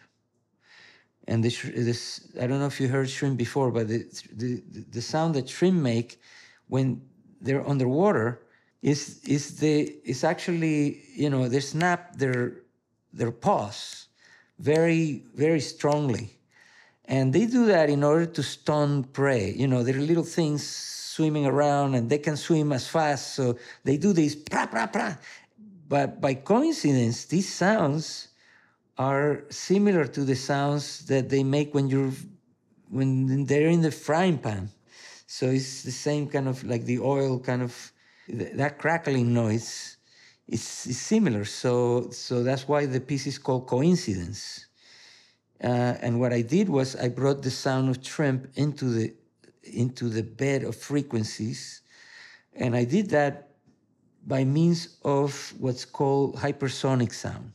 [1.27, 4.61] And this, this I don't know if you heard shrimp before, but the, the,
[4.91, 6.19] the sound that shrimp make
[6.67, 7.01] when
[7.39, 8.41] they're underwater
[8.81, 12.63] is is the is actually you know they snap their
[13.13, 14.07] their paws
[14.59, 16.40] very very strongly
[17.11, 20.91] and they do that in order to stun prey you know there are little things
[21.11, 23.35] swimming around and they can swim as fast.
[23.35, 25.17] So they do this, pra, pra, pra.
[25.87, 28.29] But by coincidence, these sounds
[28.97, 32.13] are similar to the sounds that they make when you're
[32.89, 34.69] when they're in the frying pan.
[35.27, 37.73] So it's the same kind of like the oil kind of
[38.29, 39.97] that crackling noise
[40.47, 41.43] is, is similar.
[41.45, 44.67] So so that's why the piece is called coincidence.
[45.63, 49.13] Uh, and what I did was I brought the sound of shrimp into the
[49.63, 51.81] into the bed of frequencies,
[52.53, 53.51] and I did that
[54.25, 57.53] by means of what's called hypersonic sound.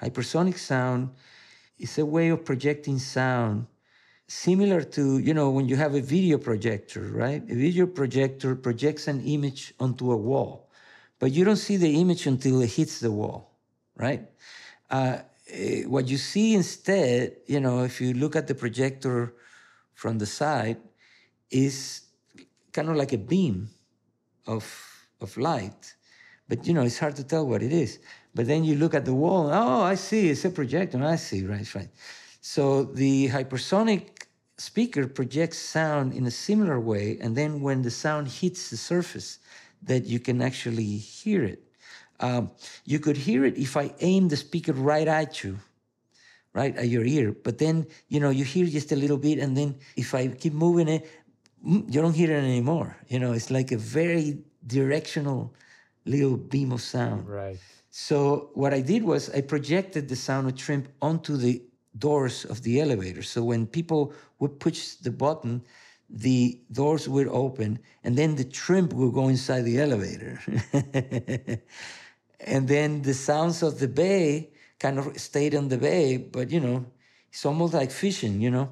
[0.00, 1.10] Hypersonic sound
[1.78, 3.66] is a way of projecting sound
[4.28, 7.42] similar to, you know, when you have a video projector, right?
[7.42, 10.70] A video projector projects an image onto a wall,
[11.18, 13.58] but you don't see the image until it hits the wall,
[13.96, 14.28] right?
[14.88, 15.18] Uh,
[15.52, 19.34] eh, what you see instead, you know, if you look at the projector
[19.94, 20.78] from the side,
[21.50, 22.02] is
[22.72, 23.68] kind of like a beam
[24.46, 24.64] of,
[25.20, 25.94] of light.
[26.48, 27.98] But, you know, it's hard to tell what it is.
[28.34, 31.02] But then you look at the wall, oh, I see, it's a projector.
[31.02, 31.88] I see, right, right.
[32.40, 38.28] So the hypersonic speaker projects sound in a similar way, and then when the sound
[38.28, 39.38] hits the surface,
[39.82, 41.69] that you can actually hear it.
[42.20, 42.50] Um,
[42.84, 45.58] you could hear it if I aim the speaker right at you,
[46.52, 47.32] right at your ear.
[47.32, 50.52] But then you know you hear just a little bit, and then if I keep
[50.52, 51.08] moving it,
[51.66, 52.96] mm, you don't hear it anymore.
[53.08, 55.54] You know, it's like a very directional
[56.04, 57.28] little beam of sound.
[57.28, 57.58] Right.
[57.90, 61.62] So what I did was I projected the sound of shrimp onto the
[61.98, 63.22] doors of the elevator.
[63.22, 65.62] So when people would push the button,
[66.08, 70.40] the doors would open and then the shrimp would go inside the elevator.
[72.46, 76.60] and then the sounds of the bay kind of stayed on the bay, but you
[76.60, 76.86] know,
[77.30, 78.70] it's almost like fishing, you know.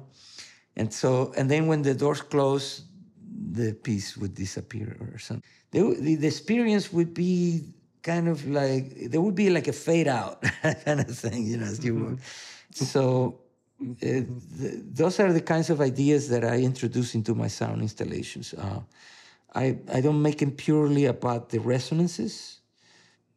[0.75, 2.83] And so, and then when the doors close,
[3.51, 5.43] the piece would disappear or something.
[5.71, 10.41] The, the, experience would be kind of like there would be like a fade out
[10.85, 11.65] kind of thing, you know.
[11.65, 12.15] As you mm-hmm.
[12.73, 13.41] So
[13.81, 14.25] uh, th-
[14.93, 18.53] those are the kinds of ideas that I introduce into my sound installations.
[18.53, 18.81] Uh,
[19.53, 22.58] I I don't make them purely about the resonances,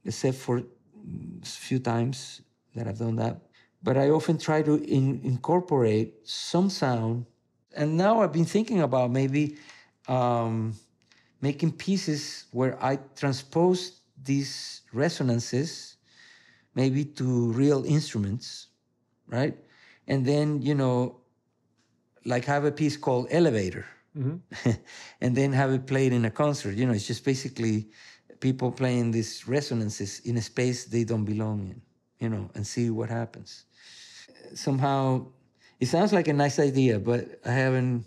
[0.04, 2.42] except for a few times
[2.74, 3.40] that I've done that.
[3.82, 7.26] But I often try to in, incorporate some sound.
[7.74, 9.56] And now I've been thinking about maybe
[10.08, 10.74] um,
[11.40, 15.96] making pieces where I transpose these resonances
[16.74, 18.68] maybe to real instruments,
[19.26, 19.56] right?
[20.06, 21.20] And then, you know,
[22.24, 24.70] like have a piece called Elevator, mm-hmm.
[25.20, 26.74] and then have it played in a concert.
[26.76, 27.88] You know, it's just basically
[28.42, 31.80] people playing these resonances in a space they don't belong in,
[32.18, 33.64] you know, and see what happens.
[34.54, 35.26] Somehow,
[35.80, 38.04] it sounds like a nice idea, but I haven't,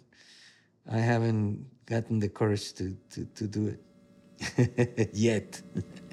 [0.92, 5.62] I haven't gotten the courage to to, to do it yet.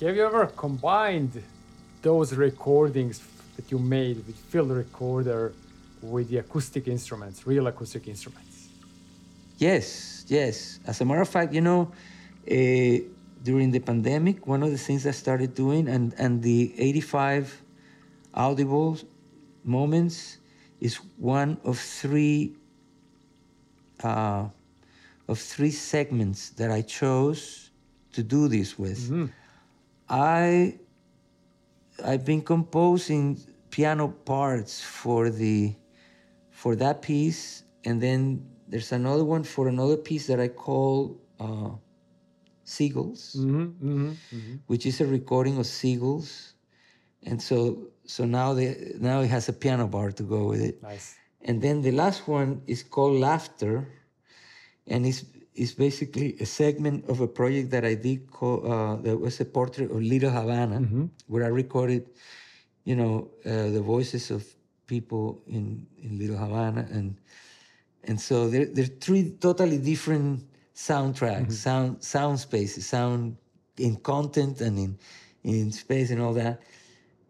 [0.00, 1.42] have you ever combined
[2.02, 3.22] those recordings
[3.56, 5.52] that you made with field recorder
[6.02, 8.68] with the acoustic instruments, real acoustic instruments.
[9.58, 10.80] Yes, yes.
[10.86, 11.90] As a matter of fact, you know,
[12.50, 12.98] uh,
[13.42, 17.62] during the pandemic, one of the things I started doing, and, and the 85
[18.34, 18.98] audible
[19.64, 20.38] moments
[20.80, 22.54] is one of three
[24.02, 24.46] uh,
[25.26, 27.70] of three segments that I chose
[28.12, 29.00] to do this with.
[29.00, 29.26] Mm-hmm.
[30.08, 30.78] I
[32.04, 35.74] I've been composing piano parts for the
[36.50, 41.70] for that piece, and then there's another one for another piece that I call uh,
[42.64, 44.12] Seagulls, Mm-hmm,
[44.66, 46.54] which is a recording of seagulls,
[47.22, 50.82] and so so now the now it has a piano bar to go with it.
[50.82, 51.16] Nice.
[51.42, 53.86] And then the last one is called Laughter,
[54.86, 55.24] and it's
[55.56, 59.44] it's basically a segment of a project that I did called uh, that was a
[59.44, 60.76] portrait of Little Havana,
[61.26, 62.08] where I recorded,
[62.84, 64.44] you know, uh, the voices of
[64.86, 67.16] people in in Little Havana, and
[68.04, 73.36] and so there there are three totally different soundtracks, sound sound spaces, sound
[73.78, 74.98] in content and in
[75.44, 76.60] in space and all that,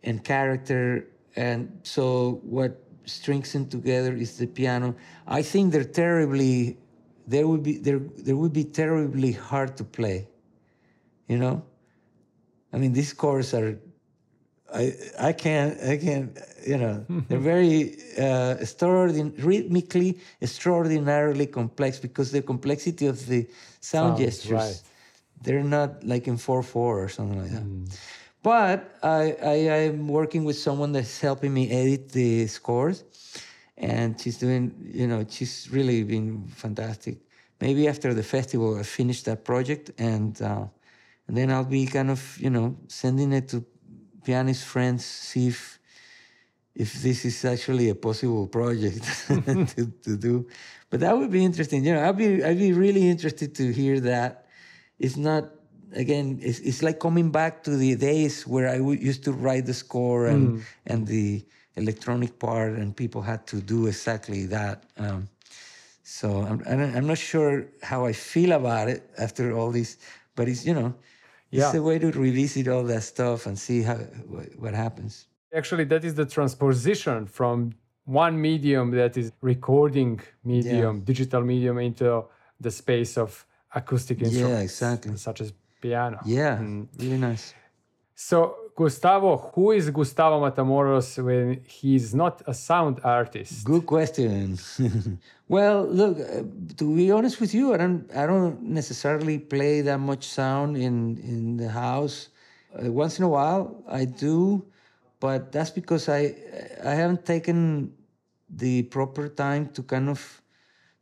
[0.02, 1.06] and character.
[1.36, 4.96] And so what strings them together is the piano.
[5.26, 6.78] I think they're terribly
[7.26, 10.28] there would be there there would be terribly hard to play.
[11.28, 11.62] You know?
[12.72, 13.78] I mean these chords are
[14.72, 22.32] I I can't I can't you know they're very uh, extraordin- rhythmically extraordinarily complex because
[22.32, 23.46] the complexity of the
[23.80, 24.82] sound Sounds, gestures right.
[25.42, 27.66] they're not like in four four or something like that.
[28.42, 33.02] But I, I I'm working with someone that's helping me edit the scores,
[33.78, 37.18] and she's doing you know she's really been fantastic.
[37.60, 40.66] Maybe after the festival I finish that project and uh,
[41.28, 43.64] and then I'll be kind of you know sending it to
[44.24, 45.78] pianist friends see if
[46.74, 49.02] if this is actually a possible project
[49.74, 50.46] to, to do.
[50.90, 51.84] But that would be interesting.
[51.84, 54.46] You know, I'd be I'd be really interested to hear that.
[54.98, 55.50] It's not
[55.94, 56.38] again.
[56.42, 59.74] It's, it's like coming back to the days where I w- used to write the
[59.74, 61.44] score and and the
[61.76, 64.84] electronic part, and people had to do exactly that.
[64.98, 65.28] Um,
[66.02, 66.62] so I'm
[66.96, 69.98] I'm not sure how I feel about it after all this,
[70.34, 70.94] but it's you know.
[71.52, 71.80] It's Yeah.
[71.80, 73.98] a way to revisit all that stuff and see how
[74.58, 75.28] what, happens.
[75.54, 77.72] Actually, that is the transposition from
[78.04, 82.24] one medium that is recording medium, digital medium, into
[82.60, 85.16] the space of acoustic instruments, exactly.
[85.16, 86.18] such as piano.
[86.24, 86.58] Yeah,
[86.98, 87.54] really nice.
[88.14, 93.64] So, Gustavo, who is Gustavo Matamoros when he's not a sound artist?
[93.64, 94.58] Good question.
[95.48, 96.42] well, look, uh,
[96.76, 101.16] to be honest with you, I don't, I don't necessarily play that much sound in
[101.16, 102.28] in the house.
[102.76, 104.66] Uh, once in a while, I do,
[105.20, 106.36] but that's because I
[106.84, 107.94] I haven't taken
[108.50, 110.20] the proper time to kind of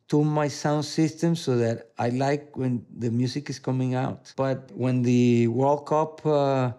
[0.07, 4.33] tune my sound system so that I like when the music is coming out.
[4.37, 6.73] But when the World Cup, uh,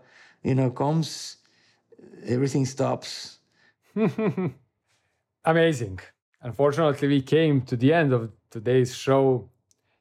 [0.46, 1.38] you know, comes,
[2.24, 3.40] everything stops.
[5.46, 6.00] Amazing.
[6.42, 9.50] Unfortunately, we came to the end of today's show.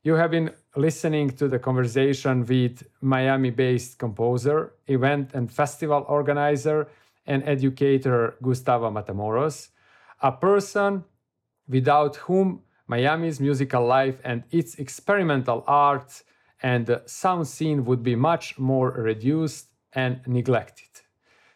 [0.03, 6.89] You have been listening to the conversation with Miami based composer, event and festival organizer,
[7.27, 9.69] and educator Gustavo Matamoros,
[10.21, 11.05] a person
[11.67, 16.23] without whom Miami's musical life and its experimental art
[16.63, 20.89] and sound scene would be much more reduced and neglected.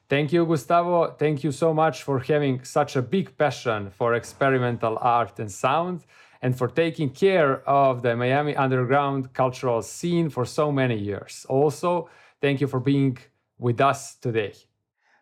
[0.08, 1.10] Thank you, Gustavo.
[1.18, 6.04] Thank you so much for having such a big passion for experimental art and sound
[6.40, 11.44] and for taking care of the Miami underground cultural scene for so many years.
[11.48, 12.08] Also,
[12.40, 13.18] thank you for being
[13.58, 14.54] with us today.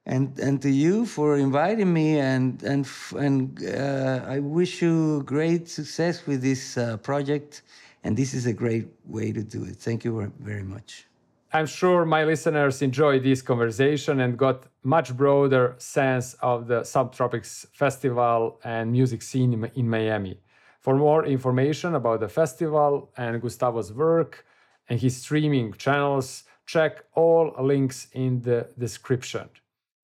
[0.06, 2.86] and and to you for inviting me and and
[3.18, 7.62] and uh, I wish you great success with this uh, project
[8.04, 11.06] and this is a great way to do it thank you very much
[11.52, 17.66] I'm sure my listeners enjoyed this conversation and got much broader sense of the Subtropics
[17.72, 20.40] Festival and music scene in- Miami.
[20.80, 24.44] For more information about the festival and Gustavo's work
[24.88, 29.48] and his streaming channels, check all links in the description.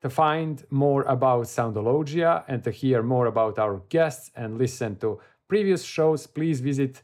[0.03, 5.21] To find more about Soundologia and to hear more about our guests and listen to
[5.49, 7.03] previous shows, please visit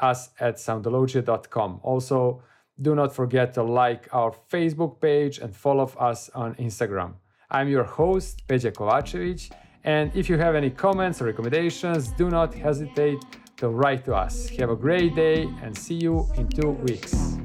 [0.00, 1.80] us at soundologia.com.
[1.82, 2.42] Also,
[2.80, 7.14] do not forget to like our Facebook page and follow us on Instagram.
[7.50, 9.50] I'm your host, Peja Kovacevic,
[9.84, 13.18] and if you have any comments or recommendations, do not hesitate
[13.56, 14.48] to write to us.
[14.50, 17.38] Have a great day and see you in two weeks.